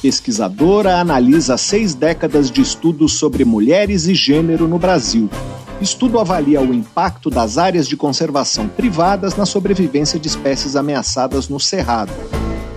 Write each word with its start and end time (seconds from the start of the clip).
Pesquisadora 0.00 1.00
analisa 1.00 1.56
seis 1.56 1.92
décadas 1.92 2.50
de 2.50 2.60
estudos 2.60 3.14
sobre 3.14 3.44
mulheres 3.44 4.06
e 4.06 4.14
gênero 4.14 4.68
no 4.68 4.78
Brasil. 4.78 5.28
Estudo 5.80 6.20
avalia 6.20 6.60
o 6.60 6.72
impacto 6.72 7.28
das 7.28 7.58
áreas 7.58 7.88
de 7.88 7.96
conservação 7.96 8.68
privadas 8.68 9.34
na 9.34 9.44
sobrevivência 9.44 10.18
de 10.18 10.28
espécies 10.28 10.76
ameaçadas 10.76 11.48
no 11.48 11.58
Cerrado. 11.58 12.12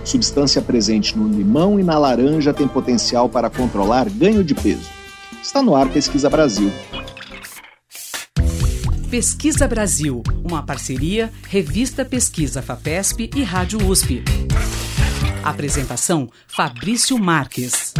Substância 0.04 0.60
presente 0.60 1.16
no 1.16 1.28
limão 1.28 1.78
e 1.78 1.84
na 1.84 1.96
laranja 1.96 2.52
tem 2.52 2.66
potencial 2.66 3.28
para 3.28 3.48
controlar 3.48 4.10
ganho 4.10 4.42
de 4.42 4.54
peso. 4.54 4.90
Está 5.40 5.62
no 5.62 5.76
ar 5.76 5.88
Pesquisa 5.88 6.28
Brasil. 6.28 6.72
Pesquisa 9.08 9.68
Brasil, 9.68 10.22
uma 10.42 10.62
parceria 10.62 11.30
Revista 11.48 12.04
Pesquisa 12.04 12.60
FAPESP 12.62 13.30
e 13.36 13.42
Rádio 13.42 13.86
USP. 13.86 14.24
Apresentação 15.42 16.30
Fabrício 16.46 17.18
Marques. 17.18 17.92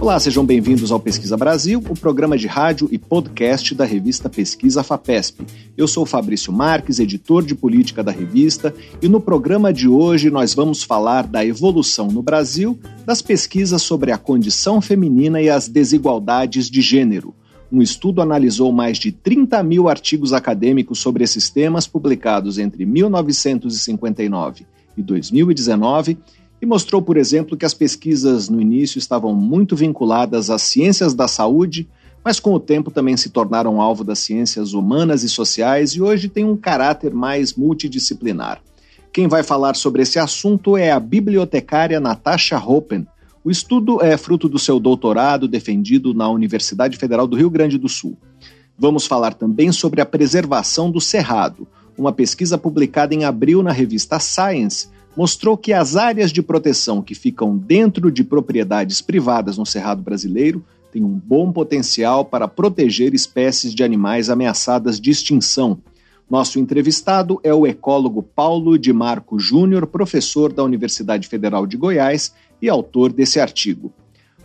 Olá, 0.00 0.18
sejam 0.18 0.42
bem-vindos 0.42 0.90
ao 0.90 0.98
Pesquisa 0.98 1.36
Brasil, 1.36 1.84
o 1.86 1.94
programa 1.94 2.38
de 2.38 2.46
rádio 2.46 2.88
e 2.90 2.96
podcast 2.96 3.74
da 3.74 3.84
revista 3.84 4.30
Pesquisa 4.30 4.82
FAPESP. 4.82 5.44
Eu 5.76 5.86
sou 5.86 6.06
Fabrício 6.06 6.50
Marques, 6.50 6.98
editor 6.98 7.44
de 7.44 7.54
política 7.54 8.02
da 8.02 8.10
revista, 8.10 8.74
e 9.02 9.08
no 9.08 9.20
programa 9.20 9.70
de 9.70 9.86
hoje 9.86 10.30
nós 10.30 10.54
vamos 10.54 10.82
falar 10.82 11.26
da 11.26 11.44
evolução 11.44 12.06
no 12.06 12.22
Brasil 12.22 12.78
das 13.04 13.20
pesquisas 13.20 13.82
sobre 13.82 14.12
a 14.12 14.16
condição 14.16 14.80
feminina 14.80 15.42
e 15.42 15.50
as 15.50 15.68
desigualdades 15.68 16.70
de 16.70 16.80
gênero. 16.80 17.34
Um 17.76 17.82
estudo 17.82 18.22
analisou 18.22 18.72
mais 18.72 18.96
de 18.96 19.12
30 19.12 19.62
mil 19.62 19.86
artigos 19.86 20.32
acadêmicos 20.32 20.98
sobre 20.98 21.22
esses 21.22 21.50
temas 21.50 21.86
publicados 21.86 22.56
entre 22.56 22.86
1959 22.86 24.64
e 24.96 25.02
2019 25.02 26.16
e 26.62 26.64
mostrou, 26.64 27.02
por 27.02 27.18
exemplo, 27.18 27.54
que 27.54 27.66
as 27.66 27.74
pesquisas 27.74 28.48
no 28.48 28.62
início 28.62 28.98
estavam 28.98 29.34
muito 29.34 29.76
vinculadas 29.76 30.48
às 30.48 30.62
ciências 30.62 31.12
da 31.12 31.28
saúde, 31.28 31.86
mas 32.24 32.40
com 32.40 32.54
o 32.54 32.58
tempo 32.58 32.90
também 32.90 33.14
se 33.14 33.28
tornaram 33.28 33.78
alvo 33.78 34.02
das 34.02 34.20
ciências 34.20 34.72
humanas 34.72 35.22
e 35.22 35.28
sociais 35.28 35.90
e 35.90 36.00
hoje 36.00 36.30
têm 36.30 36.46
um 36.46 36.56
caráter 36.56 37.12
mais 37.12 37.52
multidisciplinar. 37.52 38.58
Quem 39.12 39.28
vai 39.28 39.42
falar 39.42 39.76
sobre 39.76 40.00
esse 40.00 40.18
assunto 40.18 40.78
é 40.78 40.90
a 40.90 40.98
bibliotecária 40.98 42.00
Natasha 42.00 42.56
Hoppen, 42.56 43.06
o 43.46 43.50
estudo 43.52 44.02
é 44.02 44.16
fruto 44.16 44.48
do 44.48 44.58
seu 44.58 44.80
doutorado 44.80 45.46
defendido 45.46 46.12
na 46.12 46.28
Universidade 46.28 46.96
Federal 46.96 47.28
do 47.28 47.36
Rio 47.36 47.48
Grande 47.48 47.78
do 47.78 47.88
Sul. 47.88 48.18
Vamos 48.76 49.06
falar 49.06 49.34
também 49.34 49.70
sobre 49.70 50.00
a 50.00 50.04
preservação 50.04 50.90
do 50.90 51.00
cerrado. 51.00 51.64
Uma 51.96 52.10
pesquisa 52.10 52.58
publicada 52.58 53.14
em 53.14 53.24
abril 53.24 53.62
na 53.62 53.70
revista 53.70 54.18
Science 54.18 54.88
mostrou 55.16 55.56
que 55.56 55.72
as 55.72 55.94
áreas 55.94 56.32
de 56.32 56.42
proteção 56.42 57.00
que 57.00 57.14
ficam 57.14 57.56
dentro 57.56 58.10
de 58.10 58.24
propriedades 58.24 59.00
privadas 59.00 59.56
no 59.56 59.64
cerrado 59.64 60.02
brasileiro 60.02 60.64
têm 60.90 61.04
um 61.04 61.14
bom 61.14 61.52
potencial 61.52 62.24
para 62.24 62.48
proteger 62.48 63.14
espécies 63.14 63.72
de 63.72 63.84
animais 63.84 64.28
ameaçadas 64.28 65.00
de 65.00 65.12
extinção. 65.12 65.78
Nosso 66.28 66.58
entrevistado 66.58 67.38
é 67.44 67.54
o 67.54 67.64
ecólogo 67.64 68.24
Paulo 68.24 68.76
de 68.76 68.92
Marco 68.92 69.38
Júnior, 69.38 69.86
professor 69.86 70.52
da 70.52 70.64
Universidade 70.64 71.28
Federal 71.28 71.64
de 71.64 71.76
Goiás 71.76 72.34
e 72.60 72.68
autor 72.68 73.12
desse 73.12 73.40
artigo. 73.40 73.92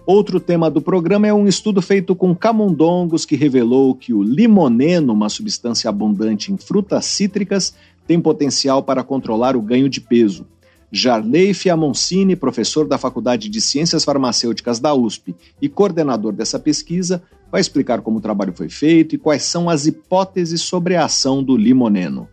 Outro 0.06 0.40
tema 0.40 0.70
do 0.70 0.82
programa 0.82 1.28
é 1.28 1.34
um 1.34 1.48
estudo 1.48 1.82
feito 1.82 2.16
com 2.16 2.36
camundongos 2.36 3.24
que 3.24 3.36
revelou 3.36 3.94
que 3.94 4.14
o 4.14 4.24
limoneno, 4.24 5.14
uma 5.14 5.30
substância 5.30 5.90
abundante 5.90 6.52
em 6.52 6.58
frutas 6.58 7.06
cítricas, 7.06 7.76
tem 8.08 8.20
potencial 8.20 8.82
para 8.82 9.04
controlar 9.04 9.56
o 9.56 9.62
ganho 9.62 9.88
de 9.88 10.02
peso. 10.02 10.46
Jarley 10.92 11.54
Fiamoncini, 11.54 12.36
professor 12.36 12.86
da 12.86 12.98
Faculdade 12.98 13.48
de 13.48 13.62
Ciências 13.62 14.04
Farmacêuticas 14.04 14.80
da 14.80 14.94
USP 14.94 15.34
e 15.62 15.70
coordenador 15.70 16.34
dessa 16.34 16.60
pesquisa, 16.60 17.24
vai 17.50 17.62
explicar 17.62 18.02
como 18.02 18.18
o 18.18 18.22
trabalho 18.22 18.54
foi 18.54 18.68
feito 18.68 19.16
e 19.16 19.18
quais 19.18 19.44
são 19.44 19.70
as 19.70 19.86
hipóteses 19.86 20.62
sobre 20.62 20.96
a 20.96 21.06
ação 21.06 21.42
do 21.44 21.56
limoneno. 21.56 22.28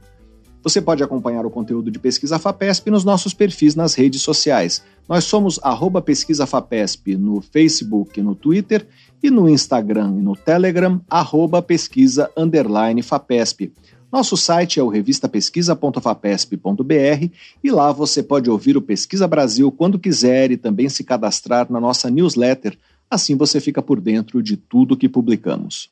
Você 0.68 0.82
pode 0.82 1.02
acompanhar 1.02 1.46
o 1.46 1.50
conteúdo 1.50 1.90
de 1.90 1.98
Pesquisa 1.98 2.38
FAPESP 2.38 2.90
nos 2.90 3.02
nossos 3.02 3.32
perfis 3.32 3.74
nas 3.74 3.94
redes 3.94 4.20
sociais. 4.20 4.84
Nós 5.08 5.24
somos 5.24 5.58
arroba 5.62 6.02
Pesquisa 6.02 6.46
FAPESP 6.46 7.16
no 7.16 7.40
Facebook 7.40 8.20
no 8.20 8.34
Twitter 8.34 8.86
e 9.22 9.30
no 9.30 9.48
Instagram 9.48 10.16
e 10.18 10.20
no 10.20 10.36
Telegram, 10.36 11.00
arroba 11.08 11.62
pesquisa 11.62 12.30
underline 12.36 13.00
FAPESP. 13.00 13.72
Nosso 14.12 14.36
site 14.36 14.78
é 14.78 14.82
o 14.82 14.88
revistapesquisa.fapesp.br 14.88 17.30
e 17.64 17.70
lá 17.70 17.90
você 17.90 18.22
pode 18.22 18.50
ouvir 18.50 18.76
o 18.76 18.82
Pesquisa 18.82 19.26
Brasil 19.26 19.72
quando 19.72 19.98
quiser 19.98 20.50
e 20.50 20.58
também 20.58 20.90
se 20.90 21.02
cadastrar 21.02 21.72
na 21.72 21.80
nossa 21.80 22.10
newsletter. 22.10 22.76
Assim 23.10 23.36
você 23.36 23.58
fica 23.58 23.80
por 23.80 24.02
dentro 24.02 24.42
de 24.42 24.58
tudo 24.58 24.98
que 24.98 25.08
publicamos. 25.08 25.88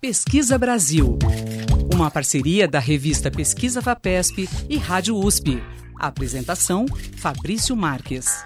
Pesquisa 0.00 0.56
Brasil 0.56 1.18
uma 1.98 2.12
parceria 2.12 2.68
da 2.68 2.78
revista 2.78 3.28
Pesquisa 3.28 3.80
Vapesp 3.80 4.48
e 4.70 4.76
Rádio 4.76 5.16
USP. 5.16 5.60
apresentação: 5.98 6.86
Fabrício 7.16 7.74
Marques. 7.74 8.44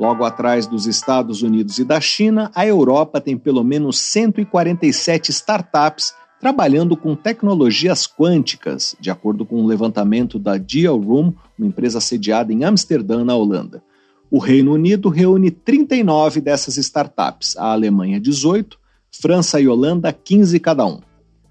Logo 0.00 0.24
atrás 0.24 0.66
dos 0.66 0.86
Estados 0.86 1.42
Unidos 1.42 1.78
e 1.78 1.84
da 1.84 2.00
China, 2.00 2.50
a 2.54 2.66
Europa 2.66 3.20
tem 3.20 3.36
pelo 3.36 3.62
menos 3.62 3.98
147 3.98 5.30
startups 5.32 6.14
trabalhando 6.40 6.96
com 6.96 7.14
tecnologias 7.14 8.06
quânticas, 8.06 8.96
de 8.98 9.10
acordo 9.10 9.44
com 9.44 9.60
um 9.60 9.66
levantamento 9.66 10.38
da 10.38 10.56
Deal 10.56 10.98
Room, 10.98 11.34
uma 11.58 11.68
empresa 11.68 12.00
sediada 12.00 12.50
em 12.54 12.64
Amsterdã, 12.64 13.22
na 13.22 13.36
Holanda. 13.36 13.82
O 14.30 14.38
Reino 14.38 14.72
Unido 14.72 15.10
reúne 15.10 15.50
39 15.50 16.40
dessas 16.40 16.78
startups, 16.78 17.54
a 17.58 17.70
Alemanha 17.70 18.18
18, 18.18 18.78
França 19.12 19.60
e 19.60 19.68
Holanda 19.68 20.10
15 20.10 20.58
cada 20.58 20.86
um. 20.86 21.00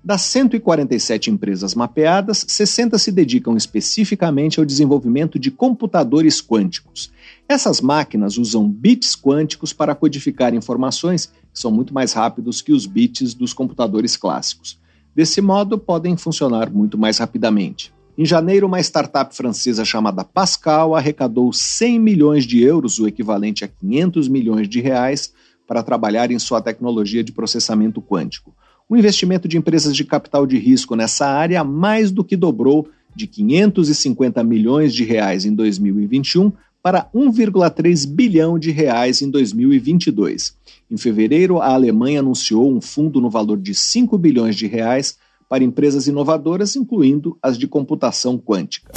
Das 0.05 0.21
147 0.23 1.31
empresas 1.31 1.73
mapeadas, 1.73 2.43
60 2.45 2.97
se 2.97 3.09
dedicam 3.09 3.55
especificamente 3.55 4.59
ao 4.59 4.65
desenvolvimento 4.65 5.39
de 5.39 5.49
computadores 5.49 6.41
quânticos. 6.41 7.09
Essas 7.47 7.79
máquinas 7.79 8.37
usam 8.37 8.67
bits 8.67 9.15
quânticos 9.15 9.71
para 9.71 9.95
codificar 9.95 10.53
informações 10.53 11.27
que 11.27 11.57
são 11.57 11.71
muito 11.71 11.93
mais 11.93 12.11
rápidos 12.11 12.61
que 12.61 12.73
os 12.73 12.85
bits 12.85 13.33
dos 13.33 13.53
computadores 13.53 14.17
clássicos. 14.17 14.77
Desse 15.15 15.39
modo, 15.39 15.77
podem 15.77 16.17
funcionar 16.17 16.69
muito 16.69 16.97
mais 16.97 17.19
rapidamente. 17.19 17.93
Em 18.17 18.25
janeiro, 18.25 18.67
uma 18.67 18.81
startup 18.81 19.33
francesa 19.33 19.85
chamada 19.85 20.25
Pascal 20.25 20.95
arrecadou 20.95 21.53
100 21.53 21.97
milhões 21.99 22.45
de 22.45 22.61
euros, 22.61 22.99
o 22.99 23.07
equivalente 23.07 23.63
a 23.63 23.69
500 23.69 24.27
milhões 24.27 24.67
de 24.67 24.81
reais, 24.81 25.33
para 25.65 25.81
trabalhar 25.81 26.29
em 26.29 26.37
sua 26.37 26.61
tecnologia 26.61 27.23
de 27.23 27.31
processamento 27.31 28.01
quântico. 28.01 28.53
O 28.89 28.97
investimento 28.97 29.47
de 29.47 29.57
empresas 29.57 29.95
de 29.95 30.03
capital 30.03 30.45
de 30.45 30.57
risco 30.57 30.95
nessa 30.95 31.25
área 31.25 31.63
mais 31.63 32.11
do 32.11 32.23
que 32.23 32.35
dobrou 32.35 32.87
de 33.15 33.27
550 33.27 34.43
milhões 34.43 34.93
de 34.93 35.03
reais 35.03 35.45
em 35.45 35.53
2021 35.53 36.51
para 36.81 37.09
1,3 37.15 38.05
bilhão 38.05 38.59
de 38.59 38.71
reais 38.71 39.21
em 39.21 39.29
2022. 39.29 40.55
Em 40.91 40.97
fevereiro, 40.97 41.61
a 41.61 41.73
Alemanha 41.73 42.19
anunciou 42.19 42.75
um 42.75 42.81
fundo 42.81 43.21
no 43.21 43.29
valor 43.29 43.57
de 43.57 43.73
5 43.73 44.17
bilhões 44.17 44.55
de 44.55 44.67
reais 44.67 45.17
para 45.47 45.63
empresas 45.63 46.07
inovadoras, 46.07 46.75
incluindo 46.75 47.37
as 47.41 47.57
de 47.57 47.67
computação 47.67 48.37
quântica. 48.37 48.91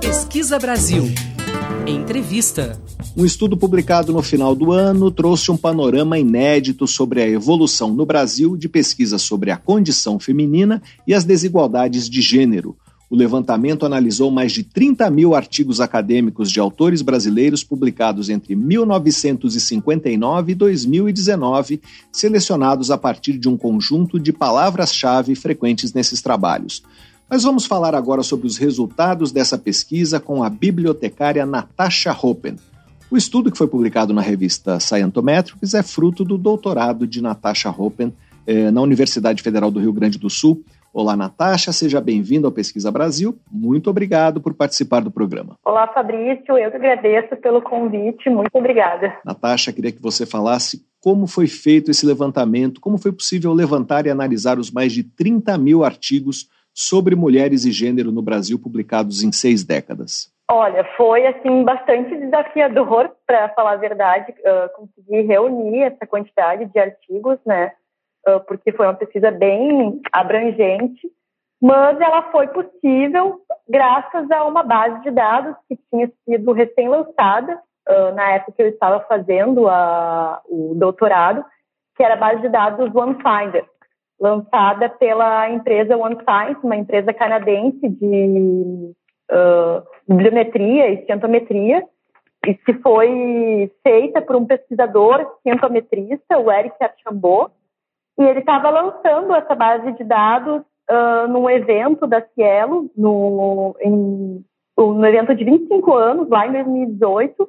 Pesquisa 0.00 0.58
Brasil. 0.58 1.04
Entrevista. 1.86 2.80
Um 3.14 3.26
estudo 3.26 3.58
publicado 3.58 4.10
no 4.10 4.22
final 4.22 4.54
do 4.54 4.72
ano 4.72 5.10
trouxe 5.10 5.50
um 5.50 5.56
panorama 5.56 6.18
inédito 6.18 6.86
sobre 6.86 7.20
a 7.20 7.28
evolução 7.28 7.92
no 7.92 8.06
Brasil 8.06 8.56
de 8.56 8.70
pesquisas 8.70 9.20
sobre 9.20 9.50
a 9.50 9.56
condição 9.58 10.18
feminina 10.18 10.82
e 11.06 11.12
as 11.12 11.22
desigualdades 11.22 12.08
de 12.08 12.22
gênero. 12.22 12.74
O 13.10 13.14
levantamento 13.14 13.84
analisou 13.84 14.30
mais 14.30 14.52
de 14.52 14.62
30 14.62 15.10
mil 15.10 15.34
artigos 15.34 15.78
acadêmicos 15.78 16.50
de 16.50 16.58
autores 16.58 17.02
brasileiros 17.02 17.62
publicados 17.62 18.30
entre 18.30 18.56
1959 18.56 20.52
e 20.52 20.54
2019, 20.54 21.82
selecionados 22.10 22.90
a 22.90 22.96
partir 22.96 23.36
de 23.36 23.46
um 23.46 23.58
conjunto 23.58 24.18
de 24.18 24.32
palavras-chave 24.32 25.34
frequentes 25.34 25.92
nesses 25.92 26.22
trabalhos. 26.22 26.82
Mas 27.28 27.42
vamos 27.42 27.66
falar 27.66 27.94
agora 27.94 28.22
sobre 28.22 28.46
os 28.46 28.56
resultados 28.56 29.30
dessa 29.30 29.58
pesquisa 29.58 30.18
com 30.18 30.42
a 30.42 30.48
bibliotecária 30.48 31.44
Natasha 31.44 32.10
Hoppen. 32.10 32.56
O 33.12 33.16
estudo 33.18 33.52
que 33.52 33.58
foi 33.58 33.68
publicado 33.68 34.14
na 34.14 34.22
revista 34.22 34.80
Scientometrics 34.80 35.74
é 35.74 35.82
fruto 35.82 36.24
do 36.24 36.38
doutorado 36.38 37.06
de 37.06 37.20
Natasha 37.20 37.68
Hoppen 37.68 38.10
eh, 38.46 38.70
na 38.70 38.80
Universidade 38.80 39.42
Federal 39.42 39.70
do 39.70 39.78
Rio 39.78 39.92
Grande 39.92 40.18
do 40.18 40.30
Sul. 40.30 40.64
Olá, 40.94 41.14
Natasha, 41.14 41.74
seja 41.74 42.00
bem-vindo 42.00 42.46
ao 42.46 42.52
Pesquisa 42.52 42.90
Brasil. 42.90 43.38
Muito 43.50 43.90
obrigado 43.90 44.40
por 44.40 44.54
participar 44.54 45.00
do 45.00 45.10
programa. 45.10 45.58
Olá, 45.62 45.88
Fabrício, 45.88 46.56
eu 46.56 46.70
que 46.70 46.76
agradeço 46.78 47.36
pelo 47.36 47.60
convite. 47.60 48.30
Muito 48.30 48.54
obrigada. 48.54 49.14
Natasha, 49.26 49.74
queria 49.74 49.92
que 49.92 50.00
você 50.00 50.24
falasse 50.24 50.82
como 50.98 51.26
foi 51.26 51.46
feito 51.46 51.90
esse 51.90 52.06
levantamento, 52.06 52.80
como 52.80 52.96
foi 52.96 53.12
possível 53.12 53.52
levantar 53.52 54.06
e 54.06 54.10
analisar 54.10 54.58
os 54.58 54.70
mais 54.70 54.90
de 54.90 55.02
30 55.02 55.58
mil 55.58 55.84
artigos 55.84 56.48
sobre 56.72 57.14
mulheres 57.14 57.66
e 57.66 57.72
gênero 57.72 58.10
no 58.10 58.22
Brasil, 58.22 58.58
publicados 58.58 59.22
em 59.22 59.30
seis 59.30 59.62
décadas. 59.62 60.32
Olha, 60.54 60.84
foi 60.98 61.26
assim 61.26 61.64
bastante 61.64 62.14
desafiador, 62.14 63.10
para 63.26 63.48
falar 63.54 63.72
a 63.72 63.76
verdade, 63.76 64.32
uh, 64.32 64.68
conseguir 64.76 65.22
reunir 65.22 65.84
essa 65.84 66.06
quantidade 66.06 66.66
de 66.66 66.78
artigos, 66.78 67.38
né? 67.46 67.72
Uh, 68.28 68.38
porque 68.40 68.70
foi 68.70 68.84
uma 68.86 68.92
pesquisa 68.92 69.30
bem 69.30 69.98
abrangente, 70.12 71.08
mas 71.58 71.98
ela 71.98 72.30
foi 72.30 72.48
possível 72.48 73.40
graças 73.66 74.30
a 74.30 74.44
uma 74.44 74.62
base 74.62 75.00
de 75.00 75.10
dados 75.10 75.56
que 75.66 75.78
tinha 75.88 76.12
sido 76.28 76.52
recém-lançada 76.52 77.58
uh, 77.88 78.14
na 78.14 78.32
época 78.32 78.52
que 78.52 78.62
eu 78.62 78.68
estava 78.68 79.00
fazendo 79.06 79.66
a, 79.70 80.42
o 80.50 80.74
doutorado, 80.74 81.42
que 81.96 82.02
era 82.02 82.12
a 82.12 82.18
base 82.18 82.42
de 82.42 82.50
dados 82.50 82.94
OneFinder, 82.94 83.64
lançada 84.20 84.90
pela 84.90 85.48
empresa 85.48 85.96
OneScience, 85.96 86.60
uma 86.62 86.76
empresa 86.76 87.14
canadense 87.14 87.88
de 87.88 88.92
bibliometria 90.08 90.90
e 90.90 91.06
cientometria, 91.06 91.84
e 92.46 92.54
que 92.54 92.74
foi 92.74 93.70
feita 93.82 94.20
por 94.20 94.36
um 94.36 94.44
pesquisador 94.44 95.26
cientometrista, 95.42 96.38
o 96.38 96.50
Eric 96.50 96.74
Archambault, 96.80 97.52
e 98.18 98.24
ele 98.24 98.40
estava 98.40 98.68
lançando 98.70 99.34
essa 99.34 99.54
base 99.54 99.92
de 99.92 100.04
dados 100.04 100.62
uh, 100.90 101.28
num 101.28 101.48
evento 101.48 102.06
da 102.06 102.20
Cielo, 102.20 102.90
no, 102.96 103.76
em, 103.80 104.44
no 104.76 105.06
evento 105.06 105.34
de 105.34 105.44
25 105.44 105.94
anos, 105.94 106.28
lá 106.28 106.46
em 106.46 106.52
2018, 106.52 107.48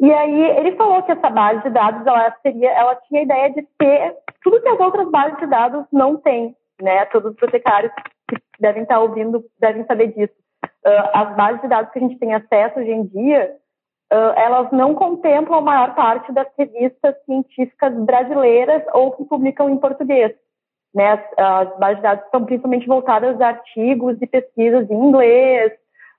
e 0.00 0.12
aí 0.12 0.58
ele 0.58 0.76
falou 0.76 1.02
que 1.02 1.12
essa 1.12 1.30
base 1.30 1.62
de 1.62 1.70
dados 1.70 2.06
ela 2.06 2.34
seria, 2.42 2.70
ela 2.70 2.96
tinha 2.96 3.20
a 3.20 3.24
ideia 3.24 3.50
de 3.50 3.62
ter 3.78 4.16
tudo 4.42 4.60
que 4.60 4.68
as 4.68 4.80
outras 4.80 5.08
bases 5.10 5.38
de 5.38 5.46
dados 5.46 5.84
não 5.92 6.16
têm, 6.16 6.54
né? 6.80 7.04
Todos 7.06 7.30
os 7.30 7.34
bibliotecários 7.34 7.92
que 8.28 8.36
devem 8.58 8.82
estar 8.82 8.98
ouvindo 8.98 9.44
devem 9.60 9.84
saber 9.86 10.08
disso. 10.08 10.34
Uh, 10.86 11.10
as 11.12 11.36
bases 11.36 11.62
de 11.62 11.68
dados 11.68 11.90
que 11.92 11.98
a 11.98 12.02
gente 12.02 12.18
tem 12.18 12.34
acesso 12.34 12.78
hoje 12.78 12.90
em 12.90 13.04
dia, 13.06 13.56
uh, 14.12 14.16
elas 14.36 14.70
não 14.70 14.94
contemplam 14.94 15.58
a 15.58 15.62
maior 15.62 15.94
parte 15.94 16.30
das 16.32 16.46
revistas 16.58 17.14
científicas 17.24 17.94
brasileiras 18.04 18.82
ou 18.92 19.12
que 19.12 19.24
publicam 19.24 19.70
em 19.70 19.78
português. 19.78 20.34
Né? 20.94 21.12
As, 21.12 21.20
as 21.38 21.78
bases 21.78 21.96
de 21.96 22.02
dados 22.02 22.30
são 22.30 22.44
principalmente 22.44 22.86
voltadas 22.86 23.40
a 23.40 23.48
artigos 23.48 24.16
e 24.20 24.26
pesquisas 24.26 24.88
em 24.90 24.94
inglês, 24.94 25.72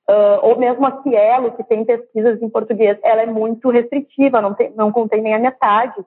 uh, 0.10 0.40
ou 0.42 0.58
mesmo 0.58 0.86
a 0.86 1.02
Cielo, 1.02 1.52
que 1.52 1.64
tem 1.64 1.86
pesquisas 1.86 2.42
em 2.42 2.50
português, 2.50 2.98
ela 3.04 3.22
é 3.22 3.26
muito 3.26 3.70
restritiva, 3.70 4.42
não, 4.42 4.54
tem, 4.54 4.72
não 4.72 4.92
contém 4.92 5.22
nem 5.22 5.34
a 5.34 5.40
metade 5.40 6.04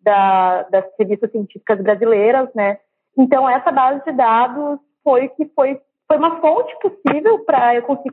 da, 0.00 0.62
das 0.64 0.84
revistas 0.98 1.30
científicas 1.30 1.80
brasileiras, 1.80 2.48
né? 2.54 2.78
Então, 3.16 3.48
essa 3.48 3.72
base 3.72 4.04
de 4.04 4.12
dados 4.12 4.78
foi 5.02 5.28
que 5.30 5.46
foi, 5.46 5.80
foi 6.08 6.16
uma 6.16 6.40
fonte 6.40 6.74
possível 6.80 7.44
para 7.44 7.74
eu 7.76 7.82
conseguir 7.82 8.12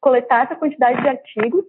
coletar 0.00 0.44
essa 0.44 0.56
quantidade 0.56 1.00
de 1.00 1.08
artigos 1.08 1.64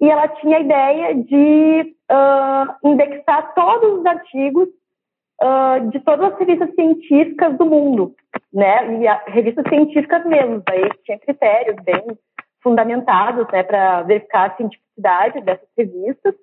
e 0.00 0.10
ela 0.10 0.26
tinha 0.28 0.56
a 0.56 0.60
ideia 0.60 1.14
de 1.14 1.96
uh, 2.10 2.88
indexar 2.88 3.54
todos 3.54 4.00
os 4.00 4.06
artigos 4.06 4.68
uh, 5.40 5.88
de 5.90 6.00
todas 6.00 6.32
as 6.32 6.38
revistas 6.38 6.74
científicas 6.74 7.56
do 7.56 7.66
mundo, 7.66 8.14
né? 8.52 9.00
E 9.00 9.06
a, 9.06 9.22
revistas 9.26 9.64
científicas 9.68 10.24
mesmo, 10.24 10.62
aí 10.68 10.88
tinha 11.04 11.18
critérios 11.18 11.76
bem 11.84 12.02
fundamentados, 12.62 13.46
né, 13.52 13.62
para 13.62 14.02
verificar 14.02 14.50
a 14.50 14.56
cientificidade 14.56 15.40
dessas 15.42 15.68
revistas. 15.76 16.34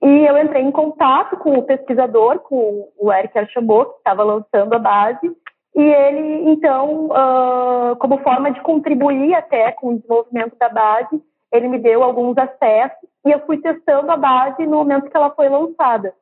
E 0.00 0.26
eu 0.26 0.38
entrei 0.38 0.62
em 0.62 0.70
contato 0.70 1.36
com 1.36 1.58
o 1.58 1.64
pesquisador, 1.64 2.38
com 2.40 2.88
o 2.96 3.12
Eric 3.12 3.36
Archambault, 3.36 3.90
que 3.90 3.98
estava 3.98 4.22
lançando 4.22 4.74
a 4.74 4.78
base, 4.78 5.36
e 5.78 5.80
ele, 5.80 6.50
então, 6.50 7.06
uh, 7.06 7.94
como 8.00 8.18
forma 8.18 8.50
de 8.50 8.60
contribuir 8.62 9.32
até 9.34 9.70
com 9.70 9.90
o 9.90 9.94
desenvolvimento 9.94 10.56
da 10.58 10.68
base, 10.68 11.22
ele 11.52 11.68
me 11.68 11.78
deu 11.78 12.02
alguns 12.02 12.36
acessos 12.36 13.08
e 13.24 13.30
eu 13.30 13.38
fui 13.46 13.58
testando 13.58 14.10
a 14.10 14.16
base 14.16 14.66
no 14.66 14.78
momento 14.78 15.08
que 15.08 15.16
ela 15.16 15.30
foi 15.30 15.48
lançada. 15.48 16.12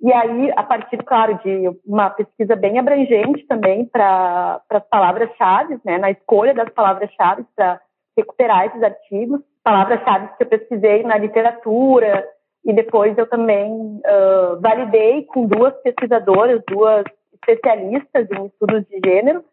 E 0.00 0.12
aí, 0.12 0.52
a 0.56 0.64
partir, 0.64 0.96
claro, 1.04 1.38
de 1.44 1.70
uma 1.86 2.10
pesquisa 2.10 2.56
bem 2.56 2.76
abrangente 2.76 3.46
também 3.46 3.84
para 3.84 4.60
as 4.68 4.88
palavras-chave, 4.88 5.78
né, 5.84 5.96
na 5.96 6.10
escolha 6.10 6.52
das 6.52 6.70
palavras-chave 6.70 7.46
para 7.54 7.80
recuperar 8.18 8.66
esses 8.66 8.82
artigos, 8.82 9.40
palavras-chave 9.62 10.30
que 10.36 10.42
eu 10.42 10.48
pesquisei 10.48 11.04
na 11.04 11.16
literatura, 11.18 12.26
e 12.64 12.72
depois 12.72 13.16
eu 13.16 13.28
também 13.28 13.70
uh, 13.70 14.60
validei 14.60 15.22
com 15.26 15.46
duas 15.46 15.72
pesquisadoras, 15.82 16.60
duas 16.66 17.04
especialistas 17.46 18.28
em 18.30 18.46
estudos 18.46 18.84
de 18.88 19.00
gênero, 19.04 19.44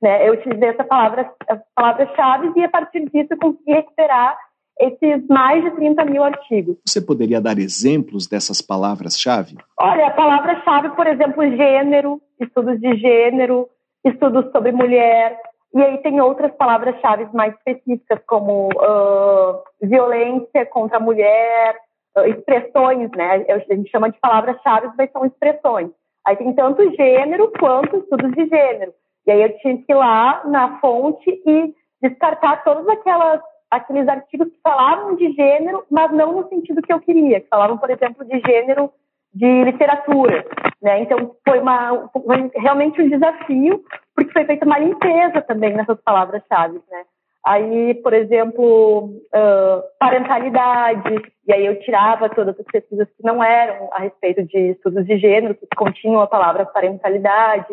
né? 0.00 0.28
Eu 0.28 0.34
utilizei 0.34 0.68
essa 0.68 0.84
palavra, 0.84 1.30
as 1.48 1.60
palavras-chave 1.74 2.52
e 2.56 2.64
a 2.64 2.68
partir 2.68 3.00
disso 3.10 3.28
eu 3.30 3.38
consegui 3.38 3.72
recuperar 3.72 4.38
esses 4.80 5.26
mais 5.28 5.62
de 5.62 5.70
30 5.72 6.04
mil 6.06 6.24
artigos. 6.24 6.76
Você 6.86 7.00
poderia 7.00 7.40
dar 7.40 7.58
exemplos 7.58 8.26
dessas 8.26 8.62
palavras-chave? 8.62 9.58
Olha, 9.78 10.06
a 10.06 10.10
palavra-chave, 10.10 10.90
por 10.90 11.06
exemplo, 11.06 11.42
gênero, 11.54 12.20
estudos 12.40 12.80
de 12.80 12.96
gênero, 12.96 13.68
estudos 14.02 14.50
sobre 14.52 14.72
mulher, 14.72 15.38
e 15.74 15.82
aí 15.82 15.98
tem 15.98 16.20
outras 16.20 16.52
palavras-chave 16.56 17.28
mais 17.34 17.54
específicas, 17.54 18.20
como 18.26 18.68
uh, 18.68 19.62
violência 19.82 20.64
contra 20.66 20.96
a 20.96 21.00
mulher, 21.00 21.76
uh, 22.16 22.22
expressões, 22.22 23.10
né? 23.12 23.44
A 23.48 23.58
gente 23.74 23.90
chama 23.90 24.10
de 24.10 24.18
palavras-chave, 24.18 24.90
mas 24.96 25.12
são 25.12 25.26
expressões. 25.26 25.90
Aí 26.26 26.36
tem 26.36 26.52
tanto 26.54 26.94
gênero 26.94 27.50
quanto 27.58 27.96
estudos 27.96 28.32
de 28.32 28.46
gênero. 28.46 28.92
E 29.26 29.30
aí 29.30 29.42
eu 29.42 29.58
tinha 29.58 29.76
que 29.76 29.92
ir 29.92 29.94
lá 29.94 30.42
na 30.44 30.78
fonte 30.80 31.30
e 31.46 31.74
descartar 32.02 32.64
todos 32.64 32.88
aquelas, 32.88 33.40
aqueles 33.70 34.08
artigos 34.08 34.48
que 34.48 34.60
falavam 34.62 35.16
de 35.16 35.30
gênero, 35.32 35.84
mas 35.90 36.10
não 36.12 36.32
no 36.32 36.48
sentido 36.48 36.82
que 36.82 36.92
eu 36.92 37.00
queria, 37.00 37.40
que 37.40 37.48
falavam, 37.48 37.78
por 37.78 37.90
exemplo, 37.90 38.24
de 38.24 38.40
gênero 38.46 38.90
de 39.32 39.64
literatura, 39.64 40.44
né? 40.82 41.02
Então 41.02 41.36
foi 41.46 41.60
uma 41.60 42.08
foi 42.08 42.50
realmente 42.56 43.00
um 43.00 43.08
desafio 43.08 43.84
porque 44.14 44.32
foi 44.32 44.44
feita 44.44 44.66
uma 44.66 44.78
limpeza 44.78 45.40
também 45.42 45.72
nessas 45.72 46.00
palavras-chave, 46.00 46.80
né? 46.90 47.04
Aí, 47.44 47.94
por 47.94 48.12
exemplo, 48.12 49.06
uh, 49.06 49.82
parentalidade, 49.98 51.14
e 51.46 51.52
aí 51.52 51.64
eu 51.64 51.80
tirava 51.80 52.28
todas 52.28 52.58
as 52.58 52.66
pesquisas 52.66 53.08
que 53.16 53.24
não 53.24 53.42
eram 53.42 53.88
a 53.92 54.00
respeito 54.00 54.42
de 54.44 54.72
estudos 54.72 55.06
de 55.06 55.16
gênero, 55.18 55.54
que 55.54 55.66
continham 55.74 56.20
a 56.20 56.26
palavra 56.26 56.66
parentalidade. 56.66 57.72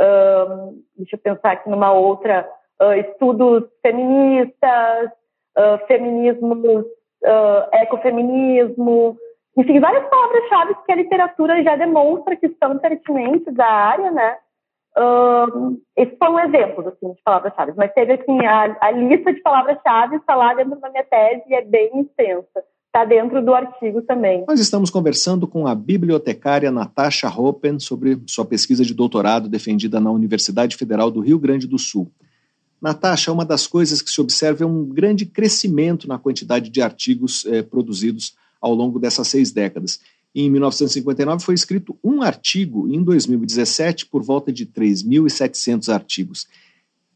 Uh, 0.00 0.80
deixa 0.96 1.16
eu 1.16 1.18
pensar 1.18 1.52
aqui 1.52 1.68
numa 1.68 1.92
outra, 1.92 2.48
uh, 2.80 2.92
estudos 2.92 3.64
feministas, 3.82 5.10
feminismos, 5.86 6.86
ecofeminismo, 7.74 9.18
enfim, 9.56 9.80
várias 9.80 10.08
palavras-chave 10.08 10.74
que 10.86 10.92
a 10.92 10.96
literatura 10.96 11.62
já 11.62 11.76
demonstra 11.76 12.36
que 12.36 12.48
são 12.58 12.78
pertinentes 12.78 13.58
à 13.58 13.66
área, 13.66 14.10
né? 14.10 14.38
Uh, 14.96 15.80
esses 15.96 16.16
são 16.18 16.38
exemplos 16.38 16.86
assim, 16.86 17.12
de 17.12 17.22
palavras-chave, 17.22 17.72
mas 17.76 17.92
teve 17.94 18.12
assim, 18.12 18.44
a, 18.44 18.76
a 18.80 18.90
lista 18.90 19.32
de 19.32 19.40
palavras-chave 19.40 20.16
está 20.16 20.34
lá 20.34 20.52
dentro 20.54 20.78
da 20.78 20.90
minha 20.90 21.04
tese 21.04 21.42
e 21.48 21.54
é 21.54 21.64
bem 21.64 22.00
extensa. 22.00 22.62
Está 22.86 23.06
dentro 23.06 23.42
do 23.42 23.54
artigo 23.54 24.02
também. 24.02 24.44
Nós 24.46 24.60
estamos 24.60 24.90
conversando 24.90 25.46
com 25.46 25.66
a 25.66 25.74
bibliotecária 25.74 26.70
Natasha 26.70 27.26
Hoppen 27.26 27.78
sobre 27.78 28.20
sua 28.26 28.44
pesquisa 28.44 28.84
de 28.84 28.92
doutorado 28.92 29.48
defendida 29.48 29.98
na 29.98 30.10
Universidade 30.10 30.76
Federal 30.76 31.10
do 31.10 31.20
Rio 31.20 31.38
Grande 31.38 31.66
do 31.66 31.78
Sul. 31.78 32.12
Natasha, 32.82 33.32
uma 33.32 33.46
das 33.46 33.66
coisas 33.66 34.02
que 34.02 34.10
se 34.10 34.20
observa 34.20 34.64
é 34.64 34.66
um 34.66 34.84
grande 34.84 35.24
crescimento 35.24 36.06
na 36.06 36.18
quantidade 36.18 36.68
de 36.68 36.82
artigos 36.82 37.46
eh, 37.46 37.62
produzidos 37.62 38.36
ao 38.60 38.74
longo 38.74 38.98
dessas 38.98 39.28
seis 39.28 39.52
décadas. 39.52 40.00
Em 40.34 40.48
1959 40.50 41.44
foi 41.44 41.54
escrito 41.54 41.96
um 42.02 42.22
artigo, 42.22 42.88
em 42.88 43.02
2017 43.02 44.06
por 44.06 44.22
volta 44.22 44.50
de 44.50 44.64
3.700 44.64 45.92
artigos. 45.92 46.48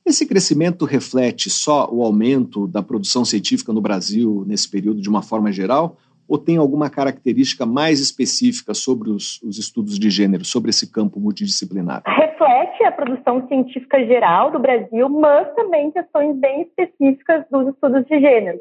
Esse 0.04 0.26
crescimento 0.26 0.84
reflete 0.84 1.50
só 1.50 1.88
o 1.90 2.02
aumento 2.02 2.66
da 2.68 2.82
produção 2.82 3.24
científica 3.24 3.72
no 3.72 3.80
Brasil 3.80 4.44
nesse 4.46 4.70
período 4.70 5.00
de 5.00 5.08
uma 5.08 5.22
forma 5.22 5.50
geral, 5.50 5.96
ou 6.28 6.36
tem 6.38 6.56
alguma 6.56 6.90
característica 6.90 7.64
mais 7.64 8.00
específica 8.00 8.74
sobre 8.74 9.10
os, 9.10 9.40
os, 9.42 9.58
estudos 9.58 9.98
de 9.98 10.10
gênero, 10.10 10.44
sobre 10.44 10.70
esse 10.70 10.92
campo 10.92 11.18
multidisciplinar? 11.18 12.02
Reflete 12.06 12.84
a 12.84 12.92
produção 12.92 13.46
científica 13.48 14.04
geral 14.04 14.50
do 14.50 14.58
Brasil, 14.58 15.08
mas 15.08 15.52
também 15.54 15.90
questões 15.90 16.36
bem 16.36 16.62
específicas 16.62 17.44
dos 17.50 17.68
estudos 17.68 18.04
de 18.06 18.20
gênero. 18.20 18.60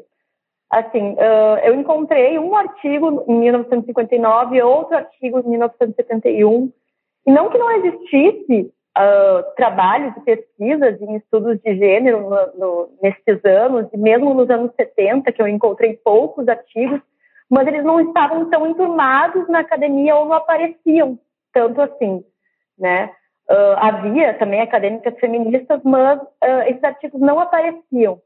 Assim, 0.70 1.12
uh, 1.12 1.58
eu 1.62 1.74
encontrei 1.74 2.38
um 2.38 2.56
artigo 2.56 3.24
em 3.28 3.38
1959 3.38 4.56
e 4.56 4.62
outro 4.62 4.96
artigo 4.96 5.40
em 5.40 5.50
1971, 5.50 6.72
e 7.26 7.30
não 7.30 7.48
que 7.48 7.58
não 7.58 7.70
existisse 7.70 8.72
uh, 8.96 9.54
trabalhos 9.56 10.16
e 10.16 10.20
pesquisas 10.20 11.00
em 11.00 11.16
estudos 11.16 11.60
de 11.60 11.76
gênero 11.76 12.28
no, 12.28 12.58
no, 12.58 12.88
nesses 13.00 13.44
anos, 13.44 13.86
e 13.92 13.96
mesmo 13.96 14.34
nos 14.34 14.50
anos 14.50 14.72
70, 14.74 15.30
que 15.30 15.40
eu 15.40 15.46
encontrei 15.46 16.00
poucos 16.04 16.48
artigos, 16.48 17.00
mas 17.48 17.66
eles 17.68 17.84
não 17.84 18.00
estavam 18.00 18.50
tão 18.50 18.66
enturmados 18.66 19.48
na 19.48 19.60
academia 19.60 20.16
ou 20.16 20.26
não 20.26 20.32
apareciam 20.32 21.18
tanto 21.52 21.80
assim, 21.80 22.24
né? 22.78 23.10
Uh, 23.48 23.78
havia 23.78 24.34
também 24.34 24.60
acadêmicas 24.60 25.16
feministas, 25.20 25.80
mas 25.84 26.20
uh, 26.20 26.62
esses 26.66 26.82
artigos 26.82 27.20
não 27.20 27.38
apareciam. 27.38 28.20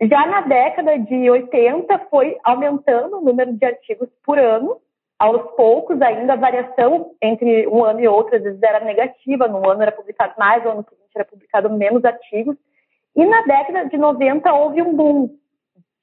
Já 0.00 0.26
na 0.26 0.42
década 0.42 0.96
de 0.98 1.28
80 1.28 1.98
foi 2.10 2.38
aumentando 2.44 3.18
o 3.18 3.20
número 3.20 3.52
de 3.52 3.64
artigos 3.64 4.08
por 4.24 4.38
ano, 4.38 4.80
aos 5.18 5.56
poucos 5.56 6.00
ainda 6.00 6.34
a 6.34 6.36
variação 6.36 7.12
entre 7.20 7.66
um 7.66 7.84
ano 7.84 8.00
e 8.00 8.06
outro 8.06 8.36
às 8.36 8.42
vezes 8.42 8.62
era 8.62 8.84
negativa, 8.84 9.48
no 9.48 9.68
ano 9.68 9.82
era 9.82 9.90
publicado 9.90 10.34
mais, 10.38 10.62
no 10.62 10.70
ano 10.70 10.86
seguinte 10.88 11.10
era 11.14 11.24
publicado 11.24 11.70
menos 11.70 12.04
artigos, 12.04 12.56
e 13.16 13.24
na 13.24 13.42
década 13.42 13.88
de 13.88 13.98
90 13.98 14.52
houve 14.54 14.80
um 14.80 14.94
boom 14.94 15.36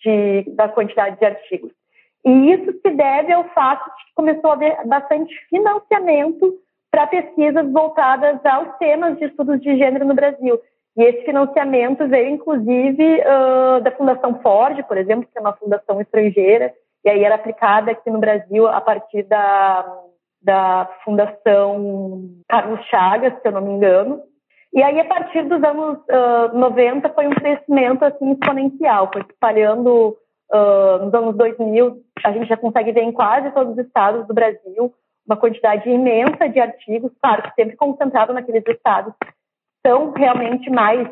de, 0.02 0.44
da 0.50 0.68
quantidade 0.68 1.18
de 1.18 1.26
artigos. 1.26 1.72
E 2.26 2.52
isso 2.52 2.74
se 2.82 2.90
deve 2.90 3.32
ao 3.32 3.46
fato 3.50 3.86
de 3.86 4.06
que 4.06 4.14
começou 4.16 4.50
a 4.50 4.54
haver 4.54 4.86
bastante 4.86 5.34
financiamento 5.48 6.60
para 6.92 7.08
pesquisas 7.08 7.72
voltadas 7.72 8.44
aos 8.46 8.78
temas 8.78 9.18
de 9.18 9.26
estudos 9.26 9.62
de 9.62 9.78
gênero 9.78 10.06
no 10.06 10.14
Brasil. 10.14 10.60
E 10.98 11.04
esse 11.04 11.26
financiamento 11.26 12.08
veio, 12.08 12.30
inclusive, 12.30 13.22
uh, 13.22 13.82
da 13.82 13.92
Fundação 13.92 14.40
Ford, 14.42 14.82
por 14.84 14.98
exemplo, 14.98 15.28
que 15.30 15.38
é 15.38 15.42
uma 15.42 15.54
fundação 15.54 16.00
estrangeira, 16.00 16.74
e 17.04 17.10
aí 17.10 17.24
era 17.24 17.36
aplicada 17.36 17.92
aqui 17.92 18.10
no 18.10 18.20
Brasil 18.20 18.66
a 18.68 18.80
partir 18.80 19.24
da, 19.24 19.86
da 20.42 20.90
Fundação 21.04 22.30
Carlos 22.48 22.80
Chagas, 22.86 23.34
se 23.34 23.48
eu 23.48 23.52
não 23.52 23.62
me 23.62 23.72
engano. 23.72 24.22
E 24.74 24.82
aí, 24.82 25.00
a 25.00 25.06
partir 25.06 25.44
dos 25.44 25.64
anos 25.64 25.98
uh, 26.00 26.58
90, 26.58 27.10
foi 27.10 27.28
um 27.28 27.32
crescimento 27.32 28.04
assim, 28.04 28.32
exponencial, 28.32 29.10
foi 29.12 29.22
espalhando 29.22 30.18
uh, 30.52 31.06
nos 31.06 31.14
anos 31.14 31.36
2000, 31.38 31.98
a 32.24 32.32
gente 32.32 32.48
já 32.48 32.58
consegue 32.58 32.92
ver 32.92 33.04
em 33.04 33.12
quase 33.12 33.52
todos 33.52 33.74
os 33.74 33.86
estados 33.86 34.26
do 34.28 34.34
Brasil 34.34 34.94
uma 35.28 35.38
quantidade 35.38 35.90
imensa 35.90 36.48
de 36.48 36.60
artigos, 36.60 37.12
claro, 37.22 37.52
sempre 37.56 37.76
concentrado 37.76 38.32
naqueles 38.32 38.64
estados 38.68 39.14
são 39.86 40.12
realmente 40.12 40.70
mais, 40.70 41.08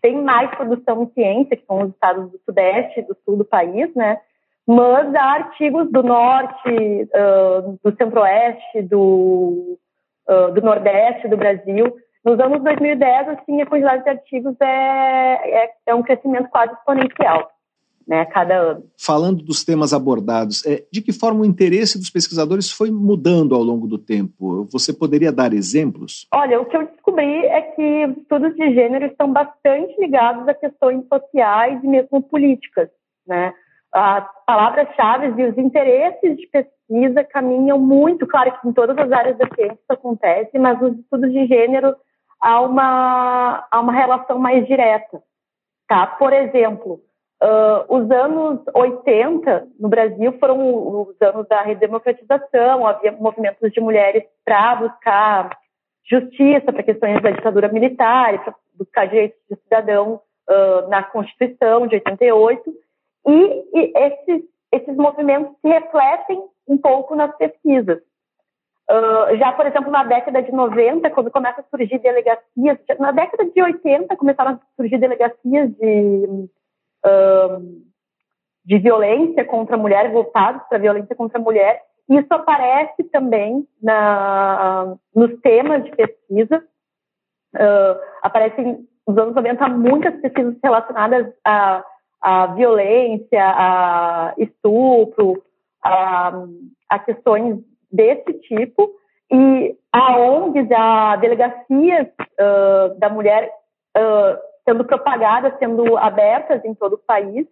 tem 0.00 0.22
mais 0.22 0.50
produção 0.50 1.02
em 1.02 1.12
ciência, 1.12 1.56
que 1.56 1.66
são 1.66 1.82
os 1.82 1.90
estados 1.90 2.30
do 2.30 2.38
sudeste 2.44 3.00
e 3.00 3.02
do 3.02 3.16
sul 3.24 3.36
do 3.36 3.44
país, 3.44 3.92
né? 3.94 4.20
Mas 4.66 5.12
há 5.14 5.24
artigos 5.32 5.90
do 5.90 6.02
norte, 6.02 6.70
uh, 6.70 7.78
do 7.82 7.96
centro-oeste, 7.96 8.82
do, 8.82 9.78
uh, 10.28 10.52
do 10.52 10.62
nordeste 10.62 11.26
do 11.26 11.36
Brasil. 11.36 11.96
Nos 12.24 12.38
anos 12.38 12.62
2010, 12.62 13.28
assim, 13.30 13.60
a 13.60 13.66
quantidade 13.66 14.04
de 14.04 14.10
artigos 14.10 14.54
é, 14.60 15.64
é, 15.64 15.70
é 15.86 15.94
um 15.94 16.02
crescimento 16.02 16.48
quase 16.48 16.72
exponencial 16.74 17.50
né, 18.06 18.24
cada 18.26 18.54
ano. 18.54 18.84
Falando 18.98 19.42
dos 19.42 19.64
temas 19.64 19.92
abordados, 19.92 20.64
é, 20.66 20.84
de 20.90 21.00
que 21.00 21.12
forma 21.12 21.40
o 21.40 21.44
interesse 21.44 21.98
dos 21.98 22.10
pesquisadores 22.10 22.70
foi 22.70 22.90
mudando 22.90 23.54
ao 23.54 23.62
longo 23.62 23.86
do 23.86 23.98
tempo? 23.98 24.66
Você 24.70 24.92
poderia 24.92 25.32
dar 25.32 25.52
exemplos? 25.52 26.26
Olha, 26.32 26.60
o 26.60 26.66
que 26.66 26.76
eu 26.76 26.86
descobri 26.86 27.46
é 27.46 27.62
que 27.62 28.06
os 28.06 28.16
estudos 28.18 28.54
de 28.54 28.74
gênero 28.74 29.06
estão 29.06 29.32
bastante 29.32 29.98
ligados 30.00 30.46
a 30.48 30.54
questões 30.54 31.06
sociais 31.08 31.82
e 31.82 31.86
mesmo 31.86 32.22
políticas, 32.22 32.88
né? 33.26 33.54
As 33.92 34.24
palavras-chave 34.46 35.34
e 35.36 35.50
os 35.50 35.58
interesses 35.58 36.36
de 36.38 36.46
pesquisa 36.46 37.24
caminham 37.24 37.78
muito, 37.78 38.26
claro 38.26 38.58
que 38.58 38.66
em 38.66 38.72
todas 38.72 38.96
as 38.96 39.12
áreas 39.12 39.36
da 39.36 39.46
ciência 39.54 39.74
isso 39.74 39.92
acontece, 39.92 40.58
mas 40.58 40.80
nos 40.80 40.98
estudos 40.98 41.30
de 41.30 41.46
gênero 41.46 41.94
há 42.40 42.60
uma, 42.62 43.66
há 43.70 43.80
uma 43.80 43.92
relação 43.92 44.38
mais 44.38 44.66
direta, 44.66 45.22
tá? 45.86 46.06
Por 46.06 46.32
exemplo, 46.32 47.00
Uh, 47.42 47.96
os 47.96 48.08
anos 48.08 48.60
80 48.72 49.66
no 49.80 49.88
Brasil 49.88 50.32
foram 50.38 51.02
os 51.02 51.20
anos 51.20 51.48
da 51.48 51.60
redemocratização, 51.62 52.86
havia 52.86 53.10
movimentos 53.10 53.72
de 53.72 53.80
mulheres 53.80 54.22
para 54.44 54.76
buscar 54.76 55.58
justiça 56.08 56.72
para 56.72 56.84
questões 56.84 57.20
da 57.20 57.32
ditadura 57.32 57.66
militar, 57.66 58.44
para 58.44 58.54
buscar 58.78 59.08
direitos 59.08 59.40
de 59.50 59.56
cidadão 59.56 60.20
uh, 60.48 60.88
na 60.88 61.02
Constituição 61.02 61.88
de 61.88 61.96
88, 61.96 62.62
e, 63.26 63.32
e 63.74 63.92
esses, 63.96 64.44
esses 64.70 64.96
movimentos 64.96 65.52
se 65.60 65.68
refletem 65.68 66.44
um 66.68 66.78
pouco 66.78 67.16
nas 67.16 67.36
pesquisas. 67.36 67.98
Uh, 68.88 69.36
já, 69.36 69.50
por 69.52 69.66
exemplo, 69.66 69.90
na 69.90 70.04
década 70.04 70.40
de 70.42 70.52
90, 70.52 71.10
quando 71.10 71.30
começa 71.30 71.60
a 71.60 71.76
surgir 71.76 71.98
delegacias, 71.98 72.78
na 73.00 73.10
década 73.10 73.46
de 73.46 73.60
80 73.60 74.16
começaram 74.16 74.52
a 74.52 74.60
surgir 74.76 74.98
delegacias 74.98 75.70
de 75.76 76.48
de 78.64 78.78
violência 78.78 79.44
contra 79.44 79.76
a 79.76 79.78
mulher, 79.78 80.10
voltados 80.10 80.62
para 80.68 80.78
violência 80.78 81.16
contra 81.16 81.38
a 81.38 81.42
mulher. 81.42 81.82
Isso 82.08 82.32
aparece 82.32 83.04
também 83.04 83.66
na, 83.82 84.94
nos 85.14 85.40
temas 85.40 85.84
de 85.84 85.90
pesquisa. 85.92 86.64
Uh, 87.54 88.00
aparecem 88.22 88.86
nos 89.06 89.18
anos 89.18 89.34
90 89.34 89.68
muitas 89.68 90.14
pesquisas 90.20 90.56
relacionadas 90.62 91.32
a, 91.44 91.84
a 92.20 92.46
violência, 92.48 93.42
a 93.44 94.34
estupro, 94.38 95.42
a, 95.84 96.32
a 96.88 96.98
questões 97.00 97.58
desse 97.90 98.32
tipo. 98.40 98.90
E 99.30 99.76
a 99.92 100.18
ONGs, 100.18 100.70
a 100.72 101.16
delegacias 101.16 102.08
uh, 102.38 102.98
da 102.98 103.08
mulher 103.08 103.50
uh, 103.96 104.51
sendo 104.64 104.84
propagadas, 104.84 105.58
sendo 105.58 105.96
abertas 105.96 106.64
em 106.64 106.74
todo 106.74 106.94
o 106.94 106.98
país. 106.98 107.46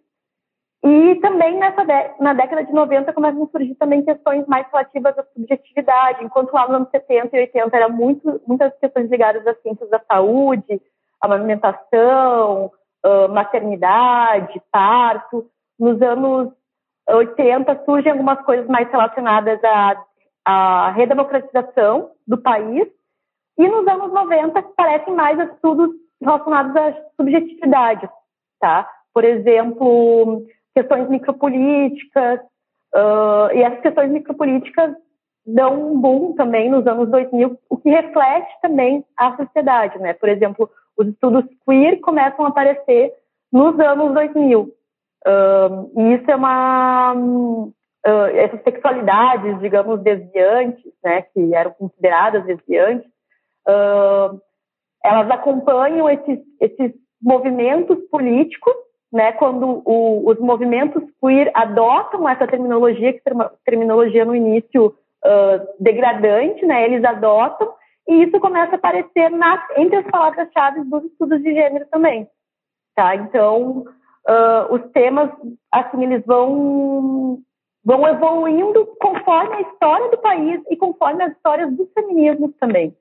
E 0.83 1.15
também 1.21 1.59
nessa 1.59 1.85
na 2.19 2.33
década 2.33 2.63
de 2.63 2.73
90 2.73 3.13
começam 3.13 3.43
a 3.43 3.47
surgir 3.47 3.75
também 3.75 4.03
questões 4.03 4.47
mais 4.47 4.65
relativas 4.71 5.17
à 5.17 5.23
subjetividade, 5.23 6.23
enquanto 6.23 6.51
lá 6.53 6.67
nos 6.67 6.75
anos 6.75 6.89
70 6.89 7.37
e 7.37 7.41
80 7.41 7.77
eram 7.77 7.91
muito, 7.91 8.41
muitas 8.47 8.75
questões 8.79 9.09
ligadas 9.09 9.45
às 9.45 9.61
ciências 9.61 9.89
da 9.91 10.01
saúde, 10.11 10.81
amamentação, 11.21 12.71
maternidade, 13.29 14.59
parto. 14.71 15.45
Nos 15.79 16.01
anos 16.01 16.51
80 17.07 17.83
surgem 17.85 18.11
algumas 18.11 18.41
coisas 18.41 18.67
mais 18.67 18.89
relacionadas 18.89 19.59
à, 19.63 20.03
à 20.45 20.91
redemocratização 20.91 22.11
do 22.27 22.39
país, 22.39 22.87
e 23.57 23.67
nos 23.67 23.87
anos 23.87 24.11
90 24.11 24.61
parecem 24.75 25.13
mais 25.13 25.39
estudos 25.39 25.91
relacionados 26.21 26.75
à 26.75 26.93
subjetividade, 27.17 28.09
tá? 28.59 28.87
Por 29.13 29.23
exemplo, 29.23 30.45
questões 30.73 31.09
micropolíticas, 31.09 32.39
uh, 32.95 33.53
e 33.53 33.61
essas 33.61 33.81
questões 33.81 34.11
micropolíticas 34.11 34.95
dão 35.45 35.93
um 35.93 35.99
boom 35.99 36.33
também 36.33 36.69
nos 36.69 36.85
anos 36.85 37.09
2000, 37.09 37.57
o 37.69 37.77
que 37.77 37.89
reflete 37.89 38.51
também 38.61 39.03
a 39.17 39.35
sociedade, 39.35 39.97
né? 39.99 40.13
Por 40.13 40.29
exemplo, 40.29 40.69
os 40.97 41.07
estudos 41.07 41.45
queer 41.65 41.99
começam 41.99 42.45
a 42.45 42.49
aparecer 42.49 43.13
nos 43.51 43.79
anos 43.79 44.13
2000. 44.13 44.61
Uh, 44.61 45.99
e 45.99 46.13
isso 46.15 46.29
é 46.29 46.35
uma... 46.35 47.15
Essas 48.33 48.63
sexualidades, 48.63 49.59
digamos, 49.59 50.01
desviantes, 50.01 50.91
né, 51.03 51.21
que 51.21 51.53
eram 51.53 51.69
consideradas 51.73 52.43
desviantes, 52.45 53.07
uh, 53.67 54.41
elas 55.03 55.29
acompanham 55.31 56.09
esses, 56.09 56.39
esses 56.59 56.93
movimentos 57.21 57.97
políticos, 58.09 58.73
né, 59.11 59.31
quando 59.33 59.81
o, 59.85 60.29
os 60.29 60.39
movimentos 60.39 61.03
queer 61.19 61.51
adotam 61.53 62.27
essa 62.29 62.47
terminologia, 62.47 63.13
que 63.13 63.21
é 63.25 63.49
terminologia 63.65 64.23
no 64.23 64.35
início 64.35 64.87
uh, 64.87 65.67
degradante, 65.79 66.65
né, 66.65 66.85
eles 66.85 67.03
adotam, 67.03 67.73
e 68.07 68.23
isso 68.23 68.39
começa 68.39 68.73
a 68.73 68.75
aparecer 68.75 69.29
na, 69.29 69.63
entre 69.77 69.97
as 69.97 70.07
palavras-chave 70.07 70.83
dos 70.85 71.03
estudos 71.05 71.41
de 71.43 71.53
gênero 71.53 71.85
também. 71.91 72.27
Tá? 72.95 73.15
Então, 73.15 73.85
uh, 74.27 74.73
os 74.73 74.91
temas, 74.91 75.29
assim, 75.71 76.03
eles 76.03 76.25
vão, 76.25 77.39
vão 77.83 78.07
evoluindo 78.07 78.85
conforme 78.99 79.55
a 79.55 79.61
história 79.61 80.09
do 80.09 80.17
país 80.17 80.61
e 80.69 80.75
conforme 80.75 81.23
as 81.23 81.33
histórias 81.33 81.71
dos 81.75 81.91
feminismos 81.93 82.51
também. 82.59 82.95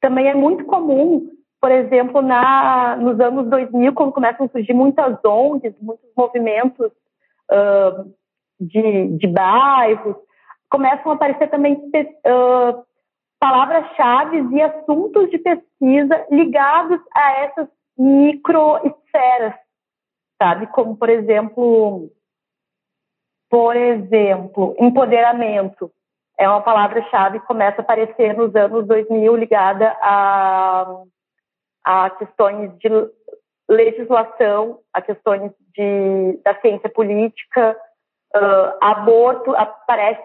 Também 0.00 0.28
é 0.28 0.34
muito 0.34 0.64
comum 0.64 1.30
por 1.62 1.70
exemplo, 1.70 2.20
na, 2.20 2.96
nos 2.96 3.20
anos 3.20 3.48
2000, 3.48 3.94
quando 3.94 4.12
começam 4.12 4.46
a 4.46 4.48
surgir 4.48 4.74
muitas 4.74 5.16
ONGs, 5.24 5.72
muitos 5.80 6.10
movimentos 6.16 6.90
uh, 7.52 8.12
de, 8.60 9.16
de 9.16 9.28
bairros, 9.28 10.16
começam 10.68 11.12
a 11.12 11.14
aparecer 11.14 11.48
também 11.50 11.74
uh, 11.74 12.84
palavras-chave 13.38 14.44
e 14.50 14.60
assuntos 14.60 15.30
de 15.30 15.38
pesquisa 15.38 16.26
ligados 16.32 17.00
a 17.14 17.32
essas 17.44 17.68
microesferas, 17.96 19.54
sabe? 20.42 20.66
Como, 20.66 20.96
por 20.96 21.08
exemplo, 21.08 22.10
por 23.48 23.76
exemplo, 23.76 24.74
empoderamento. 24.80 25.92
É 26.36 26.48
uma 26.48 26.60
palavra-chave 26.60 27.38
que 27.38 27.46
começa 27.46 27.82
a 27.82 27.84
aparecer 27.84 28.36
nos 28.36 28.52
anos 28.56 28.84
2000 28.84 29.36
ligada 29.36 29.96
a 30.02 31.04
a 31.84 32.10
questões 32.10 32.76
de 32.78 32.88
legislação, 33.68 34.78
a 34.92 35.00
questões 35.00 35.52
de, 35.74 36.40
da 36.44 36.54
ciência 36.60 36.88
política, 36.88 37.76
uh, 38.34 38.76
aborto, 38.80 39.54
aparece 39.56 40.22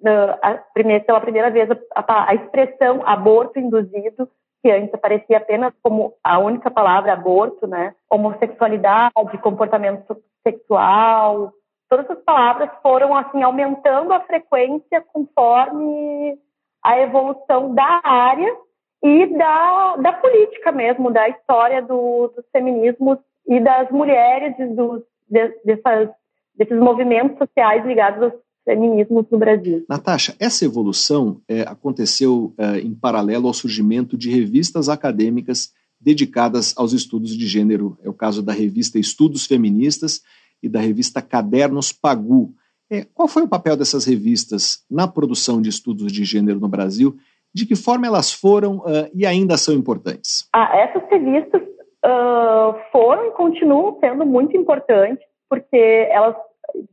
uh, 0.00 0.38
a 0.42 0.54
primeira, 0.74 1.04
pela 1.04 1.20
primeira 1.20 1.50
vez 1.50 1.68
a, 1.70 2.30
a, 2.30 2.34
expressão 2.34 3.02
aborto 3.06 3.58
induzido 3.58 4.28
que 4.62 4.70
antes 4.70 4.92
aparecia 4.92 5.38
apenas 5.38 5.72
como 5.82 6.14
a 6.22 6.38
única 6.38 6.68
palavra 6.70 7.12
aborto, 7.12 7.66
né? 7.66 7.94
Homossexualidade, 8.10 9.38
comportamento 9.40 10.16
sexual, 10.42 11.52
todas 11.88 12.04
essas 12.06 12.24
palavras 12.24 12.68
foram 12.82 13.16
assim 13.16 13.42
aumentando 13.42 14.12
a 14.12 14.20
frequência 14.20 15.00
conforme 15.12 16.36
a 16.82 16.98
evolução 17.00 17.72
da 17.72 18.00
área 18.02 18.52
e 19.02 19.26
da, 19.36 19.96
da 19.96 20.12
política 20.12 20.72
mesmo, 20.72 21.10
da 21.10 21.28
história 21.28 21.80
do, 21.80 22.32
dos 22.34 22.44
feminismos 22.52 23.18
e 23.46 23.60
das 23.60 23.90
mulheres 23.90 24.54
e 24.58 24.66
dos, 24.66 25.02
de, 25.28 25.48
dessas, 25.64 26.10
desses 26.54 26.78
movimentos 26.78 27.38
sociais 27.38 27.84
ligados 27.86 28.22
aos 28.22 28.32
feminismos 28.64 29.24
no 29.30 29.38
Brasil. 29.38 29.84
Natasha, 29.88 30.34
essa 30.38 30.64
evolução 30.64 31.40
é, 31.48 31.62
aconteceu 31.62 32.52
é, 32.58 32.80
em 32.80 32.94
paralelo 32.94 33.46
ao 33.46 33.54
surgimento 33.54 34.16
de 34.16 34.30
revistas 34.30 34.88
acadêmicas 34.88 35.72
dedicadas 36.00 36.74
aos 36.76 36.92
estudos 36.92 37.36
de 37.36 37.46
gênero. 37.46 37.98
É 38.02 38.08
o 38.08 38.14
caso 38.14 38.42
da 38.42 38.52
revista 38.52 38.98
Estudos 38.98 39.46
Feministas 39.46 40.20
e 40.62 40.68
da 40.68 40.80
revista 40.80 41.22
Cadernos 41.22 41.92
Pagu. 41.92 42.54
É, 42.90 43.04
qual 43.14 43.28
foi 43.28 43.42
o 43.42 43.48
papel 43.48 43.76
dessas 43.76 44.04
revistas 44.04 44.84
na 44.90 45.06
produção 45.06 45.60
de 45.60 45.68
estudos 45.68 46.12
de 46.12 46.24
gênero 46.24 46.60
no 46.60 46.68
Brasil? 46.68 47.16
De 47.58 47.66
que 47.66 47.74
forma 47.74 48.06
elas 48.06 48.32
foram 48.32 48.76
uh, 48.76 49.10
e 49.12 49.26
ainda 49.26 49.56
são 49.56 49.74
importantes? 49.74 50.48
Ah, 50.54 50.70
essas 50.76 51.02
revistas 51.10 51.60
uh, 51.60 52.78
foram 52.92 53.26
e 53.26 53.30
continuam 53.32 53.98
sendo 53.98 54.24
muito 54.24 54.56
importantes, 54.56 55.26
porque 55.50 56.06
elas 56.08 56.36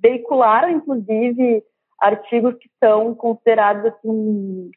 veicularam, 0.01 0.72
inclusive, 0.72 1.62
artigos 2.01 2.55
que 2.55 2.67
são 2.84 3.13
considerados 3.13 3.86
assim 3.86 4.72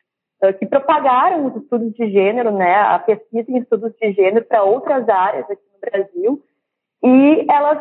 que 0.60 0.66
propagaram 0.66 1.46
os 1.46 1.56
estudos 1.56 1.92
de 1.94 2.12
gênero, 2.12 2.52
né, 2.52 2.76
a 2.76 2.98
pesquisa 3.00 3.50
em 3.50 3.58
estudos 3.58 3.92
de 4.00 4.12
gênero 4.12 4.44
para 4.44 4.62
outras 4.62 5.08
áreas 5.08 5.44
aqui 5.50 5.62
no 5.72 5.90
Brasil, 5.90 6.42
e 7.02 7.46
elas 7.50 7.78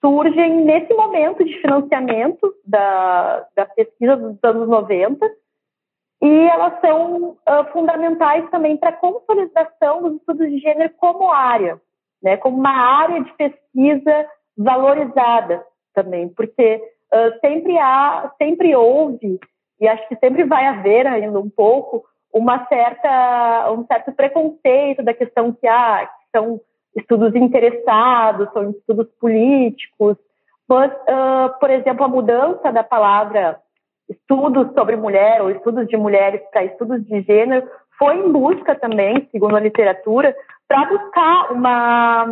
surgem 0.00 0.64
nesse 0.64 0.94
momento 0.94 1.44
de 1.44 1.60
financiamento 1.60 2.54
da, 2.64 3.44
da 3.56 3.66
pesquisa 3.66 4.16
dos 4.16 4.38
anos 4.44 4.68
90, 4.68 5.28
e 6.20 6.48
elas 6.48 6.80
são 6.80 7.30
uh, 7.30 7.72
fundamentais 7.72 8.48
também 8.50 8.76
para 8.76 8.90
a 8.90 8.96
consolidação 8.96 10.02
dos 10.02 10.16
estudos 10.16 10.48
de 10.48 10.58
gênero 10.58 10.92
como 10.96 11.30
área, 11.30 11.80
né, 12.22 12.36
como 12.36 12.56
uma 12.56 12.70
área 12.70 13.22
de 13.22 13.32
pesquisa 13.34 14.26
valorizada 14.56 15.64
também, 15.94 16.28
porque 16.28 16.82
uh, 17.14 17.38
sempre 17.40 17.78
há, 17.78 18.32
sempre 18.36 18.74
houve, 18.74 19.38
e 19.80 19.86
acho 19.86 20.08
que 20.08 20.16
sempre 20.16 20.42
vai 20.44 20.66
haver 20.66 21.06
ainda 21.06 21.38
um 21.38 21.48
pouco, 21.48 22.04
uma 22.32 22.66
certa, 22.66 23.72
um 23.72 23.86
certo 23.86 24.12
preconceito 24.12 25.02
da 25.02 25.14
questão 25.14 25.52
que, 25.52 25.66
ah, 25.66 26.04
que 26.06 26.38
são 26.38 26.60
estudos 26.96 27.34
interessados, 27.36 28.52
são 28.52 28.70
estudos 28.70 29.06
políticos, 29.20 30.16
mas, 30.68 30.92
uh, 30.92 31.58
por 31.60 31.70
exemplo, 31.70 32.04
a 32.04 32.08
mudança 32.08 32.72
da 32.72 32.82
palavra 32.82 33.60
estudos 34.08 34.72
sobre 34.74 34.96
mulher 34.96 35.42
ou 35.42 35.50
estudos 35.50 35.86
de 35.86 35.96
mulheres 35.96 36.40
para 36.50 36.64
estudos 36.64 37.04
de 37.04 37.20
gênero 37.22 37.68
foi 37.98 38.16
em 38.16 38.32
busca 38.32 38.74
também, 38.76 39.28
segundo 39.30 39.56
a 39.56 39.60
literatura, 39.60 40.34
para 40.66 40.86
buscar 40.86 41.52
uma, 41.52 42.24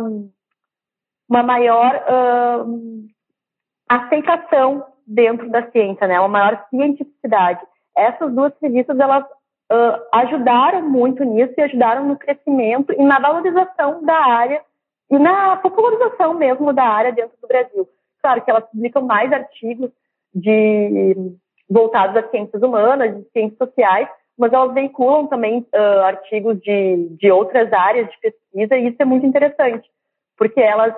uma 1.29 1.43
maior 1.43 1.95
uh, 1.95 3.07
aceitação 3.89 4.85
dentro 5.05 5.49
da 5.49 5.69
ciência, 5.71 6.07
né? 6.07 6.19
Uma 6.19 6.29
maior 6.29 6.65
cientificidade. 6.69 7.61
Essas 7.95 8.33
duas 8.33 8.53
revistas 8.61 8.97
elas 8.97 9.23
uh, 9.25 10.07
ajudaram 10.13 10.81
muito 10.89 11.23
nisso 11.23 11.53
e 11.57 11.61
ajudaram 11.61 12.07
no 12.07 12.17
crescimento 12.17 12.93
e 12.93 13.03
na 13.03 13.19
valorização 13.19 14.03
da 14.03 14.15
área 14.15 14.61
e 15.09 15.17
na 15.17 15.57
popularização 15.57 16.33
mesmo 16.33 16.73
da 16.73 16.83
área 16.83 17.11
dentro 17.11 17.37
do 17.41 17.47
Brasil. 17.47 17.87
Claro 18.21 18.41
que 18.41 18.51
elas 18.51 18.69
publicam 18.69 19.01
mais 19.03 19.31
artigos 19.31 19.91
de 20.33 21.15
voltados 21.69 22.15
às 22.15 22.29
ciências 22.31 22.61
humanas, 22.61 23.15
de 23.15 23.29
ciências 23.31 23.57
sociais, 23.57 24.07
mas 24.37 24.53
elas 24.53 24.73
veiculam 24.73 25.27
também 25.27 25.59
uh, 25.73 26.03
artigos 26.03 26.59
de, 26.61 27.07
de 27.19 27.31
outras 27.31 27.71
áreas 27.73 28.09
de 28.09 28.17
pesquisa 28.19 28.77
e 28.77 28.87
isso 28.87 28.97
é 28.99 29.05
muito 29.05 29.25
interessante, 29.25 29.89
porque 30.37 30.61
elas 30.61 30.93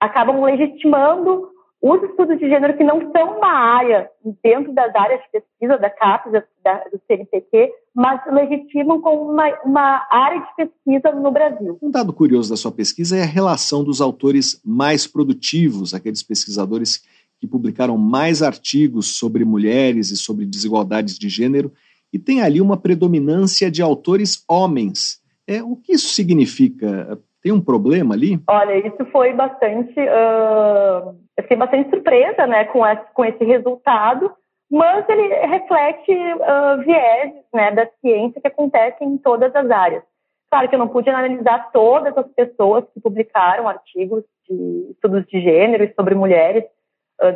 acabam 0.00 0.42
legitimando 0.42 1.54
os 1.80 2.02
estudos 2.02 2.38
de 2.38 2.48
gênero 2.48 2.76
que 2.78 2.82
não 2.82 3.12
são 3.12 3.36
uma 3.36 3.52
área 3.52 4.08
dentro 4.42 4.72
das 4.72 4.94
áreas 4.94 5.20
de 5.20 5.28
pesquisa 5.32 5.76
da 5.76 5.90
CAPES, 5.90 6.42
da, 6.64 6.78
do 6.84 6.98
CNPq, 7.06 7.70
mas 7.94 8.20
legitimam 8.32 9.02
como 9.02 9.30
uma, 9.30 9.46
uma 9.62 10.06
área 10.10 10.40
de 10.40 10.56
pesquisa 10.56 11.12
no 11.12 11.30
Brasil. 11.30 11.78
Um 11.82 11.90
dado 11.90 12.10
curioso 12.10 12.48
da 12.48 12.56
sua 12.56 12.72
pesquisa 12.72 13.18
é 13.18 13.22
a 13.22 13.26
relação 13.26 13.84
dos 13.84 14.00
autores 14.00 14.62
mais 14.64 15.06
produtivos, 15.06 15.92
aqueles 15.92 16.22
pesquisadores 16.22 17.02
que 17.40 17.46
publicaram 17.46 17.96
mais 17.96 18.42
artigos 18.42 19.16
sobre 19.18 19.44
mulheres 19.44 20.10
e 20.10 20.16
sobre 20.16 20.46
desigualdades 20.46 21.18
de 21.18 21.28
gênero, 21.28 21.72
e 22.12 22.18
tem 22.18 22.42
ali 22.42 22.60
uma 22.60 22.76
predominância 22.76 23.70
de 23.70 23.82
autores 23.82 24.44
homens. 24.48 25.20
É, 25.46 25.62
o 25.62 25.76
que 25.76 25.92
isso 25.92 26.14
significa? 26.14 27.18
Tem 27.42 27.52
um 27.52 27.60
problema 27.60 28.14
ali? 28.14 28.40
Olha, 28.48 28.86
isso 28.86 29.04
foi 29.12 29.34
bastante. 29.34 29.92
Uh, 29.98 31.14
eu 31.36 31.42
fiquei 31.42 31.56
bastante 31.56 31.90
surpresa 31.90 32.46
né, 32.46 32.64
com, 32.66 32.86
esse, 32.86 33.02
com 33.12 33.24
esse 33.24 33.44
resultado, 33.44 34.30
mas 34.70 35.04
ele 35.08 35.28
reflete 35.46 36.12
uh, 36.12 36.82
viés 36.84 37.32
né, 37.52 37.72
da 37.72 37.86
ciência 38.00 38.40
que 38.40 38.46
acontecem 38.46 39.08
em 39.08 39.18
todas 39.18 39.54
as 39.54 39.70
áreas. 39.70 40.02
Claro 40.48 40.68
que 40.68 40.74
eu 40.74 40.78
não 40.78 40.88
pude 40.88 41.10
analisar 41.10 41.70
todas 41.72 42.16
as 42.16 42.26
pessoas 42.28 42.84
que 42.94 43.00
publicaram 43.00 43.68
artigos 43.68 44.22
de 44.48 44.92
estudos 44.92 45.26
de 45.26 45.40
gênero 45.40 45.82
e 45.82 45.92
sobre 45.94 46.14
mulheres 46.14 46.64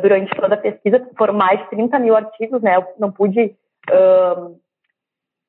durante 0.01 0.35
toda 0.35 0.55
a 0.55 0.57
pesquisa, 0.57 1.07
foram 1.17 1.33
mais 1.33 1.59
de 1.59 1.69
30 1.69 1.99
mil 1.99 2.15
artigos, 2.15 2.61
né? 2.61 2.75
Eu 2.75 2.85
não 2.99 3.11
pude 3.11 3.55
uh, 3.89 4.59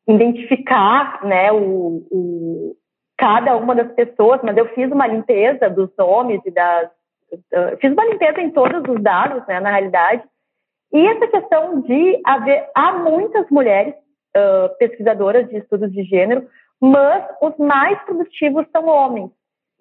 identificar 0.09 1.25
né, 1.25 1.53
o, 1.53 2.07
o, 2.11 2.77
cada 3.17 3.57
uma 3.57 3.75
das 3.75 3.93
pessoas, 3.93 4.41
mas 4.43 4.57
eu 4.57 4.67
fiz 4.75 4.91
uma 4.91 5.07
limpeza 5.07 5.69
dos 5.69 5.91
nomes 5.97 6.41
e 6.45 6.51
das. 6.51 6.91
Uh, 7.33 7.77
fiz 7.81 7.93
uma 7.93 8.05
limpeza 8.05 8.41
em 8.41 8.51
todos 8.51 8.83
os 8.89 9.03
dados, 9.03 9.47
né, 9.47 9.61
na 9.61 9.71
realidade. 9.71 10.23
E 10.93 11.07
essa 11.07 11.27
questão 11.29 11.81
de 11.83 12.21
haver. 12.25 12.69
Há 12.75 12.93
muitas 12.93 13.49
mulheres 13.51 13.95
uh, 14.37 14.77
pesquisadoras 14.79 15.49
de 15.49 15.59
estudos 15.59 15.93
de 15.93 16.03
gênero, 16.05 16.49
mas 16.81 17.25
os 17.41 17.57
mais 17.59 18.01
produtivos 18.03 18.67
são 18.73 18.87
homens. 18.87 19.31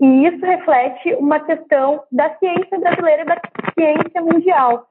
E 0.01 0.27
isso 0.27 0.45
reflete 0.45 1.13
uma 1.15 1.39
questão 1.41 2.03
da 2.12 2.33
ciência 2.38 2.79
brasileira 2.79 3.23
e 3.23 3.25
da 3.25 3.41
ciência 3.73 4.21
mundial. 4.21 4.88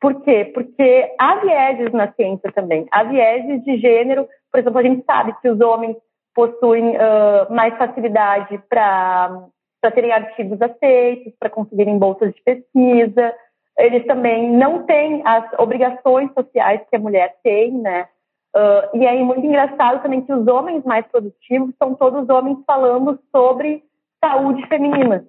Por 0.00 0.20
quê? 0.22 0.50
Porque 0.52 1.14
há 1.18 1.36
vieses 1.36 1.92
na 1.92 2.12
ciência 2.12 2.52
também. 2.52 2.86
Há 2.90 3.04
vieses 3.04 3.62
de 3.64 3.78
gênero. 3.78 4.28
Por 4.50 4.60
exemplo, 4.60 4.78
a 4.78 4.82
gente 4.82 5.04
sabe 5.04 5.34
que 5.40 5.48
os 5.48 5.60
homens 5.60 5.96
possuem 6.34 6.96
uh, 6.96 7.54
mais 7.54 7.76
facilidade 7.78 8.60
para 8.68 9.48
terem 9.94 10.12
artigos 10.12 10.60
aceitos, 10.60 11.32
para 11.38 11.48
conseguirem 11.48 11.98
bolsas 11.98 12.34
de 12.34 12.42
pesquisa. 12.42 13.34
Eles 13.78 14.04
também 14.06 14.50
não 14.50 14.82
têm 14.82 15.22
as 15.24 15.44
obrigações 15.58 16.30
sociais 16.34 16.80
que 16.90 16.96
a 16.96 17.00
mulher 17.00 17.36
tem, 17.42 17.72
né? 17.72 18.08
Uh, 18.54 18.98
e 18.98 19.06
aí, 19.06 19.22
muito 19.22 19.44
engraçado 19.46 20.02
também 20.02 20.20
que 20.20 20.32
os 20.32 20.46
homens 20.46 20.84
mais 20.84 21.06
produtivos 21.06 21.74
são 21.78 21.94
todos 21.94 22.28
homens 22.28 22.58
falando 22.66 23.18
sobre 23.34 23.82
saúde 24.24 24.66
feminina. 24.68 25.26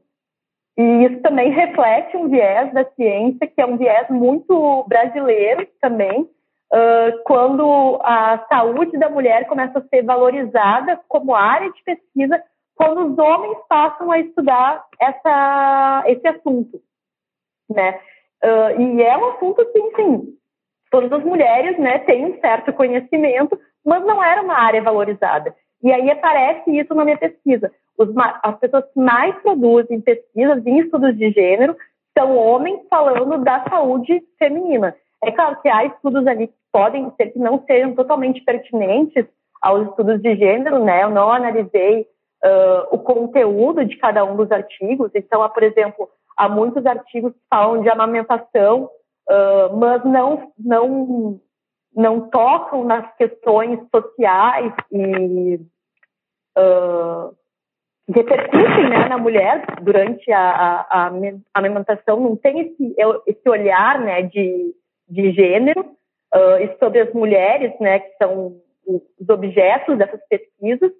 E 0.78 0.84
isso 1.06 1.22
também 1.22 1.52
reflete 1.52 2.16
um 2.16 2.30
viés 2.30 2.74
da 2.74 2.86
ciência, 2.92 3.48
que 3.48 3.62
é 3.62 3.66
um 3.66 3.78
viés 3.78 4.10
muito 4.10 4.86
brasileiro 4.88 5.68
também, 5.82 6.22
uh, 6.22 7.24
quando 7.26 8.00
a 8.04 8.46
saúde 8.50 8.98
da 8.98 9.10
mulher 9.10 9.48
começa 9.48 9.80
a 9.80 9.88
ser 9.88 10.04
valorizada 10.04 11.00
como 11.08 11.36
área 11.36 11.72
de 11.72 11.84
pesquisa, 11.84 12.42
quando 12.76 13.06
os 13.06 13.18
homens 13.18 13.58
passam 13.70 14.12
a 14.12 14.20
estudar 14.20 14.86
essa, 15.00 16.04
esse 16.08 16.28
assunto, 16.28 16.82
né? 17.70 18.00
Uh, 18.44 18.82
e 18.82 19.02
é 19.02 19.18
um 19.18 19.30
assunto 19.30 19.66
que, 19.72 19.80
enfim, 19.80 20.38
todas 20.92 21.12
as 21.12 21.24
mulheres, 21.24 21.80
né, 21.80 22.00
têm 22.00 22.26
um 22.26 22.40
certo 22.40 22.74
conhecimento, 22.74 23.58
mas 23.84 24.04
não 24.06 24.22
era 24.22 24.42
uma 24.42 24.56
área 24.56 24.82
valorizada. 24.82 25.56
E 25.82 25.92
aí 25.92 26.12
aparece 26.12 26.78
isso 26.78 26.94
na 26.94 27.06
minha 27.06 27.18
pesquisa. 27.18 27.72
Os, 27.98 28.10
as 28.44 28.60
pessoas 28.60 28.86
que 28.94 29.00
mais 29.00 29.36
produzem 29.42 30.02
pesquisas 30.02 30.66
em 30.66 30.80
estudos 30.80 31.18
de 31.18 31.32
gênero 31.32 31.76
são 32.18 32.38
homens 32.38 32.82
falando 32.90 33.44
da 33.44 33.64
saúde 33.70 34.24
feminina. 34.38 34.96
É 35.24 35.32
claro 35.32 35.62
que 35.62 35.70
há 35.70 35.86
estudos 35.86 36.26
ali 36.28 36.48
que 36.48 36.54
podem 36.72 37.12
ser 37.18 37.28
que 37.32 37.40
não 37.40 37.64
sejam 37.66 37.96
totalmente 37.96 38.42
pertinentes 38.42 39.26
aos 39.62 39.88
estudos 39.88 40.22
de 40.22 40.36
gênero, 40.36 40.84
né? 40.84 41.04
Eu 41.04 41.10
não 41.10 41.32
analisei 41.32 42.02
uh, 42.02 42.88
o 42.92 43.00
conteúdo 43.00 43.86
de 43.86 43.98
cada 43.98 44.24
um 44.24 44.36
dos 44.36 44.52
artigos. 44.52 45.12
Então, 45.16 45.42
há, 45.42 45.50
por 45.50 45.64
exemplo, 45.64 46.10
há 46.38 46.48
muitos 46.48 46.86
artigos 46.86 47.34
que 47.34 47.40
falam 47.50 47.82
de 47.82 47.90
amamentação, 47.90 48.90
uh, 49.30 49.76
mas 49.78 50.04
não, 50.04 50.52
não, 50.58 51.40
não 51.96 52.30
tocam 52.30 52.84
nas 52.84 53.12
questões 53.16 53.80
sociais 53.90 54.74
e 54.92 55.60
uh, 56.58 57.36
repercutem 58.08 58.90
né, 58.90 59.08
na 59.08 59.18
mulher 59.18 59.66
durante 59.82 60.32
a, 60.32 60.40
a, 60.40 61.08
a, 61.08 61.12
amamentação, 61.54 62.20
não 62.20 62.36
tem 62.36 62.60
esse, 62.60 62.96
esse 63.26 63.50
olhar 63.50 64.00
né, 64.00 64.22
de, 64.24 64.76
de 65.10 65.32
gênero 65.32 65.82
uh, 65.82 66.62
e 66.62 66.78
sobre 66.78 67.00
as 67.00 67.14
mulheres, 67.14 67.74
né, 67.80 68.00
que 68.00 68.16
são 68.18 68.58
os 68.88 69.30
objetos 69.30 69.98
dessas 69.98 70.22
pesquisas, 70.30 70.92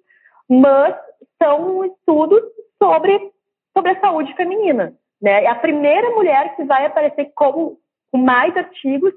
mas 0.48 0.96
são 1.40 1.84
estudos 1.84 2.42
sobre, 2.82 3.30
sobre 3.72 3.92
a 3.92 4.00
saúde 4.00 4.34
feminina. 4.34 4.92
Né? 5.22 5.46
A 5.46 5.54
primeira 5.54 6.10
mulher 6.10 6.56
que 6.56 6.64
vai 6.64 6.86
aparecer 6.86 7.30
como, 7.34 7.78
com 8.10 8.18
mais 8.18 8.56
artigos 8.56 9.12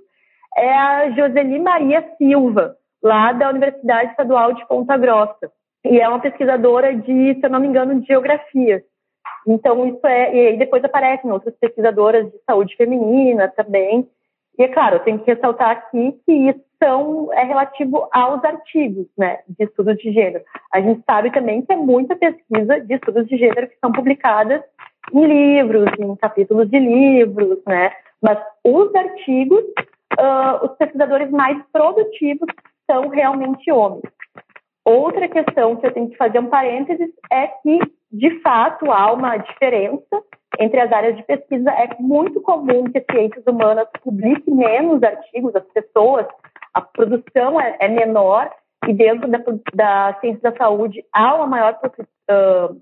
é 0.56 0.72
a 0.72 1.10
Joseli 1.12 1.60
Maria 1.60 2.08
Silva, 2.18 2.76
lá 3.02 3.32
da 3.32 3.50
Universidade 3.50 4.12
Estadual 4.12 4.54
de 4.54 4.66
Ponta 4.68 4.98
Grossa. 4.98 5.52
E 5.86 6.00
é 6.00 6.08
uma 6.08 6.20
pesquisadora 6.20 6.96
de, 6.96 7.36
se 7.36 7.40
eu 7.44 7.50
não 7.50 7.60
me 7.60 7.68
engano, 7.68 8.00
de 8.00 8.08
geografia. 8.08 8.84
Então, 9.48 9.88
isso 9.88 10.06
é. 10.06 10.36
E 10.36 10.48
aí 10.48 10.58
depois 10.58 10.84
aparecem 10.84 11.32
outras 11.32 11.56
pesquisadoras 11.56 12.26
de 12.30 12.38
saúde 12.46 12.76
feminina 12.76 13.48
também. 13.48 14.08
E 14.58 14.64
é 14.64 14.68
claro, 14.68 14.98
eu 14.98 15.00
tenho 15.00 15.20
que 15.20 15.32
ressaltar 15.32 15.72
aqui 15.72 16.20
que 16.26 16.32
isso 16.34 16.60
são, 16.84 17.32
é 17.34 17.44
relativo 17.44 18.08
aos 18.12 18.44
artigos 18.44 19.08
né, 19.18 19.40
de 19.48 19.66
estudos 19.66 19.98
de 19.98 20.12
gênero. 20.12 20.44
A 20.74 20.82
gente 20.82 21.02
sabe 21.06 21.32
também 21.32 21.62
que 21.62 21.72
é 21.72 21.76
muita 21.76 22.16
pesquisa 22.16 22.80
de 22.82 22.94
estudos 22.94 23.28
de 23.28 23.38
gênero 23.38 23.68
que 23.68 23.78
são 23.80 23.92
publicadas 23.92 24.62
em 25.14 25.26
livros, 25.26 25.88
em 25.98 26.16
capítulos 26.16 26.70
de 26.70 26.80
livros, 26.80 27.60
né? 27.66 27.92
Mas 28.22 28.38
os 28.64 28.94
artigos, 28.94 29.64
uh, 30.20 30.66
os 30.66 30.78
pesquisadores 30.78 31.32
mais 31.32 31.58
produtivos 31.72 32.48
são 32.90 33.08
realmente 33.08 33.72
homens. 33.72 34.04
Outra 34.90 35.28
questão 35.28 35.76
que 35.76 35.86
eu 35.86 35.94
tenho 35.94 36.10
que 36.10 36.18
fazer 36.18 36.40
um 36.40 36.48
parênteses 36.48 37.12
é 37.32 37.46
que, 37.46 37.80
de 38.12 38.40
fato, 38.40 38.92
há 38.92 39.14
uma 39.14 39.38
diferença 39.38 40.24
entre 40.60 40.80
as 40.80 40.92
áreas 40.92 41.16
de 41.16 41.22
pesquisa. 41.22 41.70
É 41.70 41.96
muito 42.00 42.42
comum 42.42 42.86
que 42.86 43.06
ciências 43.12 43.46
humanas 43.46 43.88
publiquem 44.04 44.56
menos 44.56 45.04
artigos, 45.04 45.56
as 45.56 45.64
pessoas, 45.66 46.26
a 46.74 46.82
produção 46.82 47.62
é, 47.62 47.78
é 47.80 47.88
menor, 47.88 48.50
e 48.88 48.94
dentro 48.94 49.28
da, 49.28 49.40
da 49.76 50.18
ciência 50.22 50.42
da 50.42 50.58
saúde 50.58 51.06
há 51.14 51.36
uma 51.36 51.46
maior, 51.46 51.80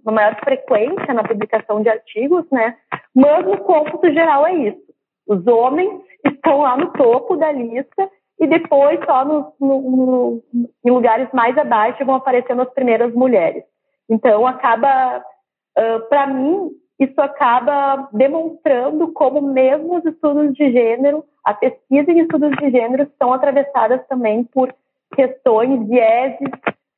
uma 0.05 0.13
maior 0.13 0.39
frequência 0.39 1.13
na 1.13 1.25
publicação 1.25 1.81
de 1.81 1.89
artigos, 1.89 2.45
né? 2.49 2.77
Mas 3.13 3.45
no 3.45 3.57
cômputo 3.57 4.13
geral 4.13 4.47
é 4.47 4.53
isso. 4.53 4.87
Os 5.27 5.45
homens 5.45 6.01
estão 6.25 6.61
lá 6.61 6.77
no 6.77 6.93
topo 6.93 7.35
da 7.35 7.51
lista 7.51 8.09
e 8.39 8.47
depois 8.47 9.00
só 9.06 9.26
no, 9.26 9.54
no, 9.60 9.82
no, 9.82 10.43
em 10.86 10.91
lugares 10.91 11.28
mais 11.34 11.58
abaixo 11.58 12.06
vão 12.06 12.15
aparecendo 12.15 12.62
as 12.62 12.69
primeiras 12.73 13.13
mulheres. 13.13 13.63
Então 14.10 14.45
acaba, 14.45 15.17
uh, 15.17 16.10
para 16.10 16.28
mim, 16.28 16.69
isso 17.00 17.19
acaba 17.19 18.08
demonstrando 18.13 19.12
como 19.12 19.41
mesmo 19.41 19.97
os 19.97 20.06
estudos 20.06 20.54
de 20.54 20.71
gênero, 20.71 21.23
a 21.43 21.54
pesquisa 21.54 22.12
em 22.12 22.19
estudos 22.19 22.52
de 22.58 22.71
gênero 22.71 23.04
estão 23.04 23.34
atravessadas 23.34 24.06
também 24.08 24.43
por 24.43 24.73
questões, 25.15 25.88
vieses 25.88 26.50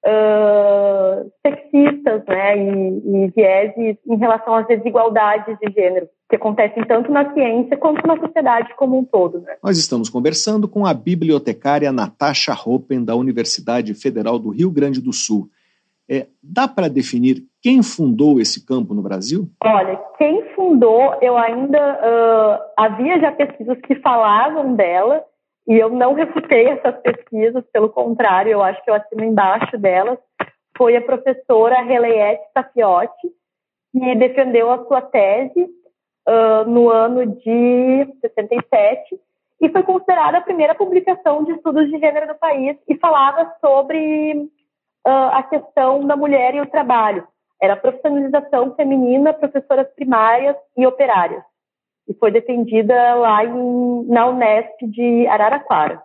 uh, 0.06 1.32
sexistas, 1.46 2.26
né, 2.26 2.58
e, 2.58 3.26
e 3.26 3.28
vieses 3.28 3.98
em 4.06 4.18
relação 4.18 4.56
às 4.56 4.68
desigualdades 4.68 5.58
de 5.60 5.72
gênero 5.72 6.10
que 6.30 6.36
acontecem 6.36 6.86
tanto 6.86 7.12
na 7.12 7.34
ciência 7.34 7.76
quanto 7.76 8.06
na 8.06 8.16
sociedade 8.20 8.76
como 8.76 9.00
um 9.00 9.04
todo. 9.04 9.42
Né? 9.42 9.58
Nós 9.64 9.80
estamos 9.80 10.10
conversando 10.10 10.68
com 10.68 10.86
a 10.86 10.94
bibliotecária 10.94 11.92
Natasha 11.92 12.54
Hoppen, 12.54 13.04
da 13.04 13.16
Universidade 13.16 13.96
Federal 13.96 14.38
do 14.38 14.50
Rio 14.50 14.70
Grande 14.70 15.02
do 15.02 15.12
Sul. 15.12 15.50
É, 16.08 16.28
dá 16.42 16.68
para 16.68 16.88
definir 16.88 17.44
quem 17.62 17.82
fundou 17.82 18.40
esse 18.40 18.66
campo 18.66 18.94
no 18.94 19.02
Brasil? 19.02 19.48
Olha, 19.64 20.00
quem 20.18 20.44
fundou, 20.56 21.16
eu 21.22 21.36
ainda 21.36 21.80
uh, 21.80 22.64
havia 22.78 23.20
já 23.20 23.32
pesquisas 23.32 23.80
que 23.82 23.96
falavam 23.96 24.76
dela 24.76 25.24
e 25.68 25.76
eu 25.78 25.90
não 25.90 26.14
refutei 26.14 26.68
essas 26.68 26.96
pesquisas, 27.02 27.64
pelo 27.72 27.90
contrário, 27.90 28.52
eu 28.52 28.62
acho 28.62 28.84
que 28.84 28.90
eu 28.90 28.96
assino 28.96 29.24
embaixo 29.24 29.78
delas. 29.78 30.18
Foi 30.78 30.96
a 30.96 31.02
professora 31.02 31.82
Releiette 31.82 32.44
Safiotti, 32.54 33.28
que 33.92 34.16
defendeu 34.16 34.72
a 34.72 34.86
sua 34.86 35.02
tese 35.02 35.79
uh, 36.28 36.70
no 36.70 36.90
ano 36.90 37.26
de 37.26 38.08
67 38.22 39.20
e 39.62 39.70
foi 39.70 39.84
considerada 39.84 40.38
a 40.38 40.42
primeira 40.42 40.74
publicação 40.74 41.44
de 41.44 41.52
estudos 41.52 41.90
de 41.90 42.00
gênero 42.00 42.28
do 42.28 42.36
país 42.36 42.78
e 42.88 42.96
falava 42.98 43.54
sobre 43.60 44.34
uh, 45.06 45.30
a 45.34 45.44
questão 45.44 46.06
da 46.06 46.16
mulher 46.16 46.56
e 46.56 46.62
o 46.62 46.70
trabalho. 46.70 47.28
Era 47.62 47.76
profissionalização 47.76 48.74
feminina, 48.76 49.34
professoras 49.34 49.88
primárias 49.94 50.56
e 50.78 50.88
operárias. 50.88 51.44
E 52.08 52.14
foi 52.14 52.32
defendida 52.32 53.16
lá 53.16 53.44
em, 53.44 54.06
na 54.08 54.28
Unesp 54.28 54.78
de 54.82 55.28
Araraquara 55.28 56.02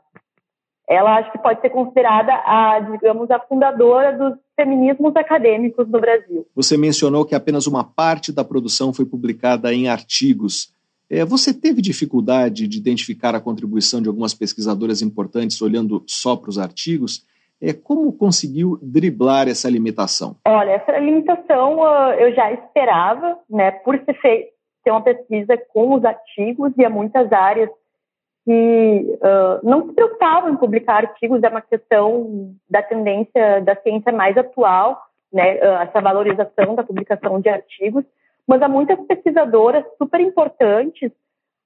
ela 0.88 1.16
acho 1.16 1.32
que 1.32 1.38
pode 1.38 1.60
ser 1.60 1.70
considerada 1.70 2.32
a, 2.44 2.78
digamos, 2.80 3.30
a 3.30 3.40
fundadora 3.40 4.16
dos 4.16 4.38
feminismos 4.54 5.16
acadêmicos 5.16 5.88
no 5.88 6.00
Brasil. 6.00 6.46
Você 6.54 6.76
mencionou 6.76 7.24
que 7.24 7.34
apenas 7.34 7.66
uma 7.66 7.84
parte 7.84 8.32
da 8.32 8.44
produção 8.44 8.92
foi 8.92 9.06
publicada 9.06 9.72
em 9.72 9.88
artigos. 9.88 10.72
É, 11.08 11.24
você 11.24 11.52
teve 11.52 11.80
dificuldade 11.80 12.68
de 12.68 12.78
identificar 12.78 13.34
a 13.34 13.40
contribuição 13.40 14.00
de 14.02 14.08
algumas 14.08 14.34
pesquisadoras 14.34 15.00
importantes 15.00 15.60
olhando 15.62 16.02
só 16.06 16.36
para 16.36 16.50
os 16.50 16.58
artigos? 16.58 17.24
É, 17.60 17.72
como 17.72 18.12
conseguiu 18.12 18.78
driblar 18.82 19.48
essa 19.48 19.70
limitação? 19.70 20.36
Olha, 20.46 20.72
essa 20.72 20.98
limitação 20.98 21.78
uh, 21.80 22.12
eu 22.18 22.34
já 22.34 22.52
esperava, 22.52 23.38
né, 23.48 23.70
por 23.70 23.98
ser, 24.20 24.50
ter 24.82 24.90
uma 24.90 25.00
pesquisa 25.00 25.56
com 25.72 25.94
os 25.94 26.04
artigos 26.04 26.72
e 26.76 26.84
há 26.84 26.90
muitas 26.90 27.32
áreas 27.32 27.70
que 28.44 29.18
uh, 29.22 29.66
não 29.66 29.86
se 29.86 29.94
preocupavam 29.94 30.50
em 30.50 30.56
publicar 30.56 30.96
artigos, 30.96 31.42
é 31.42 31.48
uma 31.48 31.62
questão 31.62 32.54
da 32.68 32.82
tendência 32.82 33.60
da 33.62 33.74
ciência 33.76 34.12
mais 34.12 34.36
atual, 34.36 35.00
né, 35.32 35.58
essa 35.82 36.00
valorização 36.00 36.74
da 36.74 36.84
publicação 36.84 37.40
de 37.40 37.48
artigos, 37.48 38.04
mas 38.46 38.60
há 38.60 38.68
muitas 38.68 39.00
pesquisadoras 39.06 39.84
super 39.96 40.20
importantes, 40.20 41.10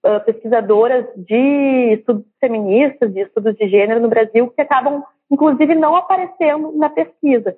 uh, 0.07 0.25
pesquisadoras 0.25 1.05
de 1.17 1.95
estudos 1.99 2.25
feministas, 2.41 3.13
de 3.13 3.21
estudos 3.21 3.57
de 3.57 3.69
gênero 3.69 4.01
no 4.01 4.09
Brasil, 4.09 4.49
que 4.51 4.63
acabam, 4.63 5.03
inclusive, 5.31 5.75
não 5.75 5.97
aparecendo 5.97 6.73
na 6.77 6.89
pesquisa. 6.89 7.57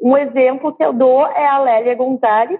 Um 0.00 0.16
exemplo 0.16 0.74
que 0.74 0.82
eu 0.82 0.92
dou 0.92 1.26
é 1.26 1.46
a 1.46 1.58
Lélia 1.58 1.94
Gonzalez, 1.94 2.58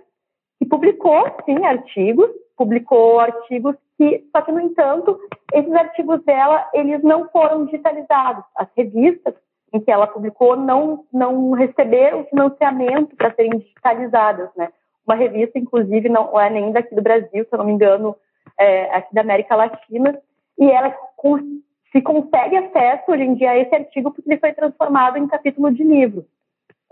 que 0.59 0.69
publicou, 0.69 1.25
sim, 1.47 1.65
artigos, 1.65 2.31
publicou 2.57 3.21
artigos 3.21 3.77
que, 3.97 4.25
só 4.35 4.43
que, 4.43 4.53
no 4.53 4.61
entanto, 4.61 5.19
esses 5.53 5.73
artigos 5.73 6.23
dela, 6.25 6.69
eles 6.73 7.03
não 7.03 7.29
foram 7.29 7.65
digitalizados. 7.67 8.45
As 8.57 8.69
revistas 8.77 9.35
em 9.73 9.81
que 9.81 9.91
ela 9.91 10.07
publicou 10.07 10.57
não, 10.57 11.05
não 11.13 11.53
receberam 11.53 12.25
financiamento 12.25 13.17
para 13.17 13.35
serem 13.35 13.59
digitalizadas, 13.59 14.51
né? 14.57 14.69
Uma 15.07 15.17
revista, 15.17 15.59
inclusive, 15.59 16.09
não 16.09 16.39
é 16.39 16.51
nem 16.51 16.73
daqui 16.73 16.95
do 16.95 17.03
Brasil, 17.03 17.45
se 17.45 17.49
eu 17.51 17.59
não 17.59 17.65
me 17.65 17.73
engano, 17.73 18.15
é 18.59 18.95
aqui 18.95 19.15
da 19.15 19.23
América 19.23 19.57
Latina, 19.57 20.19
e 20.59 20.71
ela 20.71 20.95
se 21.91 22.01
consegue 22.03 22.57
acesso 22.57 23.11
hoje 23.11 23.23
em 23.23 23.35
dia 23.35 23.51
a 23.51 23.59
esse 23.59 23.75
artigo 23.75 24.13
porque 24.13 24.31
ele 24.31 24.41
foi 24.41 24.53
transformado 24.53 25.17
em 25.17 25.27
capítulo 25.27 25.73
de 25.73 25.83
livro. 25.83 26.25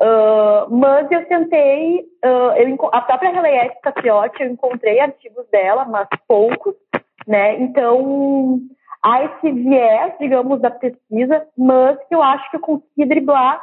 Uh, 0.03 0.75
mas 0.75 1.11
eu 1.11 1.27
tentei, 1.27 2.01
uh, 2.25 2.57
eu, 2.57 2.89
a 2.91 3.03
própria 3.03 3.33
Releiette 3.33 3.81
Tapiotti, 3.83 4.43
eu 4.43 4.51
encontrei 4.51 4.99
artigos 4.99 5.47
dela, 5.51 5.85
mas 5.85 6.09
poucos, 6.27 6.75
né? 7.27 7.61
Então, 7.61 8.61
há 9.03 9.25
esse 9.25 9.53
viés, 9.53 10.15
digamos, 10.19 10.59
da 10.61 10.71
pesquisa, 10.71 11.47
mas 11.57 11.99
que 12.09 12.15
eu 12.15 12.23
acho 12.23 12.51
que 12.51 12.57
eu 12.57 12.61
consegui 12.61 13.05
driblar 13.05 13.61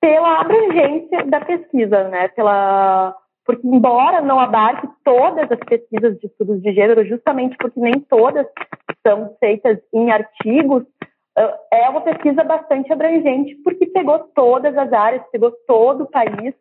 pela 0.00 0.40
abrangência 0.40 1.24
da 1.26 1.40
pesquisa, 1.40 2.08
né? 2.08 2.28
Pela, 2.28 3.16
porque 3.44 3.66
embora 3.66 4.20
não 4.20 4.38
abarque 4.38 4.88
todas 5.04 5.50
as 5.50 5.58
pesquisas 5.60 6.16
de 6.20 6.26
estudos 6.26 6.62
de 6.62 6.72
gênero, 6.72 7.04
justamente 7.04 7.56
porque 7.56 7.80
nem 7.80 7.98
todas 8.08 8.46
são 9.04 9.34
feitas 9.40 9.78
em 9.92 10.12
artigos, 10.12 10.84
é 11.70 11.88
uma 11.88 12.02
pesquisa 12.02 12.44
bastante 12.44 12.92
abrangente, 12.92 13.54
porque 13.64 13.86
pegou 13.86 14.18
todas 14.34 14.76
as 14.76 14.92
áreas, 14.92 15.26
pegou 15.30 15.50
todo 15.66 16.04
o 16.04 16.10
país. 16.10 16.54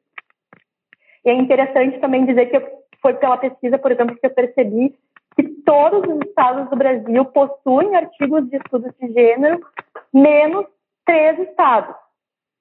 E 1.26 1.30
é 1.30 1.34
interessante 1.34 2.00
também 2.00 2.26
dizer 2.26 2.46
que 2.48 2.60
foi 3.02 3.14
pela 3.16 3.38
pesquisa, 3.38 3.78
por 3.78 3.92
exemplo, 3.92 4.16
que 4.16 4.26
eu 4.26 4.34
percebi 4.34 4.96
que 5.36 5.44
todos 5.66 6.04
os 6.14 6.22
estados 6.28 6.70
do 6.70 6.76
Brasil 6.76 7.26
possuem 7.26 7.96
artigos 7.96 8.50
de 8.50 8.58
estudos 8.58 8.92
de 9.00 9.12
gênero, 9.12 9.66
menos 10.14 10.66
três 11.06 11.40
estados, 11.40 11.96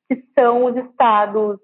que 0.08 0.22
são 0.34 0.64
os 0.64 0.76
estados 0.76 1.58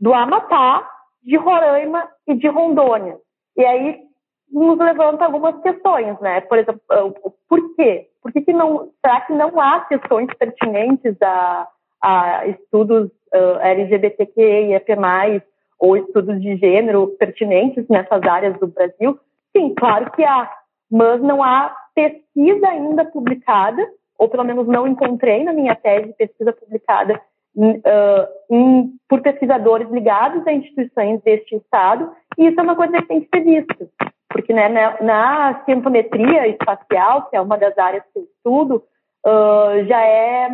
do 0.00 0.12
Amapá, 0.12 0.90
de 1.22 1.36
Roraima 1.36 2.10
e 2.26 2.34
de 2.34 2.48
Rondônia. 2.48 3.18
E 3.56 3.64
aí 3.64 4.02
nos 4.50 4.78
levanta 4.78 5.24
algumas 5.24 5.60
questões, 5.62 6.18
né? 6.20 6.40
Por 6.42 6.58
exemplo, 6.58 6.80
por 7.48 7.74
quê? 7.74 8.08
Por 8.22 8.32
que, 8.32 8.42
que 8.42 8.52
não, 8.52 8.90
será 9.04 9.20
que 9.22 9.32
não 9.32 9.60
há 9.60 9.80
questões 9.80 10.28
pertinentes 10.38 11.16
a, 11.22 11.68
a 12.02 12.46
estudos 12.46 13.10
uh, 13.34 13.58
LGBTQIA+, 13.60 14.82
ou 15.78 15.96
estudos 15.96 16.40
de 16.40 16.56
gênero 16.56 17.08
pertinentes 17.18 17.86
nessas 17.88 18.22
áreas 18.22 18.58
do 18.58 18.68
Brasil? 18.68 19.18
Sim, 19.56 19.74
claro 19.74 20.10
que 20.12 20.24
há, 20.24 20.50
mas 20.90 21.20
não 21.20 21.42
há 21.42 21.74
pesquisa 21.94 22.68
ainda 22.68 23.04
publicada, 23.04 23.86
ou 24.18 24.28
pelo 24.28 24.44
menos 24.44 24.66
não 24.66 24.86
encontrei 24.86 25.44
na 25.44 25.52
minha 25.52 25.74
tese 25.74 26.12
pesquisa 26.14 26.52
publicada 26.52 27.20
uh, 27.56 28.28
em, 28.50 28.92
por 29.08 29.20
pesquisadores 29.22 29.90
ligados 29.90 30.46
a 30.46 30.52
instituições 30.52 31.20
deste 31.22 31.56
Estado, 31.56 32.10
e 32.38 32.46
isso 32.46 32.58
é 32.58 32.62
uma 32.62 32.76
coisa 32.76 32.98
que 32.98 33.08
tem 33.08 33.20
que 33.20 33.28
ser 33.34 33.44
vista, 33.44 33.88
porque 34.34 34.52
né, 34.52 34.68
na, 34.68 35.00
na 35.00 35.64
cientometria 35.64 36.48
espacial, 36.48 37.30
que 37.30 37.36
é 37.36 37.40
uma 37.40 37.56
das 37.56 37.78
áreas 37.78 38.02
que 38.12 38.18
eu 38.18 38.24
estudo, 38.24 38.82
uh, 39.24 39.86
já 39.86 40.00
é, 40.04 40.48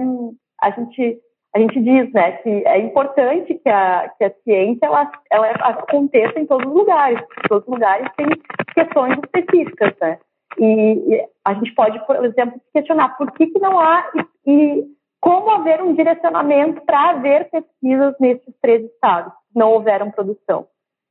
a 0.60 0.70
gente, 0.70 1.18
a 1.56 1.58
gente 1.58 1.80
diz 1.80 2.12
né, 2.12 2.32
que 2.32 2.50
é 2.66 2.78
importante 2.78 3.54
que 3.54 3.68
a, 3.70 4.10
que 4.18 4.24
a 4.24 4.34
ciência 4.44 4.84
ela, 4.84 5.10
ela 5.32 5.48
aconteça 5.48 6.38
em 6.38 6.44
todos 6.44 6.66
os 6.66 6.74
lugares, 6.74 7.18
todos 7.48 7.66
os 7.66 7.72
lugares 7.72 8.06
têm 8.18 8.26
questões 8.74 9.18
específicas, 9.24 9.94
né? 9.98 10.18
E, 10.58 11.14
e, 11.14 11.28
a 11.46 11.54
gente 11.54 11.74
pode, 11.74 12.04
por 12.06 12.22
exemplo, 12.22 12.60
questionar 12.74 13.16
por 13.16 13.32
que, 13.32 13.46
que 13.46 13.58
não 13.58 13.80
há 13.80 14.04
e, 14.46 14.50
e 14.50 14.84
como 15.22 15.50
haver 15.52 15.80
um 15.80 15.94
direcionamento 15.94 16.82
para 16.82 17.10
haver 17.10 17.48
pesquisas 17.48 18.14
nesses 18.20 18.54
três 18.60 18.84
estados, 18.84 19.32
se 19.32 19.58
não 19.58 19.72
houveram 19.72 20.10
produção. 20.10 20.66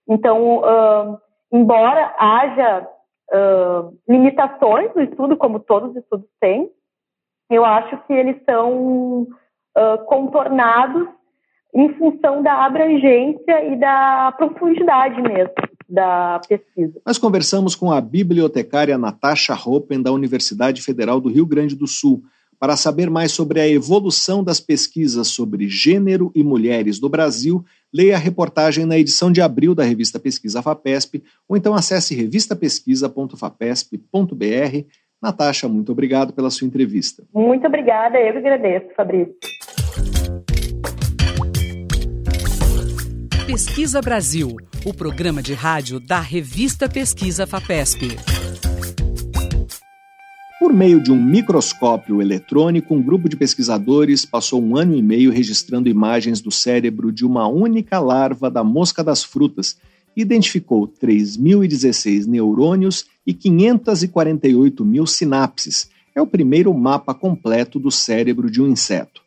Então, 0.08 0.58
uh, 0.58 1.18
embora 1.52 2.16
haja 2.18 2.88
uh, 3.32 3.98
limitações 4.08 4.94
no 4.96 5.02
estudo, 5.02 5.38
como 5.38 5.60
todos 5.60 5.92
os 5.92 5.98
estudos 5.98 6.28
têm, 6.40 6.70
eu 7.50 7.66
acho 7.66 7.98
que 8.06 8.14
eles 8.14 8.38
são 8.46 9.24
uh, 9.24 10.06
contornados 10.06 11.08
em 11.74 11.94
função 11.94 12.42
da 12.42 12.66
abrangência 12.66 13.74
e 13.74 13.80
da 13.80 14.34
profundidade 14.38 15.22
mesmo 15.22 15.54
da 15.90 16.40
pesquisa. 16.48 17.02
Nós 17.06 17.18
conversamos 17.18 17.76
com 17.76 17.92
a 17.92 18.00
bibliotecária 18.00 18.98
Natasha 18.98 19.54
Hoppen, 19.56 20.02
da 20.02 20.12
Universidade 20.12 20.84
Federal 20.84 21.20
do 21.20 21.30
Rio 21.30 21.48
Grande 21.48 21.76
do 21.76 21.88
Sul, 21.88 22.22
para 22.60 22.76
saber 22.76 23.10
mais 23.10 23.32
sobre 23.32 23.62
a 23.62 23.68
evolução 23.68 24.44
das 24.44 24.60
pesquisas 24.60 25.30
sobre 25.30 25.70
gênero 25.70 26.30
e 26.36 26.44
mulheres 26.44 27.00
no 27.00 27.08
Brasil, 27.08 27.64
leia 27.94 28.16
a 28.16 28.20
reportagem 28.20 28.86
na 28.86 28.98
edição 28.98 29.32
de 29.32 29.42
abril 29.42 29.74
da 29.74 29.84
revista 29.84 30.20
Pesquisa 30.20 30.62
FAPESP 30.62 31.24
ou 31.48 31.56
então 31.56 31.74
acesse 31.74 32.14
revistapesquisa.fapesp.br. 32.14 34.86
Natasha, 35.22 35.68
muito 35.68 35.92
obrigado 35.92 36.34
pela 36.34 36.50
sua 36.50 36.68
entrevista. 36.68 37.24
Muito 37.34 37.68
obrigada, 37.68 38.18
eu 38.20 38.34
que 38.34 38.40
agradeço, 38.40 38.88
Fabrício. 38.96 39.36
Pesquisa 43.46 44.02
Brasil, 44.02 44.56
o 44.86 44.94
programa 44.94 45.42
de 45.42 45.54
rádio 45.54 46.00
da 46.00 46.20
revista 46.20 46.88
Pesquisa 46.88 47.48
FAPESP. 47.48 48.39
Por 50.60 50.74
meio 50.74 51.02
de 51.02 51.10
um 51.10 51.16
microscópio 51.16 52.22
eletrônico, 52.22 52.94
um 52.94 53.02
grupo 53.02 53.30
de 53.30 53.38
pesquisadores 53.38 54.26
passou 54.26 54.62
um 54.62 54.76
ano 54.76 54.94
e 54.94 55.02
meio 55.02 55.32
registrando 55.32 55.88
imagens 55.88 56.42
do 56.42 56.52
cérebro 56.52 57.14
de 57.14 57.26
uma 57.26 57.48
única 57.48 57.98
larva 57.98 58.52
da 58.52 58.62
mosca 58.62 59.02
das 59.02 59.24
frutas 59.24 59.78
e 60.18 60.22
identificou 60.22 60.86
3.016 60.86 62.26
neurônios 62.26 63.06
e 63.26 63.34
548 63.34 64.84
mil 64.84 65.08
sinapses. 65.08 65.90
É 66.14 66.22
o 66.22 66.28
primeiro 66.28 66.74
mapa 66.74 67.14
completo 67.14 67.80
do 67.80 67.90
cérebro 67.90 68.52
de 68.52 68.62
um 68.62 68.68
inseto. 68.68 69.22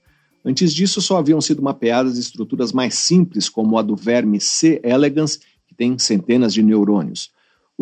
Antes 0.45 0.75
disso, 0.75 1.01
só 1.01 1.17
haviam 1.17 1.41
sido 1.41 1.63
mapeadas 1.63 2.19
estruturas 2.19 2.75
mais 2.75 2.95
simples, 2.97 3.49
como 3.49 3.79
a 3.79 3.83
do 3.83 3.97
verme 3.97 4.39
C. 4.39 4.83
elegans, 4.85 5.41
que 5.67 5.75
tem 5.75 5.99
centenas 5.99 6.53
de 6.53 6.63
neurônios. 6.63 7.31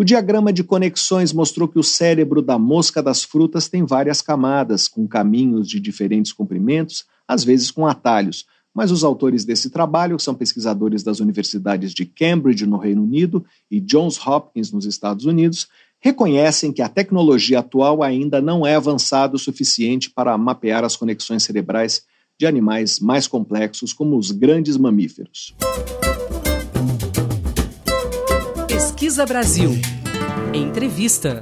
O 0.00 0.02
diagrama 0.02 0.50
de 0.50 0.64
conexões 0.64 1.30
mostrou 1.30 1.68
que 1.68 1.78
o 1.78 1.82
cérebro 1.82 2.40
da 2.40 2.58
mosca 2.58 3.02
das 3.02 3.22
frutas 3.22 3.68
tem 3.68 3.84
várias 3.84 4.22
camadas, 4.22 4.88
com 4.88 5.06
caminhos 5.06 5.68
de 5.68 5.78
diferentes 5.78 6.32
comprimentos, 6.32 7.04
às 7.28 7.44
vezes 7.44 7.70
com 7.70 7.86
atalhos. 7.86 8.46
Mas 8.72 8.90
os 8.90 9.04
autores 9.04 9.44
desse 9.44 9.68
trabalho, 9.68 10.18
são 10.18 10.34
pesquisadores 10.34 11.02
das 11.02 11.20
universidades 11.20 11.92
de 11.92 12.06
Cambridge, 12.06 12.64
no 12.64 12.78
Reino 12.78 13.02
Unido, 13.02 13.44
e 13.70 13.78
Johns 13.78 14.18
Hopkins, 14.26 14.72
nos 14.72 14.86
Estados 14.86 15.26
Unidos, 15.26 15.68
reconhecem 16.00 16.72
que 16.72 16.80
a 16.80 16.88
tecnologia 16.88 17.58
atual 17.58 18.02
ainda 18.02 18.40
não 18.40 18.66
é 18.66 18.76
avançada 18.76 19.36
o 19.36 19.38
suficiente 19.38 20.08
para 20.08 20.38
mapear 20.38 20.82
as 20.82 20.96
conexões 20.96 21.42
cerebrais 21.42 22.04
de 22.38 22.46
animais 22.46 23.00
mais 23.00 23.26
complexos, 23.26 23.92
como 23.92 24.16
os 24.16 24.30
grandes 24.30 24.78
mamíferos. 24.78 25.54
Pesquisa 29.10 29.26
Brasil. 29.26 29.70
Entrevista. 30.54 31.40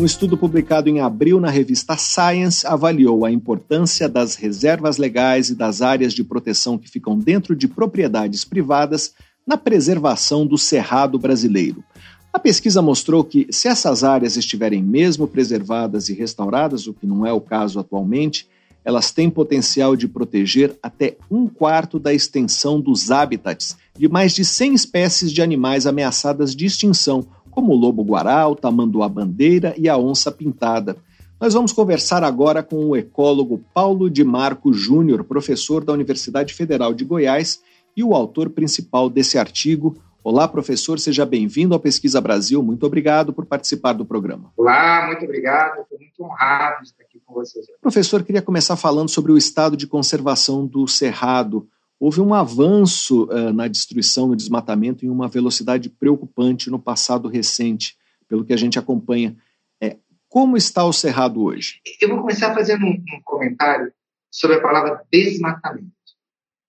Um 0.00 0.06
estudo 0.06 0.38
publicado 0.38 0.88
em 0.88 1.00
abril 1.00 1.38
na 1.38 1.50
revista 1.50 1.98
Science 1.98 2.66
avaliou 2.66 3.26
a 3.26 3.30
importância 3.30 4.08
das 4.08 4.36
reservas 4.36 4.96
legais 4.96 5.50
e 5.50 5.54
das 5.54 5.82
áreas 5.82 6.14
de 6.14 6.24
proteção 6.24 6.78
que 6.78 6.88
ficam 6.88 7.18
dentro 7.18 7.54
de 7.54 7.68
propriedades 7.68 8.42
privadas 8.42 9.12
na 9.46 9.58
preservação 9.58 10.46
do 10.46 10.56
cerrado 10.56 11.18
brasileiro. 11.18 11.84
A 12.32 12.38
pesquisa 12.38 12.80
mostrou 12.80 13.22
que, 13.22 13.46
se 13.50 13.68
essas 13.68 14.02
áreas 14.02 14.38
estiverem 14.38 14.82
mesmo 14.82 15.28
preservadas 15.28 16.08
e 16.08 16.14
restauradas, 16.14 16.86
o 16.86 16.94
que 16.94 17.06
não 17.06 17.26
é 17.26 17.32
o 17.34 17.40
caso 17.40 17.78
atualmente, 17.78 18.48
elas 18.82 19.12
têm 19.12 19.28
potencial 19.28 19.94
de 19.94 20.08
proteger 20.08 20.74
até 20.82 21.18
um 21.30 21.48
quarto 21.48 21.98
da 21.98 22.14
extensão 22.14 22.80
dos 22.80 23.10
hábitats 23.10 23.76
de 23.98 24.08
mais 24.08 24.32
de 24.32 24.44
100 24.44 24.74
espécies 24.74 25.32
de 25.32 25.42
animais 25.42 25.84
ameaçadas 25.84 26.54
de 26.54 26.64
extinção, 26.64 27.26
como 27.50 27.72
o 27.72 27.76
lobo-guará, 27.76 28.46
o 28.46 28.54
tamanduá-bandeira 28.54 29.74
e 29.76 29.88
a 29.88 29.98
onça-pintada. 29.98 30.96
Nós 31.40 31.52
vamos 31.52 31.72
conversar 31.72 32.22
agora 32.22 32.62
com 32.62 32.76
o 32.86 32.96
ecólogo 32.96 33.64
Paulo 33.74 34.08
de 34.08 34.22
Marco 34.22 34.72
Júnior, 34.72 35.24
professor 35.24 35.84
da 35.84 35.92
Universidade 35.92 36.54
Federal 36.54 36.94
de 36.94 37.04
Goiás 37.04 37.60
e 37.96 38.04
o 38.04 38.14
autor 38.14 38.50
principal 38.50 39.10
desse 39.10 39.36
artigo. 39.36 39.96
Olá, 40.22 40.46
professor, 40.46 41.00
seja 41.00 41.26
bem-vindo 41.26 41.74
ao 41.74 41.80
Pesquisa 41.80 42.20
Brasil. 42.20 42.62
Muito 42.62 42.86
obrigado 42.86 43.32
por 43.32 43.46
participar 43.46 43.94
do 43.94 44.04
programa. 44.04 44.52
Olá, 44.56 45.06
muito 45.06 45.24
obrigado. 45.24 45.80
Estou 45.80 45.98
muito 45.98 46.22
honrado 46.22 46.82
de 46.82 46.88
estar 46.90 47.02
aqui 47.02 47.20
com 47.26 47.34
vocês. 47.34 47.66
Professor, 47.80 48.22
queria 48.22 48.42
começar 48.42 48.76
falando 48.76 49.08
sobre 49.08 49.32
o 49.32 49.36
estado 49.36 49.76
de 49.76 49.88
conservação 49.88 50.64
do 50.64 50.86
Cerrado 50.86 51.66
houve 51.98 52.20
um 52.20 52.32
avanço 52.32 53.24
uh, 53.24 53.52
na 53.52 53.66
destruição, 53.66 54.28
no 54.28 54.36
desmatamento, 54.36 55.04
em 55.04 55.08
uma 55.08 55.28
velocidade 55.28 55.90
preocupante 55.90 56.70
no 56.70 56.78
passado 56.78 57.28
recente, 57.28 57.96
pelo 58.28 58.44
que 58.44 58.52
a 58.52 58.56
gente 58.56 58.78
acompanha. 58.78 59.36
É, 59.80 59.96
como 60.28 60.56
está 60.56 60.84
o 60.84 60.92
Cerrado 60.92 61.42
hoje? 61.42 61.80
Eu 62.00 62.10
vou 62.10 62.20
começar 62.20 62.54
fazendo 62.54 62.86
um, 62.86 62.92
um 62.92 63.22
comentário 63.24 63.92
sobre 64.30 64.56
a 64.56 64.62
palavra 64.62 65.02
desmatamento. 65.10 65.92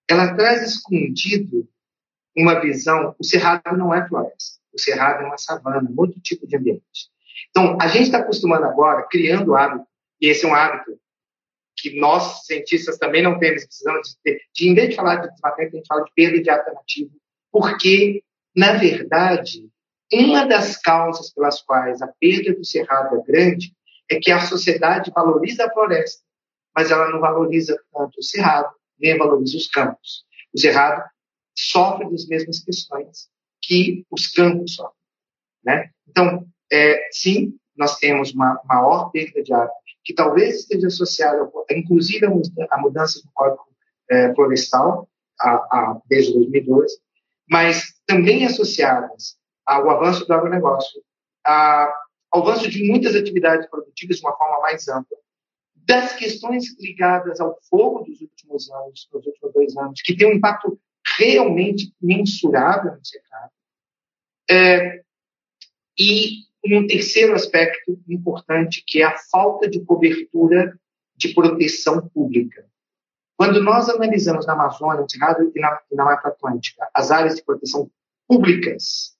Ela 0.10 0.34
traz 0.34 0.64
escondido 0.64 1.68
uma 2.36 2.60
visão: 2.60 3.16
o 3.20 3.24
Cerrado 3.24 3.78
não 3.78 3.94
é 3.94 4.08
floresta, 4.08 4.60
o 4.74 4.80
Cerrado 4.80 5.24
é 5.24 5.28
uma 5.28 5.38
savana, 5.38 5.88
um 5.90 6.00
outro 6.00 6.20
tipo 6.22 6.48
de 6.48 6.56
ambiente. 6.56 7.10
Então, 7.50 7.78
a 7.80 7.88
gente 7.88 8.06
está 8.06 8.20
acostumando 8.20 8.66
agora, 8.66 9.08
criando 9.10 9.56
hábito, 9.56 9.86
e 10.20 10.28
esse 10.28 10.46
é 10.46 10.50
um 10.50 10.56
hábito 10.56 11.00
que 11.82 12.00
nós, 12.00 12.46
cientistas, 12.46 12.98
também 12.98 13.22
não 13.22 13.40
temos, 13.40 13.66
precisamos 13.66 14.10
de 14.10 14.16
ter, 14.24 14.42
de, 14.54 14.70
em 14.70 14.74
vez 14.74 14.90
de 14.90 14.96
falar 14.96 15.18
de 15.18 15.32
desmatamento, 15.32 15.76
a 15.76 15.78
gente 15.78 15.88
fala 15.88 16.04
de 16.04 16.12
perda 16.14 16.42
de 16.42 16.50
alternativa, 16.50 17.12
porque, 17.52 18.24
na 18.56 18.74
verdade, 18.74 19.70
uma 20.12 20.46
das 20.46 20.78
causas 20.78 21.32
pelas 21.34 21.62
quais 21.62 22.02
a 22.02 22.08
perda 22.20 22.54
do 22.54 22.66
cerrado 22.66 23.16
é 23.16 23.24
grande 23.24 23.74
é 24.10 24.20
que 24.20 24.32
a 24.32 24.40
sociedade 24.40 25.12
valoriza 25.14 25.66
a 25.66 25.72
floresta, 25.72 26.24
mas 26.76 26.90
ela 26.90 27.10
não 27.10 27.20
valoriza 27.20 27.80
tanto 27.94 28.20
o 28.20 28.24
cerrado, 28.24 28.74
nem 29.00 29.18
valoriza 29.18 29.58
os 29.58 29.68
campos. 29.68 30.26
O 30.54 30.60
cerrado 30.60 31.04
sofre 31.56 32.10
das 32.10 32.28
mesmas 32.28 32.60
questões 32.60 33.30
que 33.62 34.06
os 34.10 34.28
campos 34.28 34.76
sofrem. 34.76 34.96
Né? 35.64 35.92
Então, 36.08 36.48
é, 36.72 37.10
sim, 37.12 37.56
nós 37.80 37.98
temos 37.98 38.34
uma 38.34 38.62
maior 38.66 39.10
perda 39.10 39.42
de 39.42 39.54
área 39.54 39.72
que 40.04 40.14
talvez 40.14 40.62
esteja 40.62 40.88
associada, 40.88 41.50
inclusive, 41.72 42.26
à 42.70 42.78
mudança 42.78 43.22
do 43.22 43.30
Código 43.34 43.64
é, 44.10 44.34
Florestal, 44.34 45.08
a, 45.40 45.50
a, 45.50 46.02
desde 46.08 46.34
2012, 46.34 47.00
mas 47.50 47.94
também 48.06 48.46
associadas 48.46 49.38
ao 49.66 49.90
avanço 49.90 50.26
do 50.26 50.34
agronegócio, 50.34 51.02
a, 51.46 51.94
ao 52.32 52.42
avanço 52.42 52.70
de 52.70 52.84
muitas 52.84 53.16
atividades 53.16 53.70
produtivas 53.70 54.18
de 54.18 54.26
uma 54.26 54.36
forma 54.36 54.60
mais 54.62 54.88
ampla, 54.88 55.18
das 55.76 56.14
questões 56.14 56.78
ligadas 56.80 57.40
ao 57.40 57.58
fogo 57.70 58.04
dos 58.04 58.20
últimos 58.20 58.70
anos, 58.70 59.08
nos 59.14 59.26
últimos 59.26 59.54
dois 59.54 59.78
anos, 59.78 60.02
que 60.02 60.16
tem 60.16 60.28
um 60.28 60.36
impacto 60.36 60.80
realmente 61.18 61.94
mensurável 62.02 62.94
no 62.96 63.06
cercado, 63.06 63.52
é, 64.50 65.04
e 65.98 66.49
um 66.66 66.88
terceiro 66.88 67.34
aspecto 67.34 68.00
importante, 68.08 68.84
que 68.86 69.02
é 69.02 69.06
a 69.06 69.18
falta 69.32 69.70
de 69.70 69.80
cobertura 69.84 70.78
de 71.16 71.34
proteção 71.34 72.08
pública. 72.10 72.66
Quando 73.38 73.64
nós 73.64 73.88
analisamos 73.90 74.46
na 74.46 74.54
Amazônia, 74.54 75.02
no 75.02 75.10
Cerrado 75.10 75.52
e 75.56 75.60
na, 75.60 75.80
na 75.94 76.06
Mata 76.06 76.28
Atlântica, 76.28 76.90
as 76.94 77.12
áreas 77.12 77.36
de 77.36 77.44
proteção 77.44 77.90
públicas, 78.28 79.16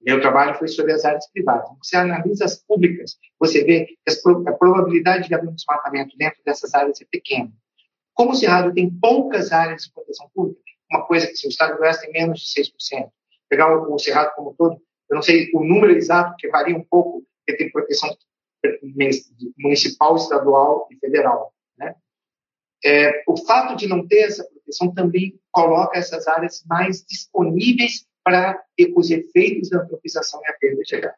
meu 0.00 0.20
trabalho 0.20 0.56
foi 0.56 0.68
sobre 0.68 0.92
as 0.92 1.04
áreas 1.04 1.28
privadas. 1.30 1.68
Você 1.82 1.96
analisa 1.96 2.44
as 2.44 2.56
públicas, 2.56 3.16
você 3.38 3.64
vê 3.64 3.86
que 3.86 3.96
a 4.48 4.52
probabilidade 4.52 5.28
de 5.28 5.34
haver 5.34 5.48
um 5.48 5.54
desmatamento 5.54 6.16
dentro 6.16 6.40
dessas 6.44 6.74
áreas 6.74 7.00
é 7.00 7.04
pequena. 7.04 7.52
Como 8.14 8.32
o 8.32 8.34
Cerrado 8.34 8.74
tem 8.74 8.90
poucas 8.90 9.52
áreas 9.52 9.84
de 9.84 9.92
proteção 9.92 10.30
pública, 10.34 10.60
uma 10.90 11.06
coisa 11.06 11.26
que 11.26 11.36
se 11.36 11.46
o 11.46 11.50
Estado 11.50 11.76
do 11.76 11.82
Oeste 11.82 12.04
tem 12.04 12.12
menos 12.12 12.40
de 12.40 12.62
6%, 12.62 13.10
pegar 13.48 13.76
o, 13.76 13.94
o 13.94 13.98
Cerrado 13.98 14.34
como 14.34 14.54
todo, 14.54 14.80
eu 15.12 15.16
não 15.16 15.22
sei 15.22 15.50
o 15.52 15.62
número 15.62 15.92
exato, 15.92 16.30
porque 16.30 16.48
varia 16.48 16.74
um 16.74 16.82
pouco, 16.82 17.22
porque 17.36 17.58
tem 17.58 17.70
proteção 17.70 18.08
municipal, 19.58 20.16
estadual 20.16 20.88
e 20.90 20.96
federal. 20.96 21.52
Né? 21.76 21.94
É, 22.82 23.22
o 23.28 23.36
fato 23.36 23.76
de 23.76 23.86
não 23.86 24.06
ter 24.08 24.20
essa 24.20 24.42
proteção 24.42 24.94
também 24.94 25.38
coloca 25.50 25.98
essas 25.98 26.26
áreas 26.26 26.64
mais 26.66 27.04
disponíveis 27.04 28.06
para 28.24 28.58
os 28.96 29.10
efeitos 29.10 29.68
da 29.68 29.82
antropização 29.82 30.40
e 30.44 30.50
a 30.50 30.54
perda 30.54 30.82
chegar. 30.86 31.14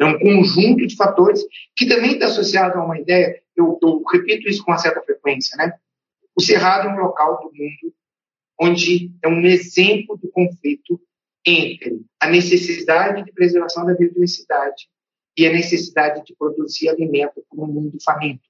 É 0.00 0.04
um 0.04 0.18
conjunto 0.18 0.84
de 0.84 0.96
fatores 0.96 1.40
que 1.76 1.86
também 1.86 2.14
está 2.14 2.26
associado 2.26 2.78
a 2.78 2.84
uma 2.84 2.98
ideia, 2.98 3.40
eu, 3.54 3.78
eu, 3.80 4.02
repito 4.10 4.48
isso 4.48 4.64
com 4.64 4.72
uma 4.72 4.78
certa 4.78 5.00
frequência, 5.02 5.56
né? 5.56 5.72
O 6.34 6.42
Cerrado 6.42 6.88
é 6.88 6.92
um 6.92 7.04
local 7.04 7.38
do 7.42 7.52
mundo 7.54 7.94
onde 8.58 9.12
é 9.22 9.28
um 9.28 9.42
exemplo 9.42 10.16
do 10.16 10.28
conflito 10.30 11.00
entre 11.44 12.00
a 12.20 12.28
necessidade 12.28 13.24
de 13.24 13.32
preservação 13.32 13.84
da 13.84 13.94
biodiversidade 13.94 14.88
e 15.36 15.46
a 15.46 15.52
necessidade 15.52 16.24
de 16.24 16.34
produzir 16.36 16.88
alimento 16.88 17.44
para 17.48 17.64
um 17.64 17.66
mundo 17.66 17.98
faminto. 18.02 18.42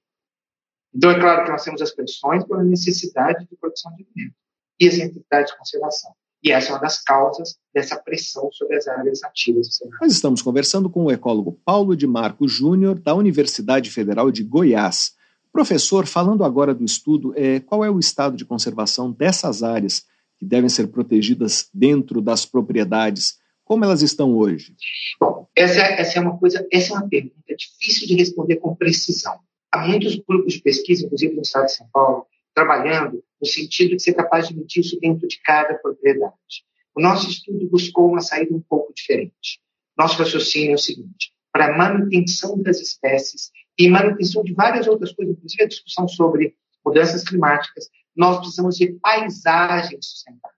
Então, 0.93 1.11
é 1.11 1.19
claro 1.19 1.43
que 1.43 1.51
nós 1.51 1.63
temos 1.63 1.81
as 1.81 1.93
pressões 1.93 2.45
pela 2.45 2.63
necessidade 2.63 3.45
de 3.47 3.55
produção 3.57 3.93
de 3.95 4.05
alimento 4.05 4.35
e 4.79 4.87
as 4.87 4.97
necessidades 4.97 5.51
de 5.51 5.57
conservação. 5.57 6.11
E 6.41 6.51
essa 6.51 6.69
é 6.69 6.73
uma 6.73 6.79
das 6.79 7.01
causas 7.01 7.57
dessa 7.73 7.97
pressão 7.97 8.49
sobre 8.51 8.77
as 8.77 8.87
áreas 8.87 9.23
ativas. 9.23 9.67
Nós 9.99 10.11
estamos 10.11 10.41
conversando 10.41 10.89
com 10.89 11.05
o 11.05 11.11
ecólogo 11.11 11.59
Paulo 11.65 11.95
de 11.95 12.05
Marco 12.05 12.47
Júnior, 12.47 12.99
da 12.99 13.15
Universidade 13.15 13.89
Federal 13.89 14.29
de 14.31 14.43
Goiás. 14.43 15.13
Professor, 15.51 16.05
falando 16.05 16.43
agora 16.43 16.73
do 16.73 16.85
estudo, 16.85 17.33
é, 17.35 17.59
qual 17.59 17.83
é 17.83 17.89
o 17.89 17.99
estado 17.99 18.37
de 18.37 18.45
conservação 18.45 19.11
dessas 19.11 19.63
áreas 19.63 20.05
que 20.37 20.45
devem 20.45 20.69
ser 20.69 20.87
protegidas 20.87 21.69
dentro 21.73 22.21
das 22.21 22.45
propriedades? 22.45 23.37
Como 23.63 23.83
elas 23.83 24.01
estão 24.01 24.35
hoje? 24.35 24.75
Bom, 25.19 25.47
essa, 25.55 25.81
essa 25.81 26.19
é 26.19 26.21
uma 26.21 26.37
coisa, 26.37 26.65
essa 26.71 26.93
é 26.93 26.97
uma 26.97 27.09
pergunta 27.09 27.55
difícil 27.55 28.07
de 28.07 28.15
responder 28.15 28.57
com 28.57 28.75
precisão. 28.75 29.39
Há 29.71 29.87
muitos 29.87 30.15
grupos 30.15 30.53
de 30.53 30.61
pesquisa, 30.61 31.05
inclusive 31.05 31.35
no 31.35 31.41
estado 31.41 31.65
de 31.65 31.73
São 31.73 31.87
Paulo, 31.91 32.27
trabalhando 32.53 33.23
no 33.41 33.47
sentido 33.47 33.95
de 33.95 34.03
ser 34.03 34.13
capaz 34.13 34.47
de 34.47 34.55
medir 34.55 34.81
isso 34.81 34.99
dentro 34.99 35.27
de 35.27 35.41
cada 35.41 35.73
propriedade. 35.75 36.63
O 36.95 37.01
nosso 37.01 37.29
estudo 37.29 37.67
buscou 37.67 38.09
uma 38.09 38.21
saída 38.21 38.55
um 38.55 38.61
pouco 38.61 38.93
diferente. 38.93 39.59
Nosso 39.97 40.17
raciocínio 40.17 40.71
é 40.71 40.75
o 40.75 40.77
seguinte: 40.77 41.31
para 41.51 41.73
a 41.73 41.77
manutenção 41.77 42.61
das 42.61 42.79
espécies 42.79 43.51
e 43.77 43.89
manutenção 43.89 44.43
de 44.43 44.53
várias 44.53 44.87
outras 44.87 45.11
coisas, 45.11 45.35
inclusive 45.35 45.63
a 45.63 45.67
discussão 45.67 46.07
sobre 46.07 46.55
mudanças 46.85 47.23
climáticas, 47.23 47.89
nós 48.15 48.37
precisamos 48.37 48.77
de 48.77 48.93
paisagens 49.01 50.05
sustentáveis. 50.05 50.55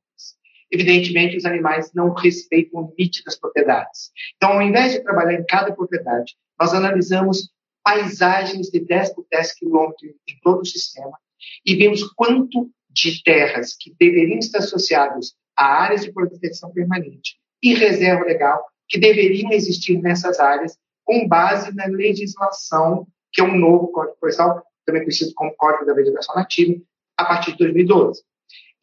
Evidentemente, 0.71 1.37
os 1.37 1.45
animais 1.45 1.91
não 1.93 2.13
respeitam 2.13 2.81
o 2.81 2.89
limite 2.89 3.23
das 3.23 3.37
propriedades. 3.37 4.11
Então, 4.35 4.53
ao 4.53 4.61
invés 4.61 4.91
de 4.91 5.03
trabalhar 5.03 5.39
em 5.39 5.45
cada 5.45 5.73
propriedade, 5.73 6.35
nós 6.59 6.73
analisamos 6.73 7.51
paisagens 7.83 8.67
de 8.67 8.81
10 8.81 9.15
por 9.15 9.25
10 9.31 9.53
quilômetros 9.53 10.11
em 10.27 10.37
todo 10.43 10.61
o 10.61 10.65
sistema 10.65 11.17
e 11.65 11.75
vemos 11.75 12.03
quanto 12.13 12.69
de 12.89 13.23
terras 13.23 13.75
que 13.79 13.95
deveriam 13.97 14.39
estar 14.39 14.59
associadas 14.59 15.33
a 15.55 15.65
áreas 15.83 16.03
de 16.03 16.11
proteção 16.11 16.71
permanente 16.73 17.37
e 17.63 17.73
reserva 17.73 18.25
legal 18.25 18.61
que 18.89 18.99
deveriam 18.99 19.51
existir 19.51 20.01
nessas 20.01 20.39
áreas 20.39 20.77
com 21.05 21.27
base 21.27 21.73
na 21.73 21.85
legislação 21.85 23.07
que 23.31 23.41
é 23.41 23.43
um 23.43 23.57
novo 23.57 23.89
Código 23.89 24.17
Florestal, 24.19 24.63
também 24.85 25.03
conhecido 25.03 25.31
como 25.35 25.55
Código 25.55 25.85
da 25.85 25.93
Vegetação 25.93 26.35
Nativa, 26.35 26.75
a 27.17 27.25
partir 27.25 27.53
de 27.53 27.57
2012. 27.59 28.21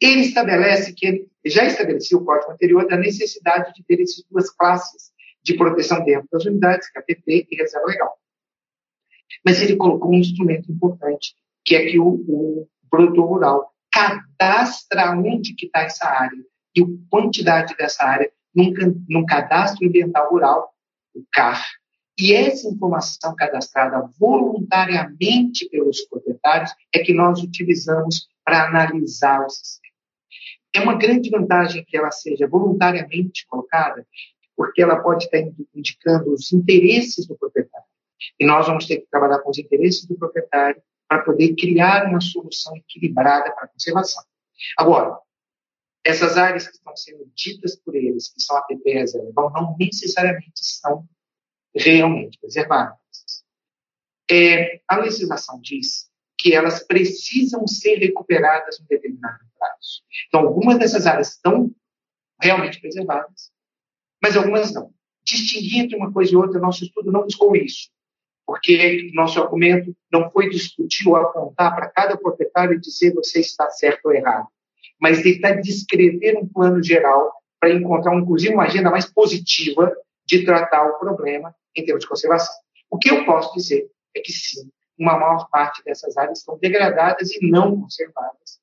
Ele 0.01 0.21
estabelece 0.21 0.93
que 0.93 1.05
ele 1.05 1.29
já 1.45 1.65
estabelecia 1.65 2.17
o 2.17 2.25
código 2.25 2.51
anterior 2.51 2.87
da 2.87 2.97
necessidade 2.97 3.73
de 3.73 3.83
ter 3.83 4.01
essas 4.01 4.23
duas 4.29 4.49
classes 4.51 5.11
de 5.43 5.55
proteção 5.55 6.03
dentro 6.03 6.27
das 6.31 6.45
unidades, 6.45 6.89
KPP 6.91 7.47
e 7.49 7.55
reserva 7.55 7.87
legal. 7.87 8.13
Mas 9.45 9.61
ele 9.61 9.75
colocou 9.75 10.11
um 10.11 10.15
instrumento 10.15 10.71
importante, 10.71 11.35
que 11.63 11.75
é 11.75 11.85
que 11.85 11.99
o, 11.99 12.07
o 12.07 12.67
produtor 12.89 13.27
rural 13.27 13.71
cadastra 13.91 15.11
onde 15.11 15.53
que 15.53 15.67
está 15.67 15.81
essa 15.81 16.05
área 16.05 16.43
e 16.75 16.81
a 16.81 16.85
quantidade 17.09 17.75
dessa 17.77 18.03
área 18.03 18.29
num, 18.53 18.73
num 19.07 19.25
cadastro 19.25 19.87
ambiental 19.87 20.29
rural, 20.29 20.73
o 21.13 21.23
CAR. 21.31 21.63
E 22.17 22.33
essa 22.33 22.67
informação 22.69 23.35
cadastrada 23.35 24.09
voluntariamente 24.17 25.67
pelos 25.69 26.01
proprietários 26.01 26.71
é 26.93 26.99
que 26.99 27.13
nós 27.13 27.43
utilizamos 27.43 28.27
para 28.43 28.67
analisar 28.67 29.45
o 29.45 29.49
sistema. 29.49 29.93
É 30.73 30.79
uma 30.79 30.97
grande 30.97 31.29
vantagem 31.29 31.83
que 31.85 31.97
ela 31.97 32.11
seja 32.11 32.47
voluntariamente 32.47 33.45
colocada, 33.47 34.05
porque 34.55 34.81
ela 34.81 35.01
pode 35.01 35.25
estar 35.25 35.39
indicando 35.73 36.33
os 36.33 36.53
interesses 36.53 37.27
do 37.27 37.37
proprietário. 37.37 37.87
E 38.39 38.45
nós 38.45 38.65
vamos 38.65 38.85
ter 38.85 38.97
que 38.97 39.07
trabalhar 39.09 39.39
com 39.39 39.49
os 39.49 39.57
interesses 39.57 40.05
do 40.05 40.15
proprietário 40.15 40.81
para 41.07 41.21
poder 41.21 41.55
criar 41.55 42.07
uma 42.07 42.21
solução 42.21 42.75
equilibrada 42.77 43.51
para 43.51 43.65
a 43.65 43.67
conservação. 43.67 44.23
Agora, 44.77 45.17
essas 46.03 46.37
áreas 46.37 46.67
que 46.67 46.75
estão 46.75 46.95
sendo 46.95 47.29
ditas 47.35 47.75
por 47.75 47.95
eles, 47.95 48.29
que 48.29 48.41
são 48.41 48.55
APP 48.57 48.91
reserva, 48.91 49.51
não 49.53 49.75
necessariamente 49.77 50.51
são 50.55 51.07
realmente 51.75 52.39
preservadas. 52.39 52.97
É, 54.29 54.81
a 54.87 54.97
legislação 54.97 55.59
diz 55.61 56.09
que 56.37 56.53
elas 56.53 56.83
precisam 56.83 57.67
ser 57.67 57.97
recuperadas 57.97 58.79
em 58.79 58.85
determinado 58.85 59.39
prazo. 59.57 60.03
Então, 60.27 60.41
algumas 60.41 60.79
dessas 60.79 61.05
áreas 61.05 61.29
estão 61.29 61.71
realmente 62.41 62.79
preservadas, 62.79 63.51
mas 64.21 64.35
algumas 64.35 64.73
não. 64.73 64.93
Distinguir 65.23 65.81
entre 65.81 65.95
uma 65.95 66.11
coisa 66.11 66.31
e 66.33 66.35
outra, 66.35 66.59
nosso 66.59 66.83
estudo 66.83 67.11
não 67.11 67.23
buscou 67.23 67.55
isso 67.55 67.89
porque 68.45 69.09
nosso 69.13 69.41
argumento 69.41 69.95
não 70.11 70.29
foi 70.29 70.49
discutir 70.49 71.07
ou 71.07 71.15
apontar 71.15 71.75
para 71.75 71.89
cada 71.89 72.15
proprietário 72.15 72.75
e 72.75 72.79
dizer 72.79 73.13
você 73.13 73.39
está 73.39 73.69
certo 73.71 74.05
ou 74.05 74.13
errado, 74.13 74.47
mas 74.99 75.21
tentar 75.21 75.53
descrever 75.55 76.37
um 76.37 76.47
plano 76.47 76.81
geral 76.81 77.33
para 77.59 77.73
encontrar, 77.73 78.15
inclusive, 78.15 78.53
uma 78.53 78.65
agenda 78.65 78.91
mais 78.91 79.05
positiva 79.05 79.91
de 80.25 80.43
tratar 80.45 80.85
o 80.87 80.99
problema 80.99 81.55
em 81.75 81.83
termos 81.83 82.03
de 82.03 82.09
conservação. 82.09 82.53
O 82.89 82.97
que 82.97 83.09
eu 83.09 83.25
posso 83.25 83.53
dizer 83.55 83.89
é 84.15 84.21
que 84.21 84.31
sim, 84.31 84.69
uma 84.97 85.17
maior 85.17 85.49
parte 85.49 85.83
dessas 85.83 86.15
áreas 86.17 86.39
estão 86.39 86.57
degradadas 86.57 87.31
e 87.31 87.49
não 87.49 87.81
conservadas, 87.81 88.59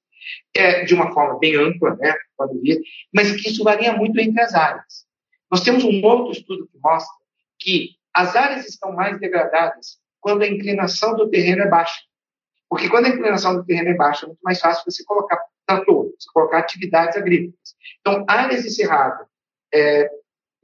é, 0.54 0.84
de 0.84 0.94
uma 0.94 1.12
forma 1.12 1.38
bem 1.38 1.56
ampla, 1.56 1.94
né, 1.96 2.14
pode 2.36 2.58
vir, 2.60 2.80
mas 3.12 3.32
que 3.32 3.50
isso 3.50 3.62
varia 3.64 3.92
muito 3.92 4.18
entre 4.18 4.40
as 4.40 4.54
áreas. 4.54 5.06
Nós 5.50 5.62
temos 5.62 5.84
um 5.84 6.02
outro 6.02 6.32
estudo 6.32 6.66
que 6.66 6.78
mostra 6.78 7.14
que 7.58 7.90
as 8.14 8.34
áreas 8.34 8.66
estão 8.66 8.92
mais 8.92 9.18
degradadas 9.20 9.98
quando 10.20 10.42
a 10.42 10.48
inclinação 10.48 11.14
do 11.16 11.28
terreno 11.28 11.62
é 11.62 11.68
baixa. 11.68 12.00
Porque 12.68 12.88
quando 12.88 13.06
a 13.06 13.08
inclinação 13.10 13.56
do 13.56 13.64
terreno 13.64 13.90
é 13.90 13.94
baixa, 13.94 14.24
é 14.24 14.28
muito 14.28 14.40
mais 14.42 14.58
fácil 14.60 14.84
você 14.86 15.04
colocar 15.04 15.38
trator, 15.66 16.06
você 16.18 16.30
colocar 16.32 16.58
atividades 16.58 17.16
agrícolas. 17.16 17.76
Então, 18.00 18.24
áreas 18.28 18.62
de 18.62 18.70
cerrado 18.70 19.26
é, 19.74 20.10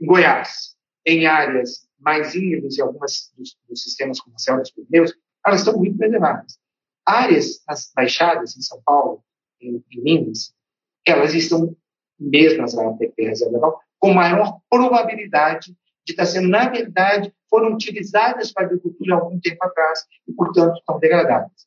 Goiás, 0.00 0.74
em 1.08 1.26
áreas 1.26 1.88
mais 1.98 2.34
íngremes 2.34 2.76
e 2.76 2.82
algumas 2.82 3.32
dos, 3.36 3.56
dos 3.66 3.82
sistemas 3.82 4.18
Selva 4.36 4.60
dos 4.60 4.70
Pirineus, 4.70 5.14
elas 5.44 5.60
estão 5.60 5.76
muito 5.76 5.96
preservadas. 5.96 6.58
Áreas 7.06 7.62
nas 7.66 7.90
baixadas, 7.96 8.56
em 8.56 8.60
São 8.60 8.80
Paulo, 8.84 9.24
em, 9.60 9.82
em 9.90 10.02
Minas, 10.02 10.54
elas 11.06 11.32
estão, 11.32 11.74
mesmo 12.20 12.62
as 12.62 12.76
áreas 12.76 12.98
de 12.98 13.24
reserva 13.24 13.74
com 13.98 14.12
maior 14.12 14.60
probabilidade 14.70 15.74
de 16.04 16.12
estar 16.12 16.26
sendo, 16.26 16.48
na 16.48 16.68
verdade, 16.68 17.32
foram 17.48 17.72
utilizadas 17.72 18.52
para 18.52 18.64
a 18.64 18.66
agricultura 18.66 19.14
há 19.14 19.18
algum 19.18 19.40
tempo 19.40 19.64
atrás 19.64 20.00
e, 20.28 20.32
portanto, 20.32 20.76
estão 20.76 20.98
degradadas. 20.98 21.66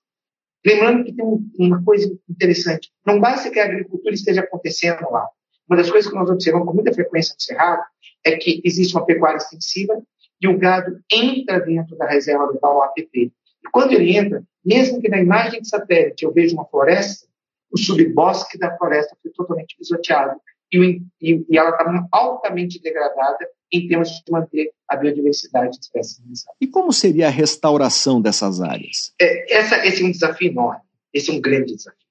Lembrando 0.64 1.04
que 1.04 1.14
tem 1.14 1.26
uma 1.58 1.84
coisa 1.84 2.16
interessante: 2.30 2.92
não 3.06 3.20
basta 3.20 3.50
que 3.50 3.60
a 3.60 3.66
agricultura 3.66 4.14
esteja 4.14 4.42
acontecendo 4.42 5.10
lá. 5.10 5.28
Uma 5.72 5.78
das 5.78 5.90
coisas 5.90 6.12
que 6.12 6.18
nós 6.18 6.30
observamos 6.30 6.68
com 6.68 6.74
muita 6.74 6.92
frequência 6.92 7.34
no 7.34 7.40
Cerrado 7.40 7.82
é 8.26 8.36
que 8.36 8.62
existe 8.66 8.94
uma 8.94 9.06
pecuária 9.06 9.38
extensiva 9.38 10.04
e 10.42 10.46
o 10.46 10.58
gado 10.58 11.00
entra 11.10 11.62
dentro 11.62 11.96
da 11.96 12.06
reserva 12.06 12.48
do 12.48 12.60
tal 12.60 12.84
APP. 12.84 13.32
E 13.64 13.70
quando 13.72 13.94
ele 13.94 14.18
entra, 14.18 14.44
mesmo 14.66 15.00
que 15.00 15.08
na 15.08 15.22
imagem 15.22 15.62
de 15.62 15.70
satélite 15.70 16.26
eu 16.26 16.34
veja 16.34 16.54
uma 16.54 16.66
floresta, 16.66 17.26
o 17.72 17.78
subbosque 17.78 18.60
da 18.60 18.76
floresta 18.78 19.16
foi 19.24 19.32
totalmente 19.32 19.78
pisoteado 19.78 20.38
e, 20.74 21.02
e, 21.22 21.46
e 21.50 21.58
ela 21.58 21.70
está 21.70 22.06
altamente 22.12 22.82
degradada 22.82 23.48
em 23.72 23.88
termos 23.88 24.10
de 24.10 24.30
manter 24.30 24.74
a 24.90 24.98
biodiversidade 24.98 25.72
de 25.72 25.86
espécies 25.86 26.44
E 26.60 26.68
como 26.68 26.92
seria 26.92 27.28
a 27.28 27.32
restauração 27.32 28.22
dessas 28.22 28.60
áreas? 28.60 29.14
É, 29.22 29.56
essa, 29.56 29.88
esse 29.88 30.04
é 30.04 30.06
um 30.06 30.12
desafio 30.12 30.50
enorme, 30.50 30.82
esse 31.14 31.32
é 31.32 31.34
um 31.34 31.40
grande 31.40 31.78
desafio. 31.78 32.11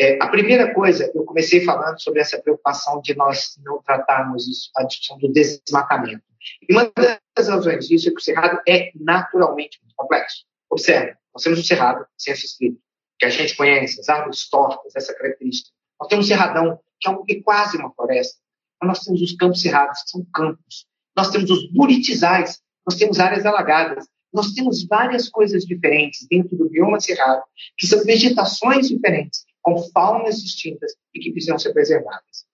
É, 0.00 0.16
a 0.18 0.28
primeira 0.28 0.72
coisa, 0.72 1.12
eu 1.14 1.24
comecei 1.24 1.62
falando 1.62 2.00
sobre 2.00 2.22
essa 2.22 2.40
preocupação 2.40 3.02
de 3.02 3.14
nós 3.14 3.60
não 3.62 3.82
tratarmos 3.82 4.48
isso, 4.48 4.70
a 4.74 4.82
discussão 4.84 5.18
do 5.18 5.30
desmatamento. 5.30 6.22
E 6.66 6.72
uma 6.72 6.90
das 7.36 7.48
razões 7.48 7.86
disso 7.86 8.08
é 8.08 8.10
que 8.10 8.16
o 8.16 8.22
Cerrado 8.22 8.62
é 8.66 8.90
naturalmente 8.94 9.78
muito 9.82 9.94
complexo. 9.94 10.46
Observe, 10.70 11.14
nós 11.34 11.42
temos 11.42 11.58
um 11.58 11.62
Cerrado, 11.62 12.06
ciência 12.16 12.46
escrita, 12.46 12.78
que 13.18 13.26
a 13.26 13.28
gente 13.28 13.54
conhece, 13.54 14.00
as 14.00 14.08
árvores 14.08 14.48
tortas, 14.48 14.96
essa 14.96 15.12
característica. 15.12 15.70
Nós 16.00 16.08
temos 16.08 16.24
um 16.24 16.28
Cerradão, 16.28 16.80
que 16.98 17.06
é, 17.06 17.12
um, 17.12 17.22
é 17.28 17.34
quase 17.42 17.76
uma 17.76 17.92
floresta. 17.92 18.38
Nós 18.82 19.00
temos 19.00 19.20
os 19.20 19.36
campos 19.36 19.60
cerrados, 19.60 20.02
que 20.02 20.10
são 20.12 20.26
campos. 20.32 20.86
Nós 21.14 21.28
temos 21.28 21.50
os 21.50 21.70
buritizais, 21.70 22.58
nós 22.86 22.96
temos 22.96 23.20
áreas 23.20 23.44
alagadas. 23.44 24.06
Nós 24.32 24.52
temos 24.52 24.86
várias 24.86 25.28
coisas 25.28 25.64
diferentes 25.64 26.26
dentro 26.26 26.56
do 26.56 26.70
bioma 26.70 27.00
cerrado, 27.00 27.42
que 27.76 27.86
são 27.86 28.02
vegetações 28.04 28.88
diferentes, 28.88 29.44
com 29.62 29.78
faunas 29.92 30.42
distintas 30.42 30.94
e 31.14 31.20
que 31.20 31.32
precisam 31.32 31.58
ser 31.58 31.72
preservadas. 31.72 32.46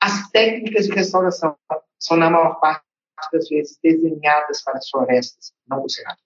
As 0.00 0.30
técnicas 0.30 0.86
de 0.86 0.92
restauração 0.92 1.56
são, 1.98 2.16
na 2.16 2.30
maior 2.30 2.58
parte 2.60 2.84
das 3.32 3.48
vezes, 3.48 3.78
desenhadas 3.82 4.62
para 4.62 4.78
as 4.78 4.88
florestas, 4.88 5.52
não 5.68 5.84
o 5.84 5.88
cerrado. 5.88 6.18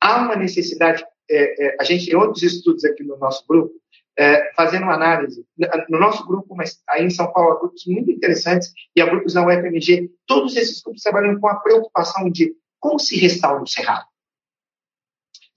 Há 0.00 0.18
uma 0.18 0.36
necessidade, 0.36 1.04
é, 1.28 1.66
é, 1.66 1.76
a 1.80 1.84
gente 1.84 2.06
tem 2.06 2.16
outros 2.16 2.42
estudos 2.42 2.84
aqui 2.84 3.02
no 3.02 3.16
nosso 3.16 3.44
grupo, 3.48 3.74
é, 4.18 4.52
fazendo 4.54 4.84
análise. 4.84 5.44
No 5.88 5.98
nosso 5.98 6.24
grupo, 6.26 6.54
mas 6.54 6.80
aí 6.88 7.04
em 7.04 7.10
São 7.10 7.30
Paulo, 7.32 7.52
há 7.52 7.58
grupos 7.58 7.84
muito 7.86 8.10
interessantes, 8.10 8.72
e 8.94 9.00
há 9.00 9.06
grupos 9.06 9.34
da 9.34 9.44
UFMG, 9.44 10.10
todos 10.26 10.56
esses 10.56 10.80
grupos 10.80 11.02
trabalham 11.02 11.40
com 11.40 11.48
a 11.48 11.56
preocupação 11.56 12.30
de 12.30 12.54
como 12.78 12.98
se 13.00 13.16
restaura 13.18 13.62
o 13.62 13.66
cerrado. 13.66 14.06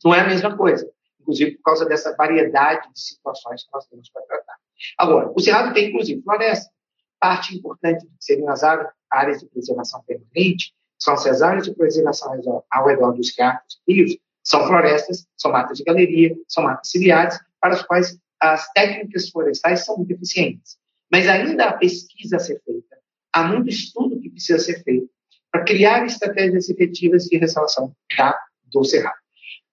Não 0.03 0.15
é 0.15 0.21
a 0.21 0.27
mesma 0.27 0.57
coisa 0.57 0.89
inclusive 1.29 1.57
por 1.57 1.63
causa 1.63 1.85
dessa 1.85 2.15
variedade 2.15 2.91
de 2.91 2.99
situações 2.99 3.63
que 3.63 3.69
nós 3.71 3.85
temos 3.87 4.09
para 4.09 4.23
tratar. 4.23 4.55
Agora, 4.97 5.31
o 5.35 5.39
Cerrado 5.39 5.73
tem, 5.73 5.89
inclusive, 5.89 6.21
floresta. 6.23 6.71
Parte 7.19 7.55
importante 7.55 8.05
que 8.05 8.11
seriam 8.19 8.49
as 8.49 8.63
áreas 8.63 9.39
de 9.39 9.45
preservação 9.47 10.01
permanente 10.03 10.73
são 10.97 11.13
as 11.13 11.41
áreas 11.41 11.65
de 11.65 11.75
preservação 11.75 12.33
ao 12.71 12.87
redor 12.87 13.13
dos 13.13 13.35
riachos 13.37 13.79
e 13.87 13.93
rios, 13.93 14.17
são 14.43 14.65
florestas, 14.67 15.25
são 15.37 15.51
matas 15.51 15.77
de 15.77 15.83
galeria, 15.83 16.35
são 16.47 16.63
matas 16.63 16.89
ciliares, 16.89 17.39
para 17.61 17.73
as 17.73 17.83
quais 17.83 18.17
as 18.39 18.69
técnicas 18.71 19.29
florestais 19.29 19.85
são 19.85 19.97
muito 19.97 20.11
eficientes. 20.11 20.77
Mas 21.11 21.27
ainda 21.27 21.65
há 21.65 21.73
pesquisa 21.73 22.37
a 22.37 22.39
ser 22.39 22.61
feita, 22.65 22.97
há 23.33 23.43
muito 23.43 23.69
estudo 23.69 24.19
que 24.19 24.29
precisa 24.29 24.59
ser 24.59 24.83
feito 24.83 25.09
para 25.51 25.63
criar 25.63 26.05
estratégias 26.05 26.69
efetivas 26.69 27.25
de 27.25 27.37
restauração 27.37 27.93
da, 28.17 28.37
do 28.65 28.83
cerrado. 28.83 29.17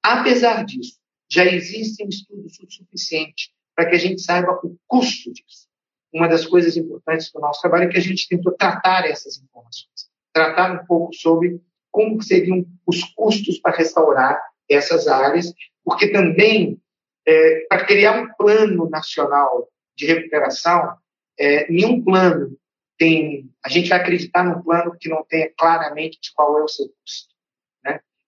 Apesar 0.03 0.65
disso, 0.65 0.99
já 1.31 1.45
existem 1.45 2.09
estudos 2.09 2.57
suficientes 2.69 3.51
para 3.75 3.89
que 3.89 3.97
a 3.97 3.99
gente 3.99 4.21
saiba 4.23 4.59
o 4.63 4.77
custo 4.87 5.33
disso. 5.33 5.67
Uma 6.13 6.29
das 6.29 6.47
coisas 6.47 6.77
importantes 6.77 7.31
do 7.33 7.41
nosso 7.41 7.61
trabalho 7.61 7.85
é 7.85 7.89
que 7.89 7.99
a 7.99 8.03
gente 8.03 8.29
tentou 8.29 8.53
tratar 8.53 9.05
essas 9.07 9.37
informações, 9.39 10.11
tratar 10.33 10.73
um 10.73 10.87
pouco 10.87 11.15
sobre 11.15 11.61
como 11.91 12.23
seriam 12.23 12.67
os 12.87 13.03
custos 13.15 13.59
para 13.59 13.77
restaurar 13.77 14.41
essas 14.69 15.07
áreas, 15.07 15.53
porque 15.85 16.09
também 16.09 16.81
é, 17.27 17.67
para 17.69 17.85
criar 17.85 18.23
um 18.23 18.33
plano 18.35 18.89
nacional 18.89 19.69
de 19.97 20.07
recuperação, 20.07 20.97
é, 21.39 21.71
nenhum 21.71 22.03
plano 22.03 22.57
tem. 22.99 23.51
A 23.65 23.69
gente 23.69 23.89
vai 23.89 24.01
acreditar 24.01 24.45
num 24.45 24.63
plano 24.63 24.97
que 24.99 25.09
não 25.09 25.25
tenha 25.25 25.51
claramente 25.57 26.33
qual 26.35 26.59
é 26.59 26.63
o 26.63 26.69
seu 26.69 26.87
custo. 26.87 27.35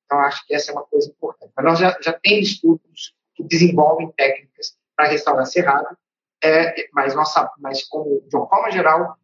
Então, 0.09 0.19
acho 0.21 0.47
que 0.47 0.55
essa 0.55 0.71
é 0.71 0.75
uma 0.75 0.85
coisa 0.85 1.11
importante. 1.11 1.53
Mas 1.55 1.67
nós 1.67 1.79
já, 1.79 1.99
já 2.01 2.15
temos 2.15 2.49
estudos 2.49 3.15
que 3.35 3.45
desenvolvem 3.45 4.11
técnicas 4.17 4.75
para 4.97 5.09
restaurar 5.09 5.45
cerrado, 5.45 5.97
é, 6.43 6.89
mas, 6.95 7.15
nossa, 7.15 7.53
mas 7.59 7.85
como, 7.85 8.23
de 8.27 8.35
uma 8.35 8.49
forma 8.49 8.71
geral, 8.71 9.19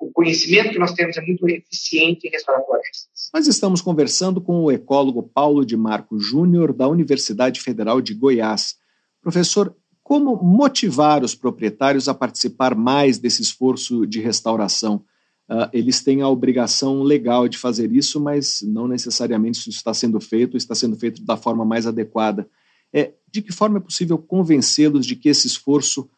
o 0.00 0.10
conhecimento 0.12 0.70
que 0.70 0.78
nós 0.78 0.92
temos 0.92 1.16
é 1.16 1.20
muito 1.20 1.48
eficiente 1.48 2.26
em 2.26 2.30
restaurar 2.30 2.64
florestas. 2.64 3.30
Nós 3.32 3.46
estamos 3.46 3.80
conversando 3.80 4.40
com 4.40 4.64
o 4.64 4.72
ecólogo 4.72 5.22
Paulo 5.22 5.64
de 5.64 5.76
Marco 5.76 6.18
Júnior, 6.18 6.72
da 6.72 6.88
Universidade 6.88 7.60
Federal 7.60 8.00
de 8.00 8.14
Goiás. 8.14 8.76
Professor, 9.20 9.76
como 10.02 10.36
motivar 10.36 11.22
os 11.22 11.34
proprietários 11.34 12.08
a 12.08 12.14
participar 12.14 12.74
mais 12.74 13.18
desse 13.18 13.42
esforço 13.42 14.06
de 14.06 14.20
restauração? 14.20 15.04
Uh, 15.50 15.68
eles 15.72 16.02
têm 16.02 16.22
a 16.22 16.28
obrigação 16.28 17.02
legal 17.02 17.48
de 17.48 17.58
fazer 17.58 17.92
isso, 17.92 18.20
mas 18.20 18.60
não 18.62 18.86
necessariamente 18.88 19.58
isso 19.58 19.70
está 19.70 19.92
sendo 19.92 20.20
feito, 20.20 20.56
está 20.56 20.74
sendo 20.74 20.96
feito 20.96 21.24
da 21.24 21.36
forma 21.36 21.64
mais 21.64 21.86
adequada. 21.86 22.48
É, 22.92 23.12
de 23.28 23.42
que 23.42 23.52
forma 23.52 23.78
é 23.78 23.82
possível 23.82 24.16
convencê-los 24.18 25.04
de 25.04 25.16
que 25.16 25.28
esse 25.28 25.46
esforço 25.46 26.08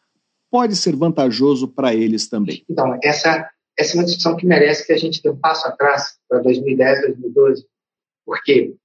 pode 0.51 0.75
ser 0.75 0.95
vantajoso 0.95 1.67
para 1.67 1.93
eles 1.93 2.27
também? 2.27 2.63
Então, 2.69 2.97
essa, 3.03 3.49
essa 3.77 3.93
é 3.93 3.95
uma 3.97 4.05
discussão 4.05 4.35
que 4.35 4.45
merece 4.45 4.85
que 4.85 4.93
a 4.93 4.97
gente 4.97 5.21
dê 5.21 5.29
um 5.29 5.37
passo 5.37 5.67
atrás 5.67 6.17
para 6.29 6.39
2010, 6.39 7.01
2012, 7.01 7.65
porque 8.25 8.75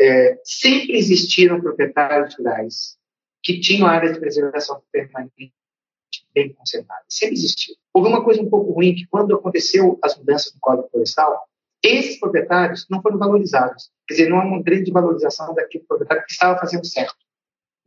é, 0.00 0.38
sempre 0.44 0.96
existiram 0.96 1.60
proprietários 1.60 2.34
rurais 2.36 2.96
que 3.42 3.60
tinham 3.60 3.88
áreas 3.88 4.14
de 4.14 4.20
preservação 4.20 4.80
permanente 4.92 5.52
bem 6.34 6.52
conservada. 6.52 7.04
Sempre 7.08 7.34
existiu. 7.34 7.74
Houve 7.92 8.08
uma 8.08 8.24
coisa 8.24 8.42
um 8.42 8.48
pouco 8.48 8.72
ruim, 8.72 8.94
que 8.94 9.06
quando 9.06 9.34
aconteceu 9.34 9.98
as 10.02 10.16
mudanças 10.16 10.52
no 10.54 10.60
Código 10.60 10.88
Florestal, 10.90 11.48
esses 11.82 12.18
proprietários 12.18 12.86
não 12.88 13.02
foram 13.02 13.18
valorizados. 13.18 13.90
Quer 14.06 14.14
dizer, 14.14 14.30
não 14.30 14.38
há 14.38 14.44
uma 14.44 14.62
grande 14.62 14.90
valorização 14.90 15.54
daquele 15.54 15.84
proprietário 15.84 16.24
que 16.24 16.32
estava 16.32 16.58
fazendo 16.58 16.86
certo. 16.86 17.16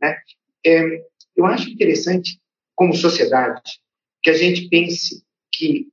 Né? 0.00 0.16
É, 0.64 1.04
eu 1.34 1.46
acho 1.46 1.70
interessante, 1.70 2.40
como 2.74 2.94
sociedade, 2.94 3.80
que 4.22 4.30
a 4.30 4.34
gente 4.34 4.68
pense 4.68 5.24
que, 5.52 5.88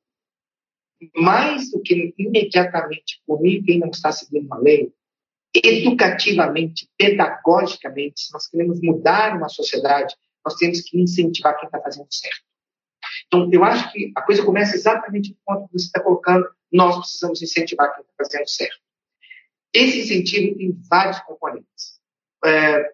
mais 1.15 1.71
do 1.71 1.81
que 1.81 2.13
imediatamente 2.17 3.21
punir 3.25 3.63
quem 3.63 3.79
não 3.79 3.89
está 3.89 4.11
seguindo 4.11 4.45
uma 4.45 4.57
lei, 4.57 4.91
educativamente, 5.53 6.89
pedagogicamente, 6.97 8.21
se 8.21 8.33
nós 8.33 8.47
queremos 8.47 8.81
mudar 8.81 9.37
uma 9.37 9.47
sociedade, 9.47 10.15
nós 10.45 10.55
temos 10.55 10.81
que 10.81 10.99
incentivar 10.99 11.57
quem 11.57 11.67
está 11.67 11.79
fazendo 11.79 12.07
certo. 12.09 12.43
Então, 13.27 13.49
eu 13.51 13.63
acho 13.63 13.91
que 13.91 14.11
a 14.15 14.21
coisa 14.21 14.45
começa 14.45 14.75
exatamente 14.75 15.31
no 15.31 15.37
ponto 15.45 15.67
que 15.67 15.79
você 15.79 15.85
está 15.85 16.01
colocando, 16.01 16.47
nós 16.71 16.97
precisamos 16.99 17.41
incentivar 17.41 17.93
quem 17.93 18.01
está 18.01 18.13
fazendo 18.17 18.47
certo. 18.47 18.77
Esse 19.73 20.01
incentivo 20.01 20.57
tem 20.57 20.77
vários 20.89 21.19
componentes. 21.21 21.99
É, 22.45 22.93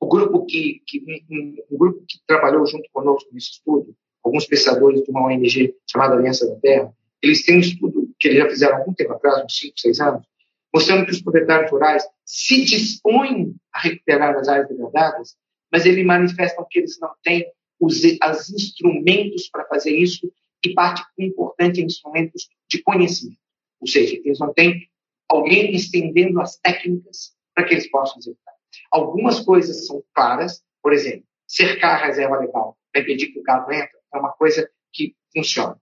o 0.00 0.08
grupo 0.08 0.44
que, 0.46 0.82
que 0.86 1.24
um, 1.30 1.56
um, 1.70 1.78
grupo 1.78 2.04
que 2.08 2.18
trabalhou 2.26 2.66
junto 2.66 2.88
conosco 2.92 3.30
nesse 3.32 3.52
estudo, 3.52 3.94
alguns 4.24 4.46
pesquisadores 4.46 5.02
de 5.02 5.10
uma 5.10 5.26
ONG 5.26 5.76
chamada 5.88 6.14
Aliança 6.14 6.46
da 6.48 6.56
Terra, 6.56 6.92
eles 7.22 7.44
têm 7.44 7.56
um 7.56 7.60
estudo 7.60 8.12
que 8.18 8.28
eles 8.28 8.38
já 8.38 8.50
fizeram 8.50 8.76
há 8.76 8.78
algum 8.80 8.92
tempo 8.92 9.12
atrás, 9.12 9.44
uns 9.44 9.56
5, 9.56 9.78
6 9.78 10.00
anos, 10.00 10.26
mostrando 10.74 11.04
que 11.04 11.12
os 11.12 11.22
proprietários 11.22 11.70
rurais 11.70 12.04
se 12.24 12.64
dispõem 12.64 13.54
a 13.72 13.80
recuperar 13.80 14.36
as 14.36 14.48
áreas 14.48 14.68
degradadas 14.68 15.36
mas 15.72 15.86
ele 15.86 16.04
manifesta 16.04 16.64
que 16.70 16.80
eles 16.80 16.98
não 17.00 17.10
têm 17.22 17.50
os 17.80 18.02
as 18.20 18.50
instrumentos 18.50 19.48
para 19.48 19.64
fazer 19.66 19.96
isso 19.96 20.32
e 20.64 20.74
parte 20.74 21.02
importante 21.18 21.80
é 21.80 21.84
instrumentos 21.84 22.48
de 22.68 22.82
conhecimento. 22.82 23.40
Ou 23.80 23.88
seja, 23.88 24.14
eles 24.24 24.38
não 24.38 24.52
têm 24.52 24.88
alguém 25.28 25.74
estendendo 25.74 26.40
as 26.40 26.56
técnicas 26.58 27.34
para 27.54 27.64
que 27.64 27.74
eles 27.74 27.90
possam 27.90 28.18
executar. 28.18 28.54
Algumas 28.90 29.40
coisas 29.40 29.86
são 29.86 30.02
claras, 30.14 30.62
por 30.80 30.92
exemplo, 30.92 31.26
cercar 31.48 32.00
a 32.00 32.06
reserva 32.06 32.38
legal 32.38 32.78
para 32.92 33.02
impedir 33.02 33.32
que 33.32 33.40
o 33.40 33.42
gado 33.42 33.72
entre 33.72 33.98
é 34.14 34.18
uma 34.18 34.32
coisa 34.32 34.70
que 34.92 35.16
funciona. 35.34 35.76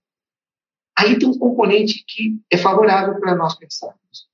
Aí 0.97 1.17
tem 1.17 1.27
um 1.27 1.37
componente 1.37 2.03
que 2.07 2.39
é 2.51 2.57
favorável 2.57 3.19
para 3.19 3.35
nós 3.35 3.57
pensarmos. 3.57 4.29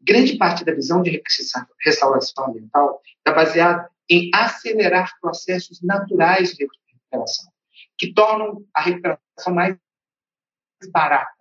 Grande 0.00 0.36
parte 0.36 0.64
da 0.64 0.74
visão 0.74 1.02
de 1.02 1.22
restauração 1.82 2.48
ambiental 2.48 3.00
está 3.18 3.32
baseada 3.32 3.90
em 4.08 4.30
acelerar 4.34 5.18
processos 5.20 5.80
naturais 5.82 6.54
de 6.54 6.66
recuperação, 6.66 7.50
que 7.96 8.12
tornam 8.12 8.64
a 8.74 8.82
recuperação 8.82 9.54
mais 9.54 9.76
barata 10.92 11.32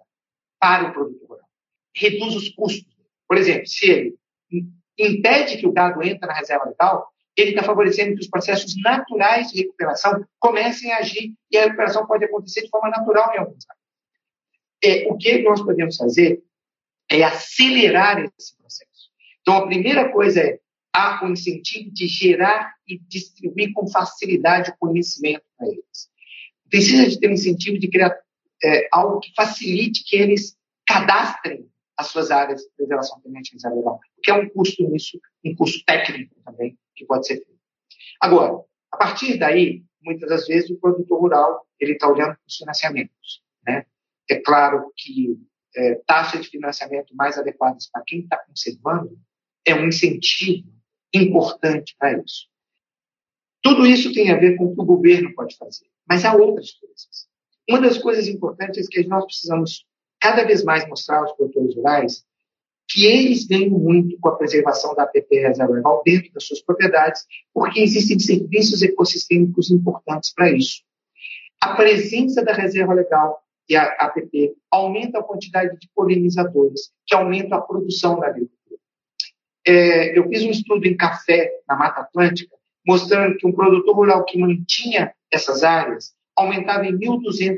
para 0.59 0.89
o 0.89 0.93
produtor 0.93 1.27
rural. 1.27 1.49
Reduz 1.95 2.35
os 2.35 2.49
custos. 2.49 2.93
Por 3.27 3.37
exemplo, 3.37 3.67
se 3.67 3.89
ele 3.89 4.17
impede 4.97 5.57
que 5.57 5.67
o 5.67 5.71
gado 5.71 6.01
entre 6.03 6.25
na 6.27 6.33
reserva 6.33 6.65
legal, 6.65 7.13
ele 7.35 7.49
está 7.49 7.63
favorecendo 7.63 8.15
que 8.15 8.21
os 8.21 8.29
processos 8.29 8.75
naturais 8.81 9.51
de 9.51 9.63
recuperação 9.63 10.23
comecem 10.39 10.91
a 10.91 10.99
agir 10.99 11.33
e 11.51 11.57
a 11.57 11.63
recuperação 11.63 12.05
pode 12.05 12.25
acontecer 12.25 12.61
de 12.61 12.69
forma 12.69 12.89
natural 12.89 13.33
em 13.33 13.39
alguns 13.39 13.65
casos. 13.65 13.83
É, 14.83 15.07
o 15.09 15.17
que 15.17 15.41
nós 15.41 15.61
podemos 15.61 15.95
fazer 15.95 16.43
é 17.09 17.23
acelerar 17.23 18.19
esse 18.19 18.55
processo. 18.57 19.09
Então, 19.41 19.57
a 19.57 19.67
primeira 19.67 20.11
coisa 20.11 20.41
é 20.41 20.59
há 20.93 21.25
o 21.25 21.31
incentivo 21.31 21.91
de 21.91 22.07
gerar 22.07 22.73
e 22.87 22.99
distribuir 22.99 23.73
com 23.73 23.87
facilidade 23.87 24.71
o 24.71 24.77
conhecimento 24.77 25.43
para 25.57 25.67
eles. 25.67 26.09
Precisa 26.69 27.09
de 27.09 27.19
ter 27.19 27.29
um 27.29 27.33
incentivo 27.33 27.79
de 27.79 27.89
criar 27.89 28.15
é, 28.63 28.87
algo 28.91 29.19
que 29.19 29.33
facilite 29.35 30.03
que 30.05 30.15
eles 30.15 30.55
cadastrem 30.87 31.67
as 31.97 32.07
suas 32.07 32.31
áreas 32.31 32.61
de 32.61 32.69
preservação 32.75 33.19
permanente 33.21 33.55
legal, 33.55 33.99
porque 34.15 34.31
é 34.31 34.33
um 34.33 34.49
custo 34.49 34.87
nisso, 34.89 35.19
um 35.45 35.55
custo 35.55 35.83
técnico 35.85 36.35
também 36.43 36.77
que 36.95 37.05
pode 37.05 37.27
ser 37.27 37.35
feito. 37.35 37.59
Agora, 38.19 38.63
a 38.91 38.97
partir 38.97 39.37
daí, 39.37 39.83
muitas 40.01 40.29
das 40.29 40.47
vezes 40.47 40.69
o 40.69 40.79
produtor 40.79 41.19
rural 41.19 41.67
ele 41.79 41.93
está 41.93 42.07
olhando 42.07 42.35
para 42.35 42.47
os 42.47 42.55
financiamentos. 42.55 43.43
Né? 43.65 43.85
É 44.29 44.35
claro 44.39 44.91
que 44.95 45.37
é, 45.75 45.95
taxas 46.05 46.43
de 46.43 46.49
financiamento 46.49 47.15
mais 47.15 47.37
adequadas 47.37 47.89
para 47.91 48.03
quem 48.05 48.21
está 48.21 48.37
conservando 48.37 49.19
é 49.65 49.73
um 49.73 49.87
incentivo 49.87 50.71
importante 51.13 51.95
para 51.97 52.19
isso. 52.19 52.47
Tudo 53.61 53.85
isso 53.85 54.13
tem 54.13 54.31
a 54.31 54.37
ver 54.37 54.57
com 54.57 54.65
o 54.65 54.75
que 54.75 54.81
o 54.81 54.85
governo 54.85 55.33
pode 55.33 55.55
fazer, 55.55 55.85
mas 56.07 56.25
há 56.25 56.35
outras 56.35 56.71
coisas. 56.71 57.27
Uma 57.69 57.79
das 57.79 57.97
coisas 57.97 58.27
importantes 58.27 58.87
é 58.87 58.89
que 58.89 59.07
nós 59.07 59.25
precisamos 59.25 59.85
cada 60.19 60.43
vez 60.43 60.63
mais 60.63 60.87
mostrar 60.87 61.19
aos 61.19 61.31
produtores 61.33 61.75
rurais 61.75 62.25
que 62.89 63.05
eles 63.05 63.45
ganham 63.45 63.79
muito 63.79 64.17
com 64.19 64.29
a 64.29 64.35
preservação 64.35 64.93
da 64.95 65.03
APP 65.03 65.39
reserva 65.39 65.73
legal 65.73 66.01
dentro 66.05 66.31
das 66.33 66.45
suas 66.45 66.61
propriedades, 66.61 67.25
porque 67.53 67.79
existem 67.79 68.19
serviços 68.19 68.81
ecossistêmicos 68.81 69.71
importantes 69.71 70.33
para 70.33 70.51
isso. 70.51 70.81
A 71.61 71.75
presença 71.75 72.43
da 72.43 72.53
reserva 72.53 72.93
legal 72.93 73.41
e 73.69 73.75
a 73.75 73.83
APP 73.83 74.53
aumenta 74.69 75.19
a 75.19 75.23
quantidade 75.23 75.77
de 75.79 75.89
polinizadores, 75.95 76.91
que 77.07 77.15
aumenta 77.15 77.55
a 77.55 77.61
produção 77.61 78.19
da 78.19 78.27
agricultura. 78.27 78.62
É, 79.65 80.17
eu 80.17 80.27
fiz 80.27 80.43
um 80.43 80.51
estudo 80.51 80.85
em 80.85 80.95
café 80.95 81.51
na 81.67 81.75
Mata 81.75 82.01
Atlântica, 82.01 82.55
mostrando 82.85 83.37
que 83.37 83.47
um 83.47 83.53
produtor 83.53 83.95
rural 83.95 84.25
que 84.25 84.37
mantinha 84.37 85.13
essas 85.31 85.63
áreas 85.63 86.13
aumentava 86.35 86.85
em 86.85 86.97
1.200 86.97 87.55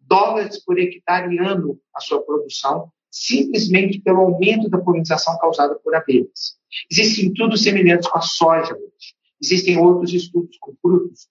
dólares 0.00 0.62
por 0.64 0.78
hectare 0.78 1.38
ano 1.38 1.78
a 1.94 2.00
sua 2.00 2.22
produção, 2.22 2.90
simplesmente 3.10 4.00
pelo 4.00 4.20
aumento 4.20 4.68
da 4.68 4.78
polinização 4.78 5.38
causada 5.38 5.76
por 5.76 5.94
abelhas. 5.94 6.58
Existem 6.90 7.28
estudos 7.28 7.62
semelhantes 7.62 8.08
com 8.08 8.18
a 8.18 8.22
soja 8.22 8.74
hoje. 8.74 9.14
Existem 9.40 9.78
outros 9.78 10.12
estudos 10.12 10.56
com 10.58 10.74
frutos, 10.80 11.28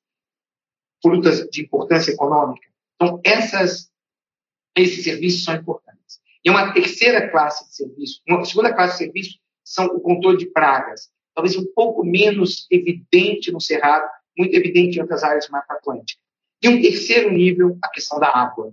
frutas 1.01 1.49
de 1.49 1.63
importância 1.63 2.11
econômica. 2.11 2.67
Então, 2.95 3.19
essas, 3.23 3.91
esses 4.77 5.03
serviços 5.03 5.43
são 5.43 5.55
importantes. 5.55 6.21
E 6.45 6.49
uma 6.49 6.73
terceira 6.73 7.29
classe 7.29 7.67
de 7.67 7.75
serviço, 7.75 8.21
uma 8.27 8.45
segunda 8.45 8.73
classe 8.73 8.93
de 8.93 9.05
serviço 9.05 9.39
são 9.63 9.85
o 9.87 9.99
controle 9.99 10.37
de 10.37 10.47
pragas, 10.47 11.09
talvez 11.33 11.55
um 11.55 11.65
pouco 11.73 12.03
menos 12.03 12.67
evidente 12.69 13.51
no 13.51 13.61
Cerrado, 13.61 14.05
muito 14.37 14.55
evidente 14.55 14.97
em 14.97 15.01
outras 15.01 15.23
áreas 15.23 15.45
de 15.45 15.51
Mata 15.51 15.73
Atlântica. 15.73 16.19
E 16.61 16.69
um 16.69 16.81
terceiro 16.81 17.31
nível, 17.31 17.77
a 17.83 17.89
questão 17.89 18.19
da 18.19 18.29
água. 18.29 18.71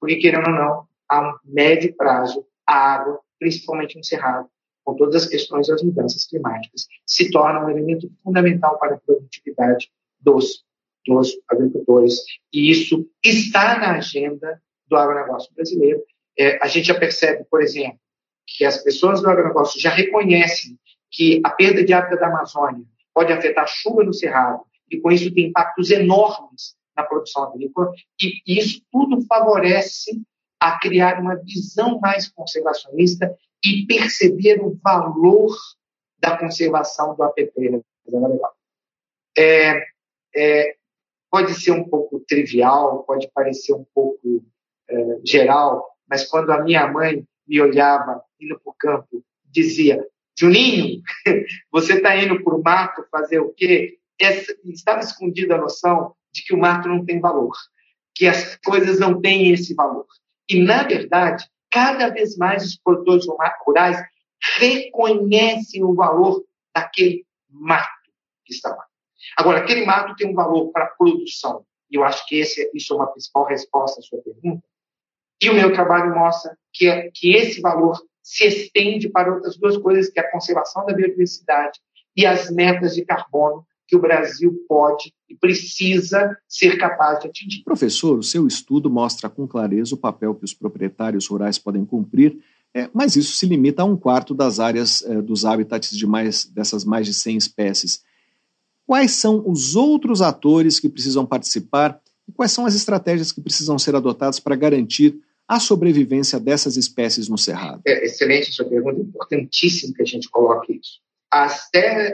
Porque, 0.00 0.16
querendo 0.16 0.48
ou 0.48 0.54
não, 0.54 0.88
a 1.10 1.38
médio 1.44 1.94
prazo, 1.94 2.46
a 2.66 2.94
água, 2.94 3.20
principalmente 3.38 3.96
no 3.96 4.04
Cerrado, 4.04 4.48
com 4.84 4.94
todas 4.96 5.24
as 5.24 5.28
questões 5.28 5.68
das 5.68 5.82
mudanças 5.82 6.24
climáticas, 6.24 6.86
se 7.04 7.30
torna 7.30 7.64
um 7.64 7.70
elemento 7.70 8.10
fundamental 8.22 8.78
para 8.78 8.94
a 8.94 8.98
produtividade 8.98 9.90
dos, 10.18 10.64
dos 11.06 11.38
agricultores. 11.48 12.14
E 12.52 12.70
isso 12.70 13.06
está 13.22 13.78
na 13.78 13.96
agenda 13.96 14.62
do 14.86 14.96
agronegócio 14.96 15.52
brasileiro. 15.54 16.02
É, 16.38 16.62
a 16.62 16.68
gente 16.68 16.86
já 16.86 16.98
percebe, 16.98 17.44
por 17.50 17.62
exemplo, 17.62 17.98
que 18.56 18.64
as 18.64 18.82
pessoas 18.82 19.20
do 19.20 19.28
agronegócio 19.28 19.80
já 19.80 19.90
reconhecem 19.90 20.78
que 21.10 21.40
a 21.44 21.50
perda 21.50 21.84
de 21.84 21.92
hábitat 21.92 22.18
da 22.18 22.28
Amazônia 22.28 22.84
pode 23.12 23.32
afetar 23.32 23.64
a 23.64 23.66
chuva 23.66 24.04
no 24.04 24.14
Cerrado, 24.14 24.62
e 24.90 24.98
com 25.00 25.10
isso 25.10 25.32
tem 25.34 25.48
impactos 25.48 25.90
enormes 25.90 26.76
na 26.96 27.02
produção 27.02 27.44
agrícola, 27.44 27.92
e 28.20 28.58
isso 28.58 28.82
tudo 28.90 29.20
favorece 29.26 30.20
a 30.60 30.78
criar 30.78 31.20
uma 31.20 31.36
visão 31.36 32.00
mais 32.00 32.28
conservacionista 32.28 33.36
e 33.64 33.86
perceber 33.86 34.60
o 34.60 34.76
valor 34.82 35.54
da 36.18 36.36
conservação 36.36 37.14
do 37.14 37.22
APP 37.22 37.82
É, 39.36 39.84
é, 40.34 40.76
pode 41.30 41.54
ser 41.54 41.72
um 41.72 41.84
pouco 41.84 42.20
trivial, 42.20 43.04
pode 43.04 43.30
parecer 43.32 43.74
um 43.74 43.84
pouco 43.94 44.44
é, 44.88 45.20
geral, 45.24 45.86
mas 46.08 46.26
quando 46.26 46.50
a 46.50 46.62
minha 46.62 46.86
mãe 46.88 47.24
me 47.48 47.60
olhava 47.60 48.22
indo 48.40 48.58
para 48.60 48.70
o 48.70 48.74
campo, 48.78 49.24
dizia: 49.46 50.04
Juninho, 50.38 51.02
você 51.72 51.94
está 51.94 52.16
indo 52.16 52.42
para 52.42 52.54
o 52.54 52.62
mato 52.62 53.04
fazer 53.10 53.40
o 53.40 53.52
quê? 53.54 53.98
Essa, 54.20 54.54
estava 54.64 55.00
escondida 55.00 55.54
a 55.54 55.60
noção 55.60 56.14
de 56.32 56.42
que 56.42 56.54
o 56.54 56.58
mato 56.58 56.88
não 56.88 57.04
tem 57.04 57.20
valor, 57.20 57.54
que 58.14 58.26
as 58.26 58.56
coisas 58.56 58.98
não 58.98 59.20
têm 59.20 59.52
esse 59.52 59.74
valor. 59.74 60.06
E, 60.48 60.62
na 60.62 60.82
verdade, 60.82 61.44
cada 61.70 62.08
vez 62.08 62.36
mais 62.36 62.64
os 62.64 62.76
produtores 62.76 63.26
rurais 63.64 63.98
reconhecem 64.58 65.82
o 65.84 65.94
valor 65.94 66.44
daquele 66.74 67.24
mato 67.48 67.88
que 68.44 68.52
está 68.54 68.70
lá. 68.70 68.84
Agora, 69.36 69.60
aquele 69.60 69.84
mato 69.84 70.14
tem 70.16 70.28
um 70.28 70.34
valor 70.34 70.70
para 70.70 70.84
a 70.84 70.88
produção, 70.88 71.64
e 71.90 71.96
eu 71.96 72.04
acho 72.04 72.26
que 72.26 72.36
esse, 72.36 72.70
isso 72.74 72.92
é 72.92 72.96
uma 72.96 73.06
principal 73.06 73.44
resposta 73.44 74.00
à 74.00 74.02
sua 74.02 74.20
pergunta. 74.22 74.67
E 75.40 75.48
o 75.48 75.54
meu 75.54 75.72
trabalho 75.72 76.14
mostra 76.14 76.56
que, 76.72 76.88
é, 76.88 77.10
que 77.14 77.34
esse 77.34 77.60
valor 77.60 77.98
se 78.22 78.44
estende 78.46 79.08
para 79.08 79.32
outras 79.32 79.56
duas 79.56 79.76
coisas, 79.76 80.10
que 80.10 80.20
é 80.20 80.22
a 80.22 80.30
conservação 80.30 80.84
da 80.84 80.92
biodiversidade 80.92 81.80
e 82.16 82.26
as 82.26 82.50
metas 82.50 82.94
de 82.94 83.04
carbono 83.04 83.64
que 83.86 83.96
o 83.96 84.00
Brasil 84.00 84.54
pode 84.68 85.14
e 85.28 85.34
precisa 85.34 86.36
ser 86.46 86.76
capaz 86.76 87.20
de 87.20 87.28
atingir. 87.28 87.62
Professor, 87.64 88.18
o 88.18 88.22
seu 88.22 88.46
estudo 88.46 88.90
mostra 88.90 89.30
com 89.30 89.48
clareza 89.48 89.94
o 89.94 89.98
papel 89.98 90.34
que 90.34 90.44
os 90.44 90.52
proprietários 90.52 91.26
rurais 91.26 91.58
podem 91.58 91.86
cumprir, 91.86 92.38
é, 92.74 92.90
mas 92.92 93.16
isso 93.16 93.34
se 93.34 93.46
limita 93.46 93.80
a 93.80 93.86
um 93.86 93.96
quarto 93.96 94.34
das 94.34 94.60
áreas 94.60 95.02
é, 95.02 95.22
dos 95.22 95.46
habitats 95.46 95.90
de 95.90 96.06
mais, 96.06 96.44
dessas 96.44 96.84
mais 96.84 97.06
de 97.06 97.14
100 97.14 97.38
espécies. 97.38 98.02
Quais 98.86 99.12
são 99.12 99.42
os 99.46 99.74
outros 99.74 100.20
atores 100.20 100.78
que 100.78 100.88
precisam 100.88 101.24
participar 101.24 101.98
e 102.28 102.32
quais 102.32 102.52
são 102.52 102.66
as 102.66 102.74
estratégias 102.74 103.32
que 103.32 103.40
precisam 103.40 103.78
ser 103.78 103.96
adotadas 103.96 104.38
para 104.38 104.54
garantir 104.54 105.18
a 105.48 105.58
sobrevivência 105.58 106.38
dessas 106.38 106.76
espécies 106.76 107.28
no 107.28 107.38
Cerrado? 107.38 107.80
É 107.86 108.04
excelente 108.04 108.52
sua 108.52 108.68
pergunta, 108.68 109.00
importantíssimo 109.00 109.94
que 109.94 110.02
a 110.02 110.06
gente 110.06 110.28
coloque 110.28 110.74
isso. 110.74 111.00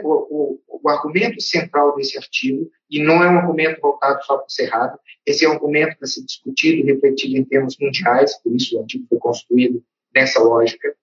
O, 0.03 0.59
o, 0.69 0.81
o, 0.83 0.89
argumento 0.89 1.41
central 1.41 1.95
desse 1.95 2.17
artigo, 2.17 2.69
e 2.89 3.03
não 3.03 3.23
é 3.23 3.29
um 3.29 3.37
argumento 3.37 3.81
voltado 3.81 4.23
só 4.23 4.37
para 4.37 4.45
o 4.45 4.49
Cerrado, 4.49 4.99
esse 5.25 5.45
é 5.45 5.49
um 5.49 5.53
argumento 5.53 5.97
para 5.97 6.07
ser 6.07 6.23
discutido 6.23 6.77
e 6.79 6.93
refletido 6.93 7.37
em 7.37 7.43
termos 7.43 7.77
mundiais, 7.79 8.37
por 8.41 8.53
isso 8.55 8.77
o 8.77 8.81
artigo 8.81 9.05
foi 9.09 9.17
construído 9.17 9.83
nessa 10.13 10.41
lógica, 10.41 10.95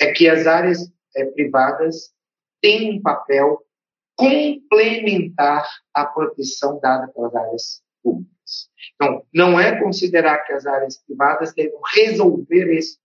é 0.00 0.12
que 0.12 0.28
as 0.28 0.46
áreas 0.46 0.90
é, 1.16 1.24
privadas 1.26 2.12
têm 2.60 2.98
um 2.98 3.02
papel 3.02 3.62
complementar 4.16 5.66
à 5.94 6.04
proteção 6.04 6.80
dada 6.80 7.08
pelas 7.08 7.34
áreas 7.34 7.82
públicas. 8.02 8.37
Então, 8.94 9.24
não 9.32 9.58
é 9.58 9.80
considerar 9.80 10.38
que 10.44 10.52
as 10.52 10.66
áreas 10.66 10.98
privadas 11.04 11.54
devem 11.54 11.78
resolver 11.94 12.76
esse 12.76 12.98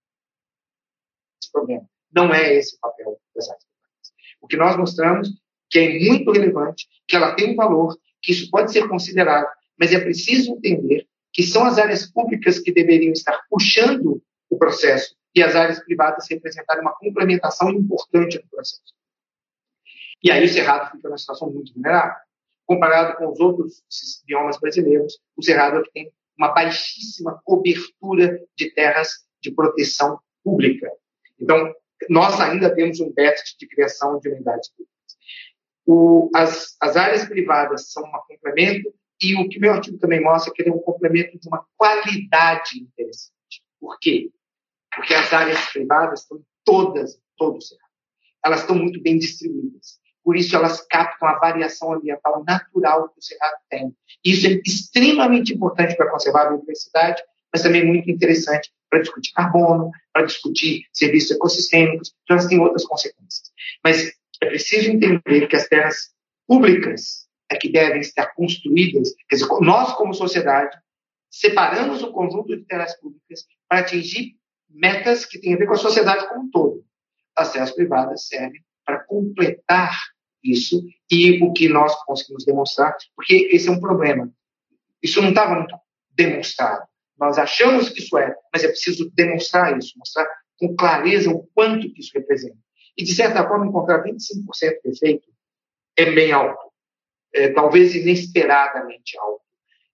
problema. 1.51 1.87
Não 2.11 2.33
é 2.33 2.53
esse 2.55 2.75
o 2.75 2.79
papel 2.79 3.19
das 3.35 3.47
áreas 3.47 3.63
privadas. 3.63 4.13
O 4.41 4.47
que 4.47 4.57
nós 4.57 4.77
mostramos 4.77 5.29
que 5.69 5.79
é 5.79 5.99
muito 5.99 6.31
relevante, 6.31 6.87
que 7.07 7.15
ela 7.15 7.35
tem 7.35 7.55
valor, 7.55 7.97
que 8.21 8.31
isso 8.31 8.49
pode 8.51 8.71
ser 8.71 8.87
considerado, 8.87 9.47
mas 9.77 9.91
é 9.91 9.99
preciso 9.99 10.53
entender 10.53 11.07
que 11.31 11.41
são 11.41 11.65
as 11.65 11.79
áreas 11.79 12.05
públicas 12.05 12.59
que 12.59 12.71
deveriam 12.71 13.11
estar 13.11 13.41
puxando 13.49 14.21
o 14.49 14.57
processo 14.57 15.15
e 15.35 15.41
as 15.41 15.55
áreas 15.55 15.83
privadas 15.83 16.27
representarem 16.29 16.83
uma 16.83 16.95
complementação 16.95 17.71
importante 17.71 18.37
no 18.37 18.47
processo. 18.49 18.93
E 20.23 20.31
aí 20.31 20.45
o 20.45 20.47
Cerrado 20.47 20.91
fica 20.91 21.09
numa 21.09 21.17
situação 21.17 21.49
muito 21.51 21.73
vulnerável 21.73 22.15
comparado 22.73 23.17
com 23.17 23.31
os 23.31 23.39
outros 23.39 23.83
biomas 24.25 24.59
brasileiros, 24.59 25.19
o 25.35 25.43
Cerrado 25.43 25.79
é 25.79 25.83
tem 25.93 26.11
uma 26.37 26.49
baixíssima 26.49 27.39
cobertura 27.43 28.39
de 28.55 28.71
terras 28.71 29.09
de 29.41 29.51
proteção 29.51 30.19
pública. 30.43 30.89
Então, 31.39 31.73
nós 32.09 32.39
ainda 32.39 32.73
temos 32.73 32.99
um 32.99 33.11
déficit 33.11 33.57
de 33.59 33.67
criação 33.67 34.19
de 34.19 34.29
unidades 34.29 34.69
públicas. 34.69 34.93
O, 35.85 36.29
as, 36.33 36.75
as 36.81 36.95
áreas 36.95 37.25
privadas 37.25 37.91
são 37.91 38.03
um 38.03 38.11
complemento 38.27 38.93
e 39.21 39.35
o 39.35 39.47
que 39.47 39.59
meu 39.59 39.73
artigo 39.73 39.97
também 39.97 40.21
mostra 40.21 40.51
é 40.51 40.55
que 40.55 40.61
ele 40.61 40.69
é 40.69 40.73
um 40.73 40.79
complemento 40.79 41.37
de 41.37 41.47
uma 41.47 41.65
qualidade 41.77 42.79
interessante. 42.79 43.63
Por 43.79 43.97
quê? 43.99 44.31
Porque 44.95 45.13
as 45.13 45.31
áreas 45.31 45.59
privadas 45.71 46.21
estão 46.21 46.41
todas, 46.63 47.19
todos, 47.37 47.75
elas 48.43 48.61
estão 48.61 48.75
muito 48.75 49.01
bem 49.01 49.17
distribuídas. 49.17 49.99
Por 50.23 50.37
isso, 50.37 50.55
elas 50.55 50.81
captam 50.87 51.27
a 51.27 51.39
variação 51.39 51.93
ambiental 51.93 52.43
natural 52.47 53.09
que 53.09 53.19
o 53.19 53.21
Cerrado 53.21 53.57
tem. 53.69 53.95
Isso 54.23 54.47
é 54.47 54.61
extremamente 54.65 55.53
importante 55.53 55.95
para 55.95 56.09
conservar 56.09 56.47
a 56.47 56.49
biodiversidade, 56.51 57.21
mas 57.51 57.61
também 57.61 57.85
muito 57.85 58.09
interessante 58.09 58.71
para 58.89 59.01
discutir 59.01 59.33
carbono, 59.33 59.91
para 60.13 60.25
discutir 60.25 60.85
serviços 60.93 61.31
ecossistêmicos, 61.31 62.13
então 62.23 62.37
elas 62.37 62.47
têm 62.47 62.59
outras 62.59 62.85
consequências. 62.85 63.51
Mas 63.83 64.11
é 64.41 64.45
preciso 64.45 64.91
entender 64.91 65.47
que 65.47 65.55
as 65.55 65.67
terras 65.67 66.13
públicas 66.47 67.27
é 67.51 67.55
que 67.55 67.71
devem 67.71 68.01
estar 68.01 68.33
construídas, 68.33 69.13
quer 69.27 69.35
dizer, 69.35 69.47
nós 69.61 69.93
como 69.93 70.13
sociedade 70.13 70.77
separamos 71.29 72.03
o 72.03 72.11
conjunto 72.11 72.55
de 72.55 72.63
terras 72.65 72.95
públicas 72.99 73.45
para 73.67 73.79
atingir 73.79 74.35
metas 74.69 75.25
que 75.25 75.39
têm 75.39 75.55
a 75.55 75.57
ver 75.57 75.65
com 75.65 75.73
a 75.73 75.77
sociedade 75.77 76.27
como 76.29 76.43
um 76.43 76.51
todo. 76.51 76.85
As 77.35 77.51
terras 77.51 77.71
privadas 77.71 78.27
servem 78.27 78.62
para 78.85 79.03
completar 79.03 79.97
isso 80.43 80.83
e 81.09 81.41
o 81.43 81.53
que 81.53 81.69
nós 81.69 81.95
conseguimos 82.03 82.45
demonstrar, 82.45 82.95
porque 83.15 83.49
esse 83.51 83.69
é 83.69 83.71
um 83.71 83.79
problema. 83.79 84.31
Isso 85.01 85.21
não 85.21 85.29
estava 85.29 85.55
muito 85.55 85.75
demonstrado. 86.11 86.85
Nós 87.17 87.37
achamos 87.37 87.89
que 87.89 88.01
isso 88.01 88.17
é, 88.17 88.35
mas 88.51 88.63
é 88.63 88.67
preciso 88.67 89.09
demonstrar 89.13 89.77
isso, 89.77 89.97
mostrar 89.97 90.27
com 90.57 90.75
clareza 90.75 91.29
o 91.29 91.47
quanto 91.53 91.91
que 91.91 91.99
isso 91.99 92.11
representa. 92.13 92.57
E, 92.97 93.03
de 93.03 93.15
certa 93.15 93.47
forma, 93.47 93.65
encontrar 93.65 94.03
25% 94.03 94.81
de 94.83 94.89
efeito 94.89 95.27
é 95.95 96.11
bem 96.11 96.31
alto, 96.31 96.71
é, 97.33 97.49
talvez 97.49 97.95
inesperadamente 97.95 99.17
alto. 99.17 99.41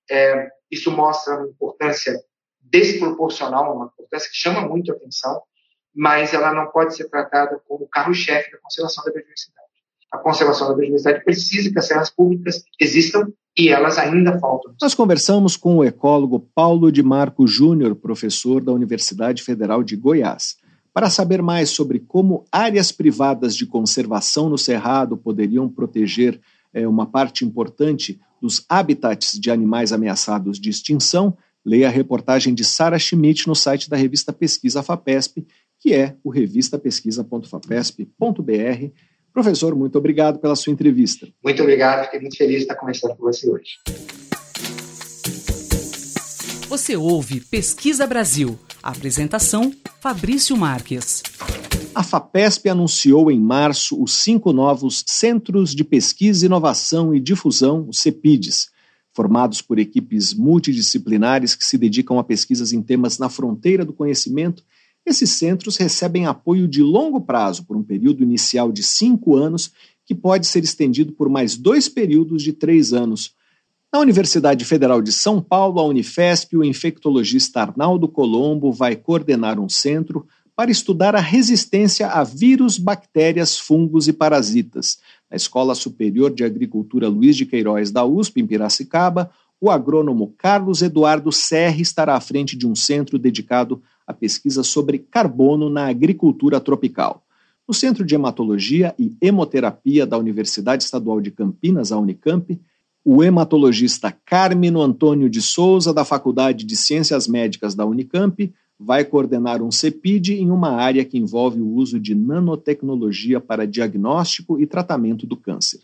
É, 0.09 0.49
isso 0.71 0.91
mostra 0.91 1.37
uma 1.37 1.49
importância 1.49 2.19
desproporcional, 2.59 3.75
uma 3.75 3.85
importância 3.85 4.29
que 4.29 4.37
chama 4.37 4.67
muito 4.67 4.91
a 4.91 4.95
atenção, 4.95 5.41
mas 5.99 6.33
ela 6.33 6.53
não 6.53 6.67
pode 6.67 6.95
ser 6.95 7.09
tratada 7.09 7.59
como 7.67 7.85
carro-chefe 7.85 8.53
da 8.53 8.57
conservação 8.59 9.03
da 9.03 9.11
biodiversidade. 9.11 9.67
A 10.09 10.17
conservação 10.17 10.69
da 10.69 10.73
biodiversidade 10.73 11.25
precisa 11.25 11.69
que 11.69 11.77
as 11.77 11.87
serras 11.87 12.09
públicas 12.09 12.63
existam 12.79 13.27
e 13.57 13.67
elas 13.67 13.97
ainda 13.97 14.39
faltam. 14.39 14.73
Nós 14.81 14.95
conversamos 14.95 15.57
com 15.57 15.75
o 15.75 15.83
ecólogo 15.83 16.39
Paulo 16.55 16.89
de 16.89 17.03
Marco 17.03 17.45
Júnior, 17.45 17.95
professor 17.95 18.63
da 18.63 18.71
Universidade 18.71 19.43
Federal 19.43 19.83
de 19.83 19.97
Goiás, 19.97 20.55
para 20.93 21.09
saber 21.09 21.41
mais 21.41 21.69
sobre 21.71 21.99
como 21.99 22.45
áreas 22.49 22.93
privadas 22.93 23.53
de 23.53 23.65
conservação 23.65 24.47
no 24.47 24.57
Cerrado 24.57 25.17
poderiam 25.17 25.67
proteger 25.67 26.39
é, 26.73 26.87
uma 26.87 27.07
parte 27.07 27.43
importante 27.43 28.21
dos 28.41 28.65
habitats 28.69 29.37
de 29.37 29.51
animais 29.51 29.91
ameaçados 29.91 30.61
de 30.61 30.69
extinção, 30.69 31.37
leia 31.65 31.87
a 31.87 31.91
reportagem 31.91 32.53
de 32.53 32.63
Sara 32.63 32.97
Schmidt 32.97 33.49
no 33.49 33.55
site 33.55 33.89
da 33.89 33.97
revista 33.97 34.31
Pesquisa 34.31 34.81
FAPESP, 34.81 35.45
que 35.79 35.93
é 35.93 36.15
o 36.23 36.29
revistapesquisa.fapesp.br. 36.29 38.91
Professor, 39.33 39.75
muito 39.75 39.97
obrigado 39.97 40.39
pela 40.39 40.55
sua 40.55 40.73
entrevista. 40.73 41.27
Muito 41.43 41.61
obrigado, 41.61 42.05
fiquei 42.05 42.19
muito 42.19 42.35
feliz 42.35 42.57
de 42.57 42.63
estar 42.63 42.75
conversando 42.75 43.15
com 43.15 43.23
você 43.23 43.49
hoje. 43.49 43.77
Você 46.67 46.95
ouve 46.95 47.41
Pesquisa 47.41 48.05
Brasil. 48.05 48.59
Apresentação: 48.83 49.73
Fabrício 49.99 50.55
Marques. 50.55 51.23
A 51.95 52.03
FAPESP 52.03 52.69
anunciou 52.69 53.31
em 53.31 53.39
março 53.39 54.01
os 54.01 54.13
cinco 54.13 54.53
novos 54.53 55.03
Centros 55.07 55.73
de 55.73 55.83
Pesquisa, 55.83 56.45
Inovação 56.45 57.13
e 57.13 57.19
Difusão, 57.19 57.87
os 57.89 57.99
CEPIDs, 57.99 58.69
formados 59.11 59.61
por 59.61 59.79
equipes 59.79 60.33
multidisciplinares 60.33 61.55
que 61.55 61.65
se 61.65 61.77
dedicam 61.77 62.19
a 62.19 62.23
pesquisas 62.23 62.71
em 62.71 62.81
temas 62.81 63.17
na 63.17 63.29
fronteira 63.29 63.83
do 63.83 63.91
conhecimento. 63.91 64.63
Esses 65.09 65.31
centros 65.31 65.75
recebem 65.75 66.27
apoio 66.27 66.67
de 66.67 66.83
longo 66.83 67.19
prazo, 67.19 67.65
por 67.65 67.75
um 67.75 67.81
período 67.81 68.21
inicial 68.21 68.71
de 68.71 68.83
cinco 68.83 69.35
anos, 69.35 69.71
que 70.05 70.13
pode 70.13 70.45
ser 70.45 70.63
estendido 70.63 71.13
por 71.13 71.27
mais 71.27 71.57
dois 71.57 71.89
períodos 71.89 72.43
de 72.43 72.53
três 72.53 72.93
anos. 72.93 73.33
Na 73.91 73.99
Universidade 73.99 74.63
Federal 74.65 75.01
de 75.01 75.11
São 75.11 75.41
Paulo, 75.41 75.79
a 75.79 75.83
Unifesp, 75.83 76.55
o 76.55 76.63
infectologista 76.63 77.61
Arnaldo 77.61 78.07
Colombo 78.07 78.71
vai 78.71 78.95
coordenar 78.95 79.59
um 79.59 79.67
centro 79.67 80.27
para 80.55 80.69
estudar 80.69 81.15
a 81.15 81.19
resistência 81.19 82.07
a 82.07 82.23
vírus, 82.23 82.77
bactérias, 82.77 83.57
fungos 83.57 84.07
e 84.07 84.13
parasitas. 84.13 84.99
Na 85.27 85.35
Escola 85.35 85.73
Superior 85.73 86.31
de 86.31 86.43
Agricultura 86.43 87.07
Luiz 87.07 87.35
de 87.35 87.47
Queiroz 87.47 87.89
da 87.89 88.05
USP, 88.05 88.41
em 88.41 88.45
Piracicaba, 88.45 89.31
o 89.59 89.71
agrônomo 89.71 90.35
Carlos 90.37 90.83
Eduardo 90.83 91.31
Serre 91.31 91.81
estará 91.81 92.15
à 92.15 92.21
frente 92.21 92.55
de 92.55 92.67
um 92.67 92.75
centro 92.75 93.17
dedicado 93.17 93.81
à 94.09 94.13
pesquisa 94.13 94.63
sobre 94.63 94.97
carbono 94.97 95.69
na 95.69 95.85
agricultura 95.85 96.59
tropical. 96.59 97.23
No 97.67 97.75
Centro 97.75 98.03
de 98.03 98.15
Hematologia 98.15 98.95
e 98.97 99.15
Hemoterapia 99.21 100.03
da 100.03 100.17
Universidade 100.17 100.83
Estadual 100.83 101.21
de 101.21 101.29
Campinas, 101.29 101.91
a 101.91 101.97
Unicamp, 101.99 102.59
o 103.05 103.23
hematologista 103.23 104.11
Carmino 104.25 104.81
Antônio 104.81 105.29
de 105.29 105.43
Souza, 105.43 105.93
da 105.93 106.03
Faculdade 106.03 106.65
de 106.65 106.75
Ciências 106.75 107.27
Médicas 107.27 107.75
da 107.75 107.85
Unicamp, 107.85 108.51
vai 108.79 109.05
coordenar 109.05 109.61
um 109.61 109.69
CEPID 109.69 110.29
em 110.39 110.49
uma 110.49 110.71
área 110.71 111.05
que 111.05 111.19
envolve 111.19 111.61
o 111.61 111.69
uso 111.69 111.99
de 111.99 112.15
nanotecnologia 112.15 113.39
para 113.39 113.67
diagnóstico 113.67 114.59
e 114.59 114.65
tratamento 114.65 115.27
do 115.27 115.37
câncer. 115.37 115.81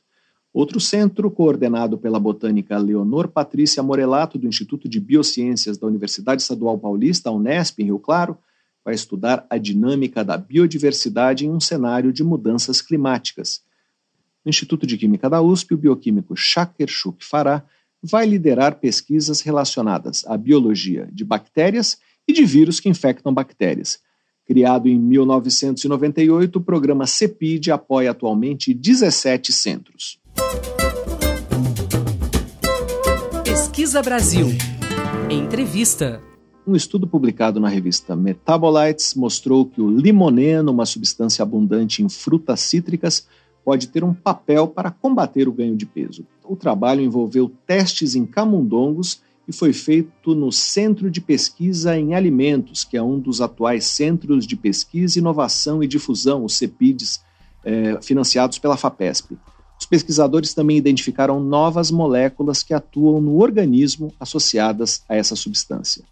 Outro 0.55 0.79
centro, 0.79 1.29
coordenado 1.29 1.97
pela 1.97 2.17
botânica 2.17 2.77
Leonor 2.77 3.27
Patrícia 3.27 3.83
Morelato, 3.83 4.37
do 4.37 4.47
Instituto 4.47 4.87
de 4.87 5.01
Biociências 5.01 5.77
da 5.77 5.85
Universidade 5.85 6.43
Estadual 6.43 6.79
Paulista, 6.79 7.29
Unesp, 7.29 7.79
em 7.79 7.87
Rio 7.87 7.99
Claro, 7.99 8.37
vai 8.81 8.95
estudar 8.95 9.45
a 9.49 9.57
dinâmica 9.57 10.23
da 10.23 10.37
biodiversidade 10.37 11.45
em 11.45 11.51
um 11.51 11.59
cenário 11.59 12.13
de 12.13 12.23
mudanças 12.23 12.81
climáticas. 12.81 13.63
No 14.45 14.49
Instituto 14.49 14.87
de 14.87 14.97
Química 14.97 15.29
da 15.29 15.41
USP, 15.41 15.73
o 15.73 15.77
bioquímico 15.77 16.37
Shaker 16.37 16.87
Shuk 16.87 17.25
Farah 17.25 17.65
vai 18.01 18.25
liderar 18.25 18.79
pesquisas 18.79 19.41
relacionadas 19.41 20.25
à 20.25 20.37
biologia 20.37 21.09
de 21.11 21.25
bactérias 21.25 21.99
e 22.25 22.31
de 22.31 22.45
vírus 22.45 22.79
que 22.79 22.87
infectam 22.87 23.33
bactérias. 23.33 23.99
Criado 24.45 24.87
em 24.87 24.97
1998, 24.97 26.55
o 26.55 26.61
programa 26.61 27.05
CEPID 27.05 27.71
apoia 27.71 28.11
atualmente 28.11 28.73
17 28.73 29.51
centros. 29.51 30.23
Pesquisa 33.43 34.01
Brasil. 34.01 34.47
Entrevista. 35.29 36.21
Um 36.65 36.75
estudo 36.75 37.05
publicado 37.05 37.59
na 37.59 37.69
revista 37.69 38.15
Metabolites 38.15 39.13
mostrou 39.13 39.65
que 39.65 39.81
o 39.81 39.89
limoneno, 39.89 40.71
uma 40.71 40.85
substância 40.85 41.43
abundante 41.43 42.01
em 42.01 42.09
frutas 42.09 42.61
cítricas, 42.61 43.27
pode 43.63 43.87
ter 43.87 44.03
um 44.03 44.13
papel 44.13 44.67
para 44.67 44.91
combater 44.91 45.47
o 45.47 45.51
ganho 45.51 45.75
de 45.75 45.85
peso. 45.85 46.25
O 46.43 46.55
trabalho 46.55 47.01
envolveu 47.01 47.51
testes 47.67 48.15
em 48.15 48.25
camundongos 48.25 49.21
e 49.47 49.53
foi 49.53 49.73
feito 49.73 50.33
no 50.33 50.51
Centro 50.51 51.09
de 51.11 51.21
Pesquisa 51.21 51.97
em 51.97 52.13
Alimentos, 52.13 52.83
que 52.83 52.97
é 52.97 53.01
um 53.01 53.19
dos 53.19 53.41
atuais 53.41 53.85
Centros 53.85 54.47
de 54.47 54.55
Pesquisa, 54.55 55.19
Inovação 55.19 55.83
e 55.83 55.87
Difusão, 55.87 56.43
os 56.43 56.55
CEPIDs, 56.55 57.23
eh, 57.63 57.99
financiados 58.01 58.57
pela 58.57 58.77
FAPESP. 58.77 59.37
Os 59.79 59.85
pesquisadores 59.85 60.53
também 60.53 60.77
identificaram 60.77 61.39
novas 61.39 61.91
moléculas 61.91 62.63
que 62.63 62.73
atuam 62.73 63.21
no 63.21 63.41
organismo 63.41 64.13
associadas 64.19 65.03
a 65.07 65.15
essa 65.15 65.35
substância. 65.35 66.03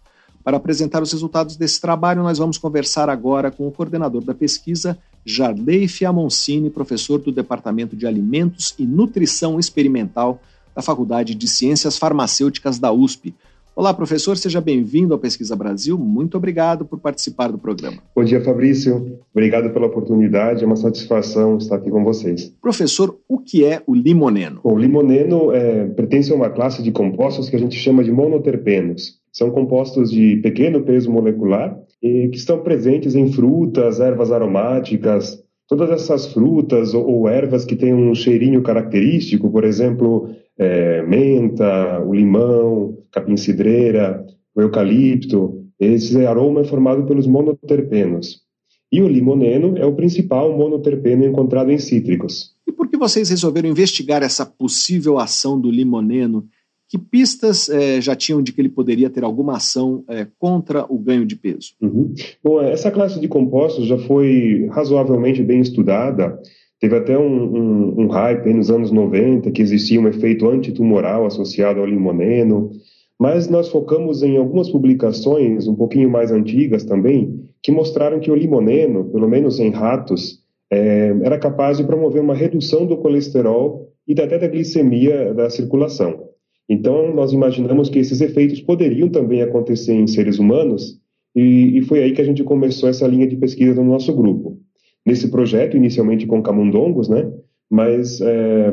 Para 0.44 0.58
apresentar 0.58 1.02
os 1.02 1.10
resultados 1.10 1.56
desse 1.56 1.80
trabalho, 1.80 2.22
nós 2.22 2.36
vamos 2.36 2.58
conversar 2.58 3.08
agora 3.08 3.50
com 3.50 3.66
o 3.66 3.72
coordenador 3.72 4.22
da 4.22 4.34
pesquisa, 4.34 4.98
Jarley 5.24 5.88
Fiamoncini, 5.88 6.68
professor 6.68 7.18
do 7.18 7.32
Departamento 7.32 7.96
de 7.96 8.06
Alimentos 8.06 8.74
e 8.78 8.86
Nutrição 8.86 9.58
Experimental 9.58 10.38
da 10.74 10.82
Faculdade 10.82 11.34
de 11.34 11.48
Ciências 11.48 11.96
Farmacêuticas 11.96 12.78
da 12.78 12.92
USP. 12.92 13.34
Olá, 13.76 13.92
professor, 13.92 14.36
seja 14.36 14.60
bem-vindo 14.60 15.12
ao 15.12 15.18
Pesquisa 15.18 15.56
Brasil. 15.56 15.98
Muito 15.98 16.36
obrigado 16.36 16.84
por 16.84 17.00
participar 17.00 17.48
do 17.48 17.58
programa. 17.58 17.96
Bom 18.14 18.22
dia, 18.22 18.40
Fabrício. 18.40 19.18
Obrigado 19.32 19.70
pela 19.70 19.86
oportunidade. 19.86 20.62
É 20.62 20.66
uma 20.66 20.76
satisfação 20.76 21.58
estar 21.58 21.74
aqui 21.74 21.90
com 21.90 22.04
vocês. 22.04 22.54
Professor, 22.62 23.18
o 23.28 23.40
que 23.40 23.64
é 23.64 23.82
o 23.84 23.92
limoneno? 23.92 24.60
Bom, 24.62 24.74
o 24.74 24.78
limoneno 24.78 25.50
é, 25.50 25.88
pertence 25.88 26.30
a 26.30 26.36
uma 26.36 26.50
classe 26.50 26.84
de 26.84 26.92
compostos 26.92 27.50
que 27.50 27.56
a 27.56 27.58
gente 27.58 27.74
chama 27.74 28.04
de 28.04 28.12
monoterpenos. 28.12 29.18
São 29.32 29.50
compostos 29.50 30.08
de 30.08 30.36
pequeno 30.36 30.82
peso 30.82 31.10
molecular 31.10 31.76
e 32.00 32.28
que 32.28 32.36
estão 32.36 32.60
presentes 32.60 33.16
em 33.16 33.32
frutas, 33.32 33.98
ervas 33.98 34.30
aromáticas, 34.30 35.42
todas 35.68 35.90
essas 35.90 36.32
frutas 36.32 36.94
ou, 36.94 37.04
ou 37.10 37.28
ervas 37.28 37.64
que 37.64 37.74
têm 37.74 37.92
um 37.92 38.14
cheirinho 38.14 38.62
característico, 38.62 39.50
por 39.50 39.64
exemplo, 39.64 40.30
é, 40.58 41.02
menta, 41.02 42.00
o 42.00 42.14
limão, 42.14 42.98
capim-cidreira, 43.10 44.24
o 44.54 44.60
eucalipto, 44.60 45.64
esse 45.78 46.24
aroma 46.24 46.60
é 46.60 46.64
formado 46.64 47.04
pelos 47.04 47.26
monoterpenos. 47.26 48.42
E 48.90 49.02
o 49.02 49.08
limoneno 49.08 49.76
é 49.76 49.84
o 49.84 49.94
principal 49.94 50.56
monoterpeno 50.56 51.24
encontrado 51.24 51.70
em 51.72 51.78
cítricos. 51.78 52.54
E 52.66 52.70
por 52.70 52.88
que 52.88 52.96
vocês 52.96 53.28
resolveram 53.28 53.68
investigar 53.68 54.22
essa 54.22 54.46
possível 54.46 55.18
ação 55.18 55.60
do 55.60 55.70
limoneno? 55.70 56.46
Que 56.88 56.96
pistas 56.96 57.68
é, 57.68 58.00
já 58.00 58.14
tinham 58.14 58.40
de 58.40 58.52
que 58.52 58.60
ele 58.60 58.68
poderia 58.68 59.10
ter 59.10 59.24
alguma 59.24 59.56
ação 59.56 60.04
é, 60.08 60.28
contra 60.38 60.86
o 60.88 60.96
ganho 60.96 61.26
de 61.26 61.34
peso? 61.34 61.72
Uhum. 61.80 62.14
Bom, 62.42 62.62
essa 62.62 62.90
classe 62.90 63.18
de 63.18 63.26
compostos 63.26 63.86
já 63.86 63.98
foi 63.98 64.68
razoavelmente 64.70 65.42
bem 65.42 65.60
estudada 65.60 66.38
Teve 66.84 66.96
até 66.96 67.18
um, 67.18 67.24
um, 67.24 68.00
um 68.02 68.06
hype 68.08 68.52
nos 68.52 68.70
anos 68.70 68.90
90 68.90 69.50
que 69.52 69.62
existia 69.62 69.98
um 69.98 70.06
efeito 70.06 70.46
antitumoral 70.46 71.24
associado 71.24 71.80
ao 71.80 71.86
limoneno, 71.86 72.72
mas 73.18 73.48
nós 73.48 73.70
focamos 73.70 74.22
em 74.22 74.36
algumas 74.36 74.68
publicações 74.68 75.66
um 75.66 75.74
pouquinho 75.74 76.10
mais 76.10 76.30
antigas 76.30 76.84
também, 76.84 77.40
que 77.62 77.72
mostraram 77.72 78.20
que 78.20 78.30
o 78.30 78.34
limoneno, 78.34 79.06
pelo 79.06 79.26
menos 79.26 79.58
em 79.58 79.70
ratos, 79.70 80.40
é, 80.70 81.16
era 81.22 81.38
capaz 81.38 81.78
de 81.78 81.84
promover 81.84 82.20
uma 82.20 82.34
redução 82.34 82.84
do 82.84 82.98
colesterol 82.98 83.88
e 84.06 84.12
até 84.20 84.38
da 84.38 84.46
glicemia 84.46 85.32
da 85.32 85.48
circulação. 85.48 86.24
Então, 86.68 87.14
nós 87.14 87.32
imaginamos 87.32 87.88
que 87.88 87.98
esses 87.98 88.20
efeitos 88.20 88.60
poderiam 88.60 89.08
também 89.08 89.40
acontecer 89.40 89.94
em 89.94 90.06
seres 90.06 90.38
humanos, 90.38 91.00
e, 91.34 91.78
e 91.78 91.80
foi 91.80 92.02
aí 92.02 92.12
que 92.12 92.20
a 92.20 92.26
gente 92.26 92.44
começou 92.44 92.90
essa 92.90 93.06
linha 93.06 93.26
de 93.26 93.36
pesquisa 93.36 93.82
no 93.82 93.90
nosso 93.90 94.14
grupo 94.14 94.58
nesse 95.04 95.28
projeto, 95.28 95.76
inicialmente 95.76 96.26
com 96.26 96.42
camundongos, 96.42 97.08
né? 97.08 97.30
Mas 97.70 98.20
é, 98.20 98.72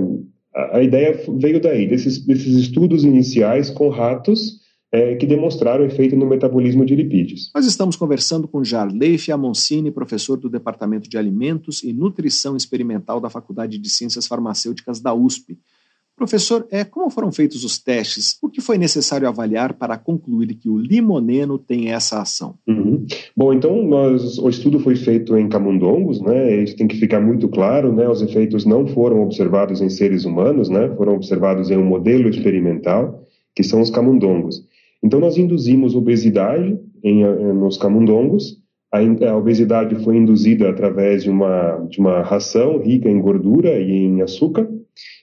a, 0.54 0.78
a 0.78 0.84
ideia 0.84 1.20
veio 1.38 1.60
daí, 1.60 1.88
desses, 1.88 2.26
desses 2.26 2.56
estudos 2.56 3.04
iniciais 3.04 3.70
com 3.70 3.90
ratos 3.90 4.62
é, 4.92 5.16
que 5.16 5.26
demonstraram 5.26 5.86
efeito 5.86 6.16
no 6.16 6.26
metabolismo 6.26 6.86
de 6.86 6.96
lipídios. 6.96 7.50
Nós 7.56 7.66
estamos 7.66 7.96
conversando 7.96 8.48
com 8.48 8.64
Jarley 8.64 9.18
Fiamoncini, 9.18 9.90
professor 9.90 10.38
do 10.38 10.50
Departamento 10.50 11.10
de 11.10 11.18
Alimentos 11.18 11.82
e 11.82 11.94
Nutrição 11.94 12.58
Experimental 12.58 13.22
da 13.22 13.30
Faculdade 13.30 13.78
de 13.78 13.90
Ciências 13.90 14.28
Farmacêuticas 14.28 15.00
da 15.00 15.14
USP. 15.14 15.58
Professor, 16.22 16.68
é, 16.70 16.84
como 16.84 17.10
foram 17.10 17.32
feitos 17.32 17.64
os 17.64 17.80
testes? 17.80 18.38
O 18.44 18.48
que 18.48 18.62
foi 18.62 18.78
necessário 18.78 19.28
avaliar 19.28 19.74
para 19.74 19.98
concluir 19.98 20.54
que 20.54 20.70
o 20.70 20.78
limoneno 20.78 21.58
tem 21.58 21.92
essa 21.92 22.22
ação? 22.22 22.54
Uhum. 22.68 23.08
Bom, 23.36 23.52
então 23.52 23.82
nós, 23.82 24.38
o 24.38 24.48
estudo 24.48 24.80
foi 24.80 24.96
feito 24.96 25.36
em 25.36 25.50
camundongos, 25.50 26.22
né? 26.22 26.62
Isso 26.62 26.78
tem 26.78 26.88
que 26.88 26.96
ficar 26.98 27.20
muito 27.20 27.50
claro, 27.50 27.92
né? 27.92 28.08
Os 28.08 28.22
efeitos 28.22 28.66
não 28.66 28.86
foram 28.86 29.24
observados 29.24 29.82
em 29.82 29.90
seres 29.90 30.24
humanos, 30.24 30.70
né? 30.70 30.94
Foram 30.96 31.16
observados 31.16 31.72
em 31.72 31.78
um 31.78 31.86
modelo 31.86 32.30
experimental, 32.30 33.26
que 33.56 33.64
são 33.64 33.82
os 33.82 33.90
camundongos. 33.90 34.64
Então 35.04 35.20
nós 35.20 35.38
induzimos 35.38 35.96
obesidade 35.96 36.78
em, 37.04 37.24
eh, 37.24 37.54
nos 37.54 37.78
camundongos. 37.78 38.60
A, 38.94 39.00
a 39.00 39.36
obesidade 39.36 39.96
foi 40.04 40.18
induzida 40.18 40.70
através 40.70 41.24
de 41.24 41.32
uma, 41.32 41.78
de 41.90 42.00
uma 42.00 42.22
ração 42.22 42.78
rica 42.78 43.10
em 43.10 43.20
gordura 43.20 43.80
e 43.80 43.92
em 43.92 44.22
açúcar 44.22 44.70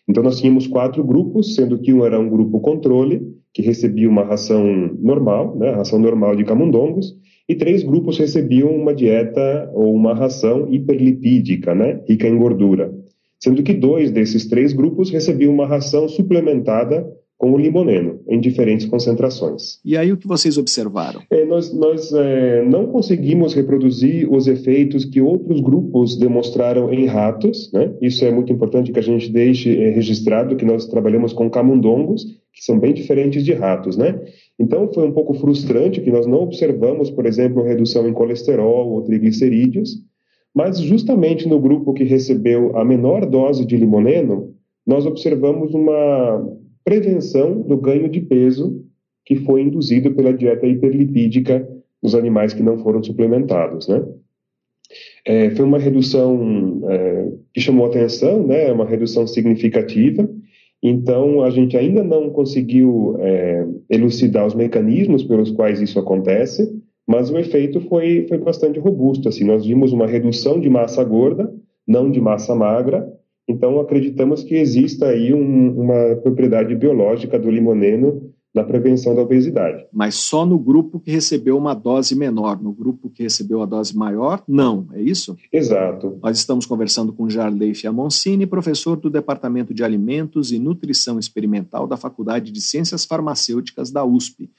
então, 0.08 0.22
nós 0.22 0.40
tínhamos 0.40 0.66
quatro 0.66 1.04
grupos, 1.04 1.54
sendo 1.54 1.78
que 1.78 1.92
um 1.92 2.04
era 2.04 2.18
um 2.18 2.30
grupo 2.30 2.60
controle, 2.60 3.20
que 3.52 3.60
recebia 3.60 4.08
uma 4.08 4.24
ração 4.24 4.64
normal, 4.98 5.56
né, 5.56 5.70
ração 5.70 5.98
normal 5.98 6.34
de 6.34 6.44
camundongos, 6.44 7.14
e 7.46 7.54
três 7.54 7.82
grupos 7.82 8.18
recebiam 8.18 8.70
uma 8.74 8.94
dieta 8.94 9.70
ou 9.74 9.94
uma 9.94 10.14
ração 10.14 10.72
hiperlipídica, 10.72 11.74
né, 11.74 12.02
rica 12.08 12.26
em 12.26 12.38
gordura. 12.38 12.92
Sendo 13.38 13.62
que 13.62 13.74
dois 13.74 14.10
desses 14.10 14.48
três 14.48 14.72
grupos 14.72 15.10
recebiam 15.10 15.52
uma 15.52 15.66
ração 15.66 16.08
suplementada 16.08 17.06
com 17.38 17.52
o 17.52 17.56
limoneno, 17.56 18.20
em 18.28 18.40
diferentes 18.40 18.84
concentrações. 18.86 19.78
E 19.84 19.96
aí 19.96 20.12
o 20.12 20.16
que 20.16 20.26
vocês 20.26 20.58
observaram? 20.58 21.22
É, 21.30 21.44
nós 21.44 21.72
nós 21.72 22.12
é, 22.12 22.64
não 22.64 22.88
conseguimos 22.88 23.54
reproduzir 23.54 24.28
os 24.30 24.48
efeitos 24.48 25.04
que 25.04 25.20
outros 25.20 25.60
grupos 25.60 26.16
demonstraram 26.16 26.92
em 26.92 27.06
ratos, 27.06 27.70
né? 27.72 27.94
Isso 28.02 28.24
é 28.24 28.32
muito 28.32 28.52
importante 28.52 28.90
que 28.90 28.98
a 28.98 29.02
gente 29.02 29.30
deixe 29.30 29.70
é, 29.80 29.90
registrado 29.90 30.56
que 30.56 30.64
nós 30.64 30.86
trabalhamos 30.86 31.32
com 31.32 31.48
camundongos, 31.48 32.24
que 32.52 32.64
são 32.64 32.76
bem 32.76 32.92
diferentes 32.92 33.44
de 33.44 33.52
ratos, 33.52 33.96
né? 33.96 34.20
Então 34.58 34.92
foi 34.92 35.06
um 35.06 35.12
pouco 35.12 35.32
frustrante 35.34 36.00
que 36.00 36.10
nós 36.10 36.26
não 36.26 36.42
observamos, 36.42 37.08
por 37.08 37.24
exemplo, 37.24 37.62
redução 37.62 38.08
em 38.08 38.12
colesterol 38.12 38.90
ou 38.90 39.02
triglicerídeos, 39.02 39.90
mas 40.52 40.80
justamente 40.80 41.46
no 41.46 41.60
grupo 41.60 41.94
que 41.94 42.02
recebeu 42.02 42.76
a 42.76 42.84
menor 42.84 43.24
dose 43.26 43.64
de 43.64 43.76
limoneno, 43.76 44.54
nós 44.84 45.06
observamos 45.06 45.72
uma 45.72 46.58
prevenção 46.88 47.60
do 47.60 47.76
ganho 47.76 48.08
de 48.08 48.18
peso 48.18 48.82
que 49.26 49.36
foi 49.36 49.60
induzido 49.60 50.10
pela 50.14 50.32
dieta 50.32 50.66
hiperlipídica 50.66 51.68
nos 52.02 52.14
animais 52.14 52.54
que 52.54 52.62
não 52.62 52.78
foram 52.78 53.02
suplementados, 53.02 53.86
né? 53.88 54.02
É, 55.22 55.50
foi 55.50 55.66
uma 55.66 55.78
redução 55.78 56.80
é, 56.88 57.28
que 57.52 57.60
chamou 57.60 57.84
atenção, 57.84 58.46
né? 58.46 58.72
Uma 58.72 58.86
redução 58.86 59.26
significativa. 59.26 60.26
Então, 60.82 61.42
a 61.42 61.50
gente 61.50 61.76
ainda 61.76 62.02
não 62.02 62.30
conseguiu 62.30 63.16
é, 63.18 63.66
elucidar 63.90 64.46
os 64.46 64.54
mecanismos 64.54 65.22
pelos 65.22 65.50
quais 65.50 65.82
isso 65.82 65.98
acontece, 65.98 66.72
mas 67.06 67.30
o 67.30 67.36
efeito 67.36 67.82
foi, 67.82 68.24
foi 68.26 68.38
bastante 68.38 68.78
robusto. 68.78 69.28
Assim, 69.28 69.44
nós 69.44 69.66
vimos 69.66 69.92
uma 69.92 70.06
redução 70.06 70.58
de 70.58 70.70
massa 70.70 71.04
gorda, 71.04 71.52
não 71.86 72.10
de 72.10 72.18
massa 72.18 72.54
magra, 72.54 73.06
então, 73.48 73.80
acreditamos 73.80 74.44
que 74.44 74.54
exista 74.54 75.06
aí 75.06 75.32
um, 75.32 75.80
uma 75.80 76.16
propriedade 76.16 76.74
biológica 76.74 77.38
do 77.38 77.50
limoneno 77.50 78.30
na 78.54 78.62
prevenção 78.62 79.14
da 79.14 79.22
obesidade. 79.22 79.86
Mas 79.92 80.16
só 80.16 80.44
no 80.44 80.58
grupo 80.58 81.00
que 81.00 81.10
recebeu 81.10 81.56
uma 81.56 81.74
dose 81.74 82.14
menor, 82.14 82.60
no 82.60 82.72
grupo 82.72 83.08
que 83.08 83.22
recebeu 83.22 83.62
a 83.62 83.66
dose 83.66 83.96
maior, 83.96 84.42
não, 84.46 84.86
é 84.92 85.00
isso? 85.00 85.36
Exato. 85.52 86.18
Nós 86.22 86.38
estamos 86.38 86.66
conversando 86.66 87.12
com 87.12 87.28
Jarley 87.28 87.74
Fiamoncini, 87.74 88.46
professor 88.46 88.96
do 88.96 89.08
Departamento 89.08 89.72
de 89.72 89.82
Alimentos 89.82 90.52
e 90.52 90.58
Nutrição 90.58 91.18
Experimental 91.18 91.86
da 91.86 91.96
Faculdade 91.96 92.50
de 92.50 92.60
Ciências 92.60 93.04
Farmacêuticas 93.04 93.90
da 93.90 94.04
USP. 94.04 94.50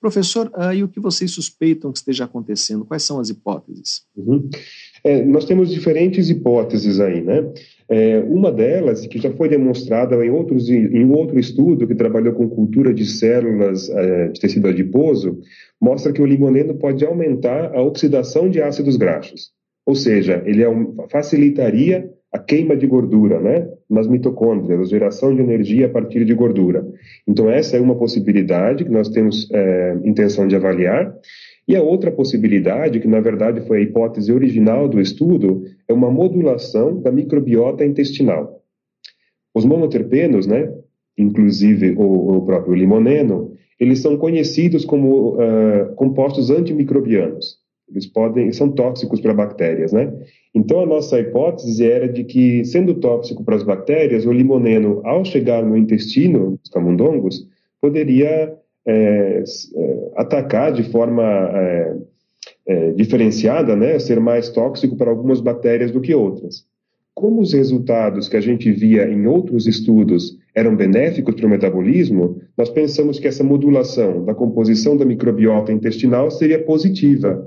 Professor, 0.00 0.50
ah, 0.54 0.74
e 0.74 0.82
o 0.82 0.88
que 0.88 0.98
vocês 0.98 1.30
suspeitam 1.30 1.92
que 1.92 1.98
esteja 1.98 2.24
acontecendo? 2.24 2.86
Quais 2.86 3.02
são 3.02 3.20
as 3.20 3.28
hipóteses? 3.28 4.06
Uhum. 4.16 4.48
É, 5.02 5.24
nós 5.24 5.44
temos 5.44 5.72
diferentes 5.72 6.28
hipóteses 6.28 7.00
aí, 7.00 7.22
né? 7.22 7.50
É, 7.88 8.20
uma 8.20 8.52
delas, 8.52 9.06
que 9.06 9.18
já 9.18 9.30
foi 9.32 9.48
demonstrada 9.48 10.14
em, 10.24 10.30
outros, 10.30 10.68
em 10.68 11.10
outro 11.10 11.38
estudo 11.38 11.86
que 11.86 11.94
trabalhou 11.94 12.34
com 12.34 12.48
cultura 12.48 12.92
de 12.92 13.04
células 13.06 13.88
é, 13.88 14.28
de 14.28 14.40
tecido 14.40 14.68
adiposo, 14.68 15.38
mostra 15.80 16.12
que 16.12 16.22
o 16.22 16.26
limoneno 16.26 16.74
pode 16.74 17.04
aumentar 17.04 17.74
a 17.74 17.82
oxidação 17.82 18.48
de 18.48 18.60
ácidos 18.60 18.96
graxos. 18.96 19.52
Ou 19.86 19.94
seja, 19.94 20.42
ele 20.44 20.62
é 20.62 20.68
um, 20.68 20.94
facilitaria 21.10 22.08
a 22.32 22.38
queima 22.38 22.76
de 22.76 22.86
gordura, 22.86 23.40
né? 23.40 23.68
Nas 23.88 24.06
mitocôndrias, 24.06 24.80
a 24.80 24.84
geração 24.84 25.34
de 25.34 25.42
energia 25.42 25.86
a 25.86 25.88
partir 25.88 26.24
de 26.24 26.34
gordura. 26.34 26.86
Então, 27.26 27.50
essa 27.50 27.76
é 27.76 27.80
uma 27.80 27.96
possibilidade 27.96 28.84
que 28.84 28.90
nós 28.90 29.08
temos 29.08 29.50
é, 29.52 29.98
intenção 30.04 30.46
de 30.46 30.54
avaliar. 30.54 31.12
E 31.66 31.76
a 31.76 31.82
outra 31.82 32.10
possibilidade, 32.10 33.00
que 33.00 33.08
na 33.08 33.20
verdade 33.20 33.60
foi 33.66 33.78
a 33.78 33.80
hipótese 33.80 34.32
original 34.32 34.88
do 34.88 35.00
estudo, 35.00 35.64
é 35.88 35.92
uma 35.92 36.10
modulação 36.10 37.00
da 37.00 37.12
microbiota 37.12 37.84
intestinal. 37.84 38.60
Os 39.54 39.64
monoterpenos, 39.64 40.46
né, 40.46 40.72
inclusive 41.18 41.94
o, 41.96 42.36
o 42.36 42.46
próprio 42.46 42.74
limoneno, 42.74 43.52
eles 43.78 44.00
são 44.00 44.16
conhecidos 44.16 44.84
como 44.84 45.34
uh, 45.34 45.94
compostos 45.96 46.50
antimicrobianos. 46.50 47.58
Eles 47.90 48.06
podem, 48.06 48.52
são 48.52 48.70
tóxicos 48.70 49.20
para 49.20 49.34
bactérias, 49.34 49.92
né? 49.92 50.12
Então 50.54 50.80
a 50.80 50.86
nossa 50.86 51.18
hipótese 51.18 51.84
era 51.84 52.08
de 52.08 52.24
que, 52.24 52.64
sendo 52.64 52.94
tóxico 52.94 53.44
para 53.44 53.56
as 53.56 53.62
bactérias, 53.62 54.26
o 54.26 54.32
limoneno, 54.32 55.00
ao 55.04 55.24
chegar 55.24 55.64
no 55.64 55.76
intestino 55.76 56.58
dos 56.62 56.70
camundongos, 56.70 57.46
poderia 57.80 58.54
é, 58.86 59.42
é, 59.76 60.12
atacar 60.16 60.72
de 60.72 60.84
forma 60.84 61.22
é, 61.22 61.96
é, 62.66 62.92
diferenciada, 62.92 63.76
né, 63.76 63.98
ser 63.98 64.20
mais 64.20 64.48
tóxico 64.48 64.96
para 64.96 65.10
algumas 65.10 65.40
bactérias 65.40 65.90
do 65.90 66.00
que 66.00 66.14
outras. 66.14 66.64
Como 67.14 67.42
os 67.42 67.52
resultados 67.52 68.28
que 68.28 68.36
a 68.36 68.40
gente 68.40 68.70
via 68.72 69.06
em 69.08 69.26
outros 69.26 69.66
estudos 69.66 70.38
eram 70.54 70.74
benéficos 70.74 71.34
para 71.34 71.46
o 71.46 71.50
metabolismo, 71.50 72.40
nós 72.56 72.70
pensamos 72.70 73.18
que 73.18 73.28
essa 73.28 73.44
modulação 73.44 74.24
da 74.24 74.34
composição 74.34 74.96
da 74.96 75.04
microbiota 75.04 75.72
intestinal 75.72 76.30
seria 76.30 76.62
positiva. 76.64 77.46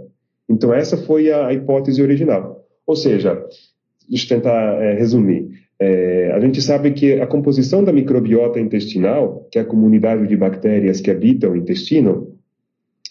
Então, 0.50 0.74
essa 0.74 0.98
foi 0.98 1.32
a 1.32 1.54
hipótese 1.54 2.02
original. 2.02 2.66
Ou 2.86 2.96
seja, 2.96 3.42
deixa 4.10 4.26
eu 4.26 4.38
tentar 4.38 4.82
é, 4.82 4.94
resumir. 4.94 5.50
É, 5.80 6.32
a 6.34 6.40
gente 6.40 6.62
sabe 6.62 6.92
que 6.92 7.20
a 7.20 7.28
composição 7.28 7.84
da 7.84 7.92
microbiota 7.92 8.60
intestinal, 8.60 9.48
que 9.52 9.58
é 9.58 9.62
a 9.62 9.66
comunidade 9.66 10.28
de 10.28 10.38
bactérias 10.38 11.02
que 11.02 11.12
habitam 11.12 11.52
o 11.52 11.56
intestino, 11.56 12.34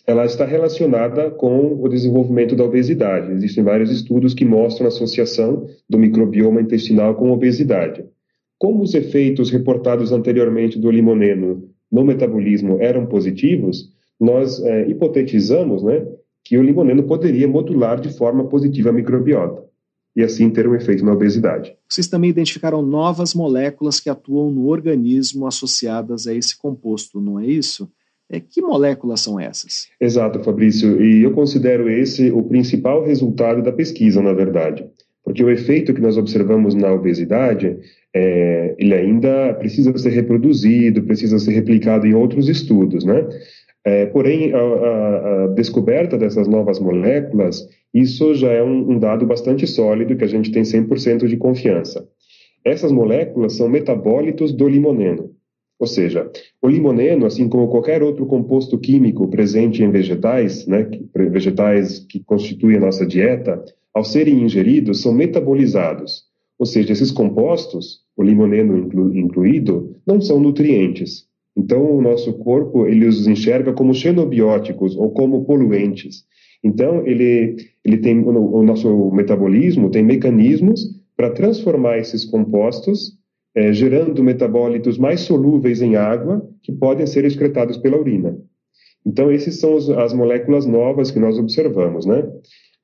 ela 0.07 0.25
está 0.25 0.45
relacionada 0.45 1.31
com 1.31 1.81
o 1.81 1.89
desenvolvimento 1.89 2.57
da 2.57 2.65
obesidade. 2.65 3.33
Existem 3.33 3.63
vários 3.63 3.91
estudos 3.91 4.35
que 4.35 4.45
mostram 4.45 4.87
a 4.87 4.89
associação 4.89 5.67
do 5.89 5.99
microbioma 5.99 6.61
intestinal 6.61 7.15
com 7.15 7.31
obesidade. 7.31 8.05
Como 8.59 8.83
os 8.83 8.95
efeitos 8.95 9.51
reportados 9.51 10.13
anteriormente 10.13 10.79
do 10.79 10.91
limoneno 10.91 11.69
no 11.91 12.05
metabolismo 12.05 12.79
eram 12.81 13.07
positivos, 13.07 13.93
nós 14.19 14.63
é, 14.63 14.89
hipotetizamos 14.89 15.83
né, 15.83 16.07
que 16.45 16.59
o 16.59 16.63
limoneno 16.63 17.03
poderia 17.05 17.47
modular 17.47 18.01
de 18.01 18.17
forma 18.17 18.45
positiva 18.45 18.91
a 18.91 18.93
microbiota 18.93 19.63
e 20.15 20.23
assim 20.23 20.51
ter 20.51 20.69
um 20.69 20.75
efeito 20.75 21.05
na 21.05 21.13
obesidade. 21.13 21.75
Vocês 21.89 22.07
também 22.07 22.31
identificaram 22.31 22.83
novas 22.83 23.35
moléculas 23.35 23.99
que 23.99 24.11
atuam 24.11 24.51
no 24.51 24.67
organismo 24.67 25.47
associadas 25.47 26.27
a 26.27 26.35
esse 26.35 26.57
composto, 26.57 27.21
não 27.21 27.41
é 27.41 27.47
isso? 27.47 27.91
É, 28.31 28.41
que 28.41 28.63
moléculas 28.63 29.21
são 29.21 29.39
essas? 29.39 29.89
Exato, 30.01 30.41
Fabrício, 30.41 31.03
e 31.03 31.23
eu 31.23 31.33
considero 31.33 31.91
esse 31.91 32.31
o 32.31 32.43
principal 32.43 33.05
resultado 33.05 33.63
da 33.63 33.73
pesquisa, 33.73 34.23
na 34.23 34.33
verdade. 34.33 34.87
Porque 35.25 35.45
o 35.45 35.51
efeito 35.51 35.95
que 35.95 36.01
nós 36.01 36.17
observamos 36.17 36.75
na 36.75 36.91
obesidade, 36.93 37.79
é, 38.15 38.75
ele 38.79 38.95
ainda 38.95 39.55
precisa 39.55 39.97
ser 39.97 40.11
reproduzido, 40.11 41.03
precisa 41.03 41.39
ser 41.39 41.53
replicado 41.53 42.07
em 42.07 42.15
outros 42.15 42.49
estudos, 42.49 43.05
né? 43.05 43.25
É, 43.85 44.07
porém, 44.07 44.53
a, 44.53 44.59
a, 44.59 45.45
a, 45.45 45.47
descoberta 45.49 46.17
dessas 46.17 46.47
novas 46.47 46.79
moléculas, 46.79 47.69
isso 47.93 48.33
já 48.35 48.51
é 48.53 48.63
um, 48.63 48.93
um 48.93 48.99
dado 48.99 49.27
bastante 49.27 49.67
sólido 49.67 50.17
que 50.17 50.25
a 50.25 50.29
gente 50.29 50.53
tem 50.53 50.63
100% 50.63 51.27
de 51.27 51.37
confiança. 51.37 52.09
Essas 52.65 52.93
moléculas 52.93 53.55
são 53.55 53.69
metabólitos 53.69 54.53
do 54.53 54.69
limoneno. 54.69 55.31
Ou 55.81 55.87
seja, 55.87 56.31
o 56.63 56.69
limoneno, 56.69 57.27
assim 57.27 57.49
como 57.49 57.67
qualquer 57.67 58.05
outro 58.05 58.25
composto 58.25 58.79
químico 58.79 59.27
presente 59.27 59.83
em 59.83 59.91
vegetais, 59.91 60.65
né, 60.65 60.89
vegetais 61.13 61.99
que 61.99 62.21
constituem 62.21 62.77
a 62.77 62.81
nossa 62.81 63.05
dieta, 63.05 63.65
ao 63.93 64.05
serem 64.05 64.45
ingeridos, 64.45 65.03
são 65.03 65.13
metabolizados. 65.13 66.23
Ou 66.57 66.67
seja, 66.67 66.93
esses 66.93 67.11
compostos 67.11 68.03
o 68.17 68.23
limoneno 68.23 68.79
inclu, 68.79 69.17
incluído, 69.17 69.97
não 70.07 70.21
são 70.21 70.39
nutrientes. 70.39 71.27
Então, 71.57 71.97
o 71.97 72.01
nosso 72.01 72.33
corpo 72.35 72.87
ele 72.87 73.07
os 73.07 73.27
enxerga 73.27 73.73
como 73.73 73.95
xenobióticos 73.95 74.97
ou 74.97 75.11
como 75.11 75.45
poluentes. 75.45 76.25
Então, 76.65 77.07
ele, 77.07 77.57
ele 77.85 77.99
tem 77.99 78.21
o, 78.21 78.63
nosso 78.63 79.11
metabolismo 79.11 79.91
tem 79.91 80.03
mecanismos 80.03 80.81
para 81.17 81.31
transformar 81.31 81.99
esses 81.99 82.25
compostos, 82.25 83.19
é, 83.55 83.73
gerando 83.73 84.23
metabólitos 84.23 84.97
mais 84.97 85.21
solúveis 85.21 85.83
em 85.83 85.97
água 85.97 86.49
que 86.63 86.73
podem 86.73 87.07
ser 87.07 87.25
excretados 87.25 87.77
pela 87.77 87.99
urina. 87.99 88.39
Então, 89.05 89.31
esses 89.31 89.59
são 89.59 89.75
os, 89.75 89.91
as 89.91 90.13
moléculas 90.15 90.65
novas 90.65 91.11
que 91.11 91.19
nós 91.19 91.39
observamos, 91.39 92.07
né? 92.07 92.25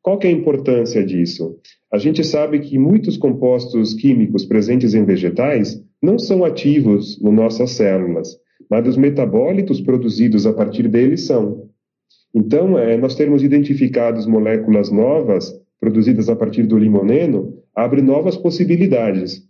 Qual 0.03 0.19
que 0.19 0.27
é 0.27 0.31
a 0.31 0.33
importância 0.33 1.05
disso? 1.05 1.57
A 1.93 1.99
gente 1.99 2.25
sabe 2.25 2.61
que 2.61 2.79
muitos 2.79 3.17
compostos 3.17 3.95
químicos 3.95 4.45
presentes 4.45 4.95
em 4.95 5.05
vegetais 5.05 5.83
não 6.03 6.19
são 6.19 6.45
ativos 6.45 7.21
nas 7.21 7.33
nossas 7.33 7.71
células, 7.73 8.37
mas 8.71 8.87
os 8.87 8.97
metabólitos 8.97 9.81
produzidos 9.81 10.47
a 10.47 10.53
partir 10.53 10.89
deles 10.89 11.27
são. 11.27 11.69
Então, 12.35 12.79
é, 12.79 12.97
nós 12.97 13.15
termos 13.15 13.43
identificado 13.43 14.29
moléculas 14.29 14.91
novas 14.91 15.55
produzidas 15.81 16.29
a 16.29 16.37
partir 16.37 16.65
do 16.65 16.79
limoneno 16.79 17.55
abre 17.75 18.03
novas 18.03 18.37
possibilidades. 18.37 19.43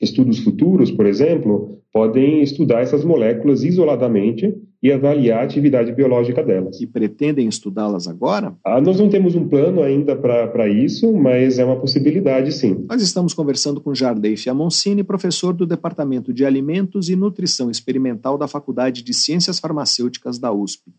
Estudos 0.00 0.38
futuros, 0.38 0.90
por 0.90 1.06
exemplo, 1.06 1.80
podem 1.92 2.42
estudar 2.42 2.82
essas 2.82 3.04
moléculas 3.04 3.64
isoladamente 3.64 4.54
e 4.82 4.92
avaliar 4.92 5.40
a 5.40 5.44
atividade 5.44 5.92
biológica 5.92 6.42
delas. 6.42 6.80
E 6.80 6.86
pretendem 6.86 7.48
estudá-las 7.48 8.06
agora? 8.06 8.54
Ah, 8.64 8.80
nós 8.80 8.98
não 8.98 9.08
temos 9.08 9.34
um 9.34 9.48
plano 9.48 9.82
ainda 9.82 10.14
para 10.14 10.68
isso, 10.68 11.12
mas 11.12 11.58
é 11.58 11.64
uma 11.64 11.76
possibilidade, 11.76 12.52
sim. 12.52 12.86
Nós 12.88 13.02
estamos 13.02 13.34
conversando 13.34 13.80
com 13.80 13.94
Jardei 13.94 14.36
Fiamoncini, 14.36 15.02
professor 15.02 15.52
do 15.52 15.66
Departamento 15.66 16.32
de 16.32 16.44
Alimentos 16.44 17.08
e 17.08 17.16
Nutrição 17.16 17.70
Experimental 17.70 18.38
da 18.38 18.46
Faculdade 18.46 19.02
de 19.02 19.12
Ciências 19.12 19.58
Farmacêuticas 19.58 20.38
da 20.38 20.52
USP. 20.52 20.92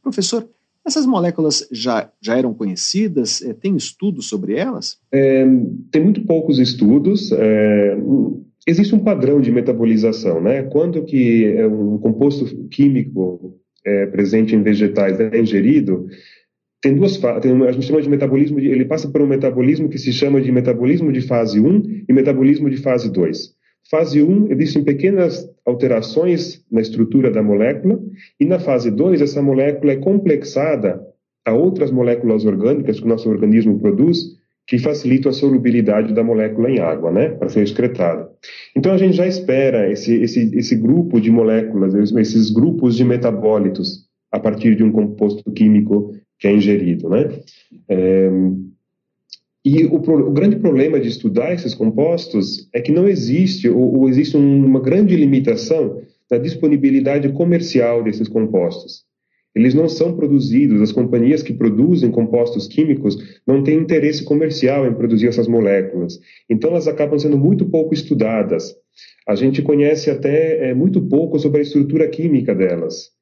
Professor, 0.00 0.46
essas 0.86 1.06
moléculas 1.06 1.66
já, 1.72 2.10
já 2.20 2.36
eram 2.36 2.52
conhecidas? 2.52 3.42
É, 3.42 3.54
tem 3.54 3.74
estudos 3.74 4.28
sobre 4.28 4.54
elas? 4.54 4.98
É, 5.10 5.44
tem 5.90 6.04
muito 6.04 6.24
poucos 6.26 6.58
estudos. 6.58 7.32
É, 7.32 7.96
existe 8.66 8.94
um 8.94 9.00
padrão 9.00 9.40
de 9.40 9.52
metabolização, 9.52 10.40
né? 10.40 10.62
Quando 10.62 11.04
que 11.04 11.46
é 11.56 11.66
um 11.66 11.98
composto 11.98 12.46
químico 12.68 13.58
é, 13.84 14.06
presente 14.06 14.54
em 14.54 14.62
vegetais 14.62 15.20
é 15.20 15.38
ingerido, 15.38 16.06
tem 16.80 16.94
duas 16.94 17.16
tem, 17.40 17.62
a 17.62 17.72
gente 17.72 17.86
chama 17.86 18.02
de 18.02 18.08
metabolismo, 18.08 18.60
ele 18.60 18.84
passa 18.84 19.08
por 19.08 19.22
um 19.22 19.26
metabolismo 19.26 19.88
que 19.88 19.98
se 19.98 20.12
chama 20.12 20.40
de 20.40 20.52
metabolismo 20.52 21.10
de 21.12 21.22
fase 21.22 21.58
1 21.58 22.04
e 22.08 22.12
metabolismo 22.12 22.68
de 22.68 22.76
fase 22.76 23.10
2. 23.10 23.54
Fase 23.90 24.22
1, 24.22 24.50
existem 24.50 24.82
pequenas 24.82 25.46
alterações 25.64 26.64
na 26.70 26.80
estrutura 26.80 27.30
da 27.30 27.42
molécula, 27.42 28.00
e 28.40 28.44
na 28.44 28.58
fase 28.58 28.90
2, 28.90 29.20
essa 29.20 29.42
molécula 29.42 29.92
é 29.92 29.96
complexada 29.96 31.00
a 31.44 31.52
outras 31.52 31.90
moléculas 31.90 32.44
orgânicas 32.46 32.98
que 32.98 33.04
o 33.04 33.08
nosso 33.08 33.28
organismo 33.28 33.78
produz, 33.78 34.38
que 34.66 34.78
facilitam 34.78 35.30
a 35.30 35.34
solubilidade 35.34 36.14
da 36.14 36.24
molécula 36.24 36.70
em 36.70 36.80
água, 36.80 37.10
né, 37.10 37.30
para 37.30 37.48
ser 37.48 37.62
excretada. 37.62 38.30
Então 38.74 38.92
a 38.92 38.98
gente 38.98 39.16
já 39.16 39.26
espera 39.26 39.90
esse, 39.90 40.14
esse, 40.22 40.50
esse 40.56 40.74
grupo 40.76 41.20
de 41.20 41.30
moléculas, 41.30 41.94
esses 41.94 42.50
grupos 42.50 42.96
de 42.96 43.04
metabólitos 43.04 44.06
a 44.32 44.40
partir 44.40 44.74
de 44.74 44.82
um 44.82 44.90
composto 44.90 45.50
químico 45.52 46.14
que 46.38 46.48
é 46.48 46.52
ingerido, 46.52 47.08
né. 47.08 47.30
É, 47.88 48.30
e 49.64 49.84
o, 49.86 49.96
o, 49.96 50.32
grande 50.32 50.56
problema 50.56 51.00
de 51.00 51.08
estudar 51.08 51.54
esses 51.54 51.74
compostos 51.74 52.68
é 52.72 52.80
que 52.80 52.92
não 52.92 53.08
existe, 53.08 53.68
ou, 53.68 54.00
ou 54.00 54.08
existe 54.08 54.36
uma 54.36 54.80
grande 54.80 55.16
limitação 55.16 56.02
da 56.30 56.36
disponibilidade 56.36 57.30
comercial 57.30 58.02
desses 58.02 58.28
compostos. 58.28 59.04
Eles 59.54 59.72
não 59.72 59.88
são 59.88 60.16
produzidos, 60.16 60.82
as 60.82 60.90
companhias 60.90 61.42
que 61.42 61.52
produzem 61.52 62.10
compostos 62.10 62.66
químicos 62.66 63.16
não 63.46 63.62
têm 63.62 63.78
interesse 63.78 64.24
comercial 64.24 64.86
em 64.86 64.94
produzir 64.94 65.28
essas 65.28 65.46
moléculas. 65.46 66.18
Então, 66.50 66.70
elas 66.70 66.88
acabam 66.88 67.18
sendo 67.18 67.38
muito 67.38 67.66
pouco 67.66 67.94
estudadas. 67.94 68.74
A 69.28 69.34
gente 69.34 69.62
conhece 69.62 70.10
até 70.10 70.70
é, 70.70 70.74
muito 70.74 71.00
pouco 71.02 71.38
sobre 71.38 71.60
a 71.60 71.62
estrutura 71.62 72.08
química 72.08 72.54
delas. 72.54 73.14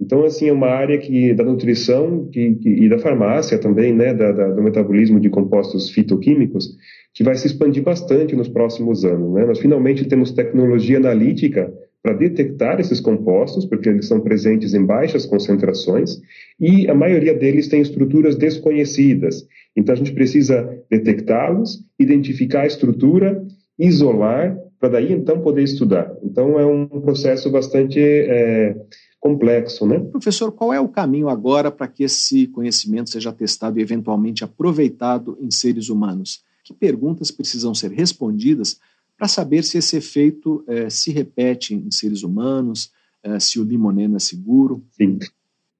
Então, 0.00 0.24
assim, 0.24 0.48
é 0.48 0.52
uma 0.52 0.68
área 0.68 0.98
que 0.98 1.32
da 1.32 1.44
nutrição 1.44 2.28
que, 2.28 2.54
que, 2.56 2.68
e 2.68 2.88
da 2.88 2.98
farmácia 2.98 3.58
também, 3.58 3.92
né, 3.92 4.12
da, 4.12 4.32
da, 4.32 4.48
do 4.48 4.62
metabolismo 4.62 5.20
de 5.20 5.30
compostos 5.30 5.90
fitoquímicos, 5.90 6.76
que 7.14 7.22
vai 7.22 7.36
se 7.36 7.46
expandir 7.46 7.82
bastante 7.82 8.34
nos 8.34 8.48
próximos 8.48 9.04
anos. 9.04 9.32
Né? 9.32 9.44
Nós 9.44 9.60
finalmente 9.60 10.04
temos 10.06 10.32
tecnologia 10.32 10.96
analítica 10.96 11.72
para 12.02 12.14
detectar 12.14 12.80
esses 12.80 13.00
compostos, 13.00 13.64
porque 13.64 13.88
eles 13.88 14.06
são 14.06 14.20
presentes 14.20 14.74
em 14.74 14.84
baixas 14.84 15.24
concentrações, 15.24 16.20
e 16.58 16.88
a 16.88 16.94
maioria 16.94 17.34
deles 17.34 17.68
tem 17.68 17.80
estruturas 17.80 18.34
desconhecidas. 18.36 19.46
Então, 19.76 19.94
a 19.94 19.96
gente 19.96 20.12
precisa 20.12 20.68
detectá-los, 20.90 21.84
identificar 21.98 22.62
a 22.62 22.66
estrutura, 22.66 23.44
isolar, 23.78 24.58
para 24.80 24.88
daí 24.88 25.12
então 25.12 25.40
poder 25.40 25.62
estudar. 25.62 26.12
Então, 26.24 26.58
é 26.58 26.66
um 26.66 26.86
processo 26.86 27.50
bastante. 27.50 28.00
É, 28.00 28.74
complexo, 29.22 29.86
né? 29.86 30.00
Professor, 30.00 30.50
qual 30.50 30.72
é 30.74 30.80
o 30.80 30.88
caminho 30.88 31.28
agora 31.28 31.70
para 31.70 31.86
que 31.86 32.02
esse 32.02 32.48
conhecimento 32.48 33.08
seja 33.08 33.32
testado 33.32 33.78
e 33.78 33.82
eventualmente 33.82 34.42
aproveitado 34.42 35.38
em 35.40 35.48
seres 35.48 35.88
humanos? 35.88 36.42
Que 36.64 36.74
perguntas 36.74 37.30
precisam 37.30 37.72
ser 37.72 37.92
respondidas 37.92 38.80
para 39.16 39.28
saber 39.28 39.62
se 39.62 39.78
esse 39.78 39.96
efeito 39.96 40.64
eh, 40.66 40.90
se 40.90 41.12
repete 41.12 41.74
em 41.74 41.90
seres 41.90 42.22
humanos, 42.22 42.90
eh, 43.22 43.38
se 43.38 43.60
o 43.60 43.64
limoneno 43.64 44.16
é 44.16 44.20
seguro? 44.20 44.84
Sim. 44.92 45.18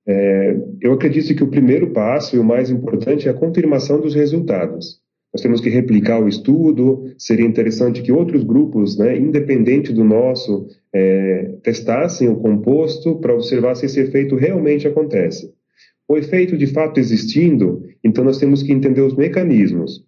É, 0.06 0.56
eu 0.80 0.92
acredito 0.92 1.34
que 1.34 1.44
o 1.44 1.48
primeiro 1.50 1.90
passo 1.90 2.34
e 2.34 2.38
o 2.38 2.44
mais 2.44 2.70
importante 2.70 3.28
é 3.28 3.30
a 3.30 3.34
confirmação 3.34 4.00
dos 4.00 4.14
resultados. 4.14 5.00
Nós 5.32 5.40
temos 5.40 5.60
que 5.60 5.70
replicar 5.70 6.20
o 6.20 6.28
estudo. 6.28 7.14
Seria 7.16 7.46
interessante 7.46 8.02
que 8.02 8.12
outros 8.12 8.44
grupos, 8.44 8.98
né, 8.98 9.16
independente 9.16 9.92
do 9.92 10.04
nosso, 10.04 10.66
é, 10.92 11.54
testassem 11.62 12.28
o 12.28 12.36
composto 12.36 13.16
para 13.16 13.34
observar 13.34 13.74
se 13.74 13.86
esse 13.86 14.00
efeito 14.00 14.36
realmente 14.36 14.86
acontece. 14.86 15.52
O 16.06 16.18
efeito 16.18 16.58
de 16.58 16.66
fato 16.66 17.00
existindo, 17.00 17.82
então 18.04 18.24
nós 18.24 18.38
temos 18.38 18.62
que 18.62 18.72
entender 18.72 19.00
os 19.00 19.16
mecanismos. 19.16 20.04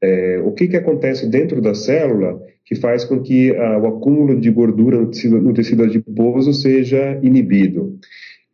É, 0.00 0.40
o 0.44 0.52
que, 0.52 0.68
que 0.68 0.76
acontece 0.76 1.28
dentro 1.28 1.60
da 1.60 1.74
célula 1.74 2.40
que 2.64 2.74
faz 2.74 3.04
com 3.04 3.20
que 3.20 3.56
a, 3.56 3.78
o 3.78 3.86
acúmulo 3.86 4.38
de 4.38 4.50
gordura 4.50 5.00
no 5.00 5.10
tecido, 5.10 5.40
no 5.40 5.54
tecido 5.54 5.82
adiposo 5.84 6.52
seja 6.52 7.18
inibido. 7.22 7.98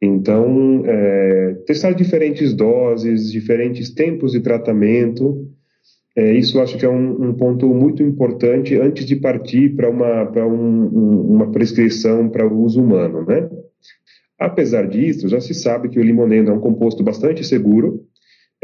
Então, 0.00 0.82
é, 0.86 1.54
testar 1.66 1.92
diferentes 1.92 2.54
doses, 2.54 3.32
diferentes 3.32 3.90
tempos 3.90 4.32
de 4.32 4.40
tratamento, 4.40 5.48
é, 6.16 6.32
isso 6.32 6.60
acho 6.60 6.78
que 6.78 6.86
é 6.86 6.88
um, 6.88 7.30
um, 7.30 7.34
ponto 7.34 7.66
muito 7.74 8.02
importante 8.02 8.76
antes 8.76 9.04
de 9.04 9.16
partir 9.16 9.74
para 9.74 9.90
uma, 9.90 10.30
um, 10.46 10.84
um, 10.84 11.34
uma 11.34 11.50
prescrição 11.50 12.28
para 12.28 12.46
o 12.46 12.62
uso 12.62 12.80
humano, 12.80 13.24
né? 13.26 13.48
Apesar 14.38 14.86
disso, 14.86 15.28
já 15.28 15.40
se 15.40 15.54
sabe 15.54 15.88
que 15.88 15.98
o 15.98 16.02
limoneno 16.02 16.50
é 16.50 16.52
um 16.52 16.60
composto 16.60 17.02
bastante 17.02 17.44
seguro. 17.44 18.04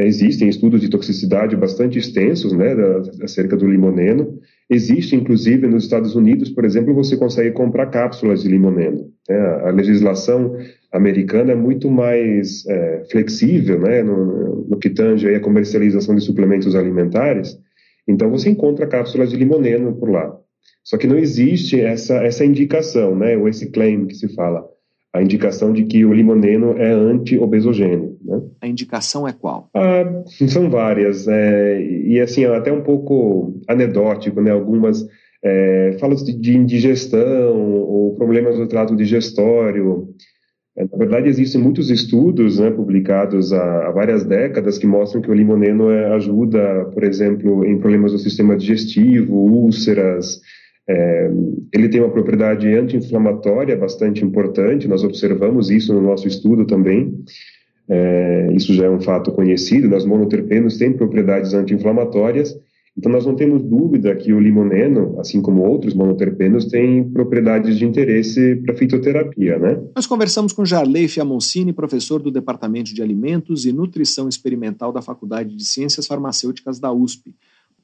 É, 0.00 0.06
existem 0.06 0.48
estudos 0.48 0.80
de 0.80 0.88
toxicidade 0.88 1.54
bastante 1.56 1.98
extensos, 1.98 2.54
né, 2.54 2.74
da, 2.74 3.02
acerca 3.22 3.54
do 3.54 3.68
limoneno. 3.68 4.38
Existe, 4.68 5.14
inclusive, 5.14 5.66
nos 5.66 5.84
Estados 5.84 6.14
Unidos, 6.14 6.48
por 6.48 6.64
exemplo, 6.64 6.94
você 6.94 7.16
consegue 7.16 7.50
comprar 7.50 7.86
cápsulas 7.86 8.42
de 8.42 8.48
limoneno. 8.48 9.10
Né? 9.28 9.36
A 9.64 9.70
legislação 9.70 10.56
americana 10.90 11.52
é 11.52 11.54
muito 11.54 11.90
mais 11.90 12.66
é, 12.66 13.04
flexível 13.10 13.78
né, 13.78 14.02
no, 14.02 14.66
no, 14.68 14.78
que 14.78 14.88
tange 14.88 15.28
a 15.28 15.40
comercialização 15.40 16.14
de 16.14 16.22
suplementos 16.22 16.74
alimentares, 16.74 17.58
então 18.08 18.30
você 18.30 18.48
encontra 18.48 18.86
cápsulas 18.86 19.30
de 19.30 19.36
limoneno 19.36 19.94
por 19.96 20.08
lá. 20.08 20.34
Só 20.82 20.96
que 20.96 21.06
não 21.06 21.18
existe 21.18 21.78
essa, 21.78 22.16
essa 22.24 22.44
indicação, 22.44 23.14
né, 23.14 23.36
ou 23.36 23.48
esse 23.48 23.70
claim 23.70 24.06
que 24.06 24.14
se 24.14 24.34
fala, 24.34 24.64
a 25.12 25.20
indicação 25.20 25.72
de 25.72 25.84
que 25.84 26.04
o 26.04 26.12
limoneno 26.14 26.72
é 26.78 26.90
anti-obesogênio. 26.90 28.09
Né? 28.30 28.40
A 28.60 28.68
indicação 28.68 29.26
é 29.26 29.32
qual? 29.32 29.68
Ah, 29.74 30.22
são 30.48 30.70
várias, 30.70 31.26
é, 31.26 31.82
e 31.82 32.20
assim, 32.20 32.44
até 32.44 32.72
um 32.72 32.82
pouco 32.82 33.60
anedótico, 33.68 34.40
né, 34.40 34.50
algumas 34.50 35.04
é, 35.42 35.96
falam 35.98 36.16
de, 36.16 36.32
de 36.32 36.56
indigestão 36.56 37.56
ou 37.56 38.14
problemas 38.14 38.56
do 38.56 38.68
trato 38.68 38.94
digestório, 38.94 40.14
é, 40.76 40.84
na 40.84 40.96
verdade, 40.96 41.28
existem 41.28 41.60
muitos 41.60 41.90
estudos 41.90 42.58
né, 42.58 42.70
publicados 42.70 43.52
há, 43.52 43.88
há, 43.88 43.90
várias 43.90 44.24
décadas 44.24 44.78
que 44.78 44.86
mostram 44.86 45.20
que 45.20 45.30
o 45.30 45.34
limoneno 45.34 45.90
é, 45.90 46.14
ajuda, 46.14 46.86
por 46.94 47.02
exemplo, 47.04 47.64
em 47.64 47.78
problemas 47.78 48.12
do 48.12 48.18
sistema 48.18 48.56
digestivo, 48.56 49.34
úlceras. 49.34 50.40
É, 50.88 51.30
ele 51.72 51.88
tem 51.88 52.00
uma 52.00 52.10
propriedade 52.10 52.66
anti-inflamatória 52.72 53.76
bastante 53.76 54.24
importante, 54.24 54.88
nós 54.88 55.04
observamos 55.04 55.70
isso 55.70 55.92
no 55.92 56.00
nosso 56.00 56.26
estudo 56.26 56.66
também. 56.66 57.14
É, 57.92 58.52
isso 58.54 58.72
já 58.72 58.84
é 58.84 58.90
um 58.90 59.00
fato 59.00 59.32
conhecido, 59.32 59.94
As 59.96 60.06
monoterpenos 60.06 60.78
têm 60.78 60.92
propriedades 60.92 61.52
anti-inflamatórias 61.52 62.56
Então, 62.96 63.10
nós 63.10 63.26
não 63.26 63.34
temos 63.34 63.62
dúvida 63.62 64.14
que 64.14 64.32
o 64.32 64.38
limoneno, 64.38 65.18
assim 65.18 65.42
como 65.42 65.62
outros 65.62 65.92
monoterpenos, 65.92 66.66
tem 66.66 67.10
propriedades 67.10 67.76
de 67.76 67.84
interesse 67.84 68.56
para 68.56 68.76
fitoterapia, 68.76 69.58
né? 69.58 69.82
Nós 69.96 70.06
conversamos 70.06 70.52
com 70.52 70.64
Jarley 70.64 71.08
Fiamoncini, 71.08 71.72
professor 71.72 72.22
do 72.22 72.30
Departamento 72.30 72.94
de 72.94 73.02
Alimentos 73.02 73.66
e 73.66 73.72
Nutrição 73.72 74.28
Experimental 74.28 74.92
da 74.92 75.02
Faculdade 75.02 75.56
de 75.56 75.64
Ciências 75.64 76.06
Farmacêuticas 76.06 76.78
da 76.78 76.92
USP, 76.92 77.34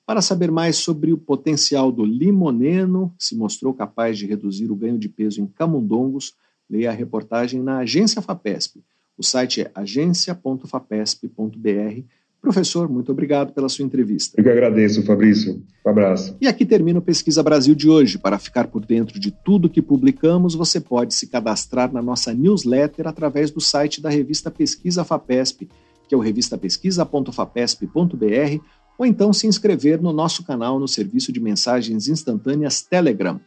para 0.07 0.23
saber 0.23 0.53
mais 0.53 0.77
sobre 0.77 1.13
o 1.13 1.19
potencial 1.19 1.91
do 1.91 2.05
limoneno, 2.05 3.13
que 3.19 3.25
se 3.25 3.37
mostrou 3.37 3.75
capaz 3.75 4.17
de 4.17 4.27
reduzir 4.27 4.71
o 4.71 4.77
ganho 4.77 4.99
de 4.99 5.09
peso 5.09 5.41
em 5.41 5.47
camundongos, 5.47 6.35
leia 6.71 6.91
a 6.91 6.95
reportagem 6.95 7.61
na 7.61 7.79
Agência 7.79 8.23
FAPESP. 8.23 8.85
O 9.19 9.23
site 9.23 9.63
é 9.63 9.71
agência.fapesp.br 9.75 12.05
Professor, 12.47 12.89
muito 12.89 13.11
obrigado 13.11 13.53
pela 13.53 13.69
sua 13.69 13.85
entrevista. 13.85 14.39
Eu 14.39 14.45
que 14.45 14.51
agradeço, 14.51 15.03
Fabrício. 15.03 15.61
Um 15.85 15.91
abraço. 15.91 16.37
E 16.41 16.47
aqui 16.47 16.65
termina 16.65 17.01
o 17.01 17.03
Pesquisa 17.03 17.43
Brasil 17.43 17.75
de 17.75 17.89
hoje. 17.89 18.19
Para 18.19 18.39
ficar 18.39 18.69
por 18.69 18.87
dentro 18.87 19.19
de 19.19 19.33
tudo 19.33 19.69
que 19.69 19.83
publicamos, 19.83 20.55
você 20.55 20.81
pode 20.81 21.13
se 21.13 21.27
cadastrar 21.27 21.93
na 21.93 22.01
nossa 22.01 22.33
newsletter 22.33 23.09
através 23.09 23.51
do 23.51 23.61
site 23.61 24.01
da 24.01 24.09
revista 24.09 24.49
Pesquisa 24.49 25.03
FAPESP, 25.03 25.69
que 26.09 26.15
é 26.15 26.17
o 26.17 26.21
revistapesquisa.fapesp.br, 26.21 28.63
ou 28.97 29.05
então 29.05 29.33
se 29.33 29.49
inscrever 29.49 30.01
no 30.01 30.13
nosso 30.13 30.45
canal 30.45 30.79
no 30.79 30.87
serviço 30.87 31.33
de 31.33 31.41
mensagens 31.41 32.07
instantâneas 32.07 32.81
Telegram. 32.81 33.41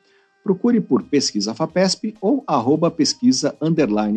Procure 0.44 0.80
por 0.82 1.04
Pesquisa 1.04 1.54
FAPESP 1.54 2.16
ou 2.22 2.44
arroba 2.48 2.90
pesquisa 2.90 3.56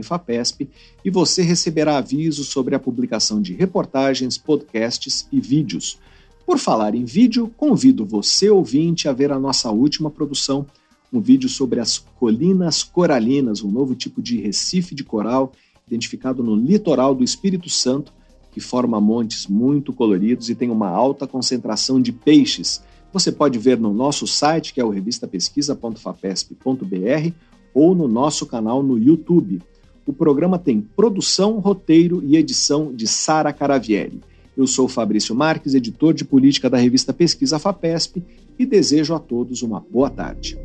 FAPESP 0.03 0.69
e 1.05 1.11
você 1.11 1.43
receberá 1.43 1.99
avisos 1.99 2.49
sobre 2.49 2.75
a 2.75 2.79
publicação 2.79 3.43
de 3.43 3.53
reportagens, 3.53 4.39
podcasts 4.39 5.27
e 5.33 5.41
vídeos. 5.41 5.99
Por 6.47 6.59
falar 6.59 6.95
em 6.95 7.05
vídeo, 7.05 7.51
convido 7.57 8.05
você, 8.05 8.49
ouvinte, 8.51 9.09
a 9.09 9.13
ver 9.13 9.33
a 9.33 9.39
nossa 9.39 9.71
última 9.71 10.11
produção, 10.11 10.67
um 11.13 11.21
vídeo 11.21 11.49
sobre 11.49 11.81
as 11.81 11.99
colinas 11.99 12.83
coralinas, 12.83 13.63
um 13.63 13.71
novo 13.71 13.95
tipo 13.95 14.23
de 14.23 14.41
recife 14.41 14.95
de 14.95 15.05
coral 15.05 15.53
identificado 15.87 16.43
no 16.43 16.57
litoral 16.57 17.15
do 17.15 17.23
Espírito 17.23 17.69
Santo, 17.69 18.13
que 18.51 18.61
forma 18.61 19.01
montes 19.01 19.47
muito 19.47 19.93
coloridos 19.93 20.49
e 20.49 20.55
tem 20.55 20.71
uma 20.71 20.89
alta 20.89 21.27
concentração 21.27 22.01
de 22.01 22.13
peixes 22.13 22.83
você 23.13 23.31
pode 23.31 23.59
ver 23.59 23.79
no 23.79 23.93
nosso 23.93 24.27
site, 24.27 24.73
que 24.73 24.81
é 24.81 24.85
o 24.85 24.91
revistapesquisa.fapesp.br, 24.91 27.33
ou 27.75 27.95
no 27.95 28.09
nosso 28.09 28.47
canal 28.47 28.83
no 28.83 28.99
YouTube. 28.99 29.61
O 30.07 30.13
programa 30.13 30.59
tem 30.59 30.81
produção, 30.81 31.59
roteiro 31.59 32.23
e 32.25 32.37
edição 32.37 32.93
de 32.93 33.07
Sara 33.07 33.53
Caravieri. 33.53 34.21
Eu 34.57 34.67
sou 34.67 34.89
Fabrício 34.89 35.35
Marques, 35.35 35.75
editor 35.75 36.13
de 36.13 36.25
política 36.25 36.69
da 36.69 36.77
revista 36.77 37.13
Pesquisa 37.13 37.59
FAPESP, 37.59 38.23
e 38.59 38.67
desejo 38.67 39.15
a 39.15 39.19
todos 39.19 39.63
uma 39.63 39.81
boa 39.81 40.11
tarde. 40.11 40.59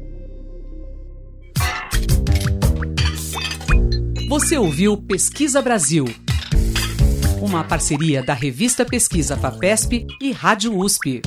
Você 4.27 4.57
ouviu 4.57 4.97
Pesquisa 4.97 5.61
Brasil, 5.61 6.03
uma 7.41 7.63
parceria 7.63 8.21
da 8.21 8.33
revista 8.33 8.83
Pesquisa 8.83 9.37
FAPESP 9.37 10.05
e 10.21 10.33
Rádio 10.33 10.77
USP. 10.77 11.21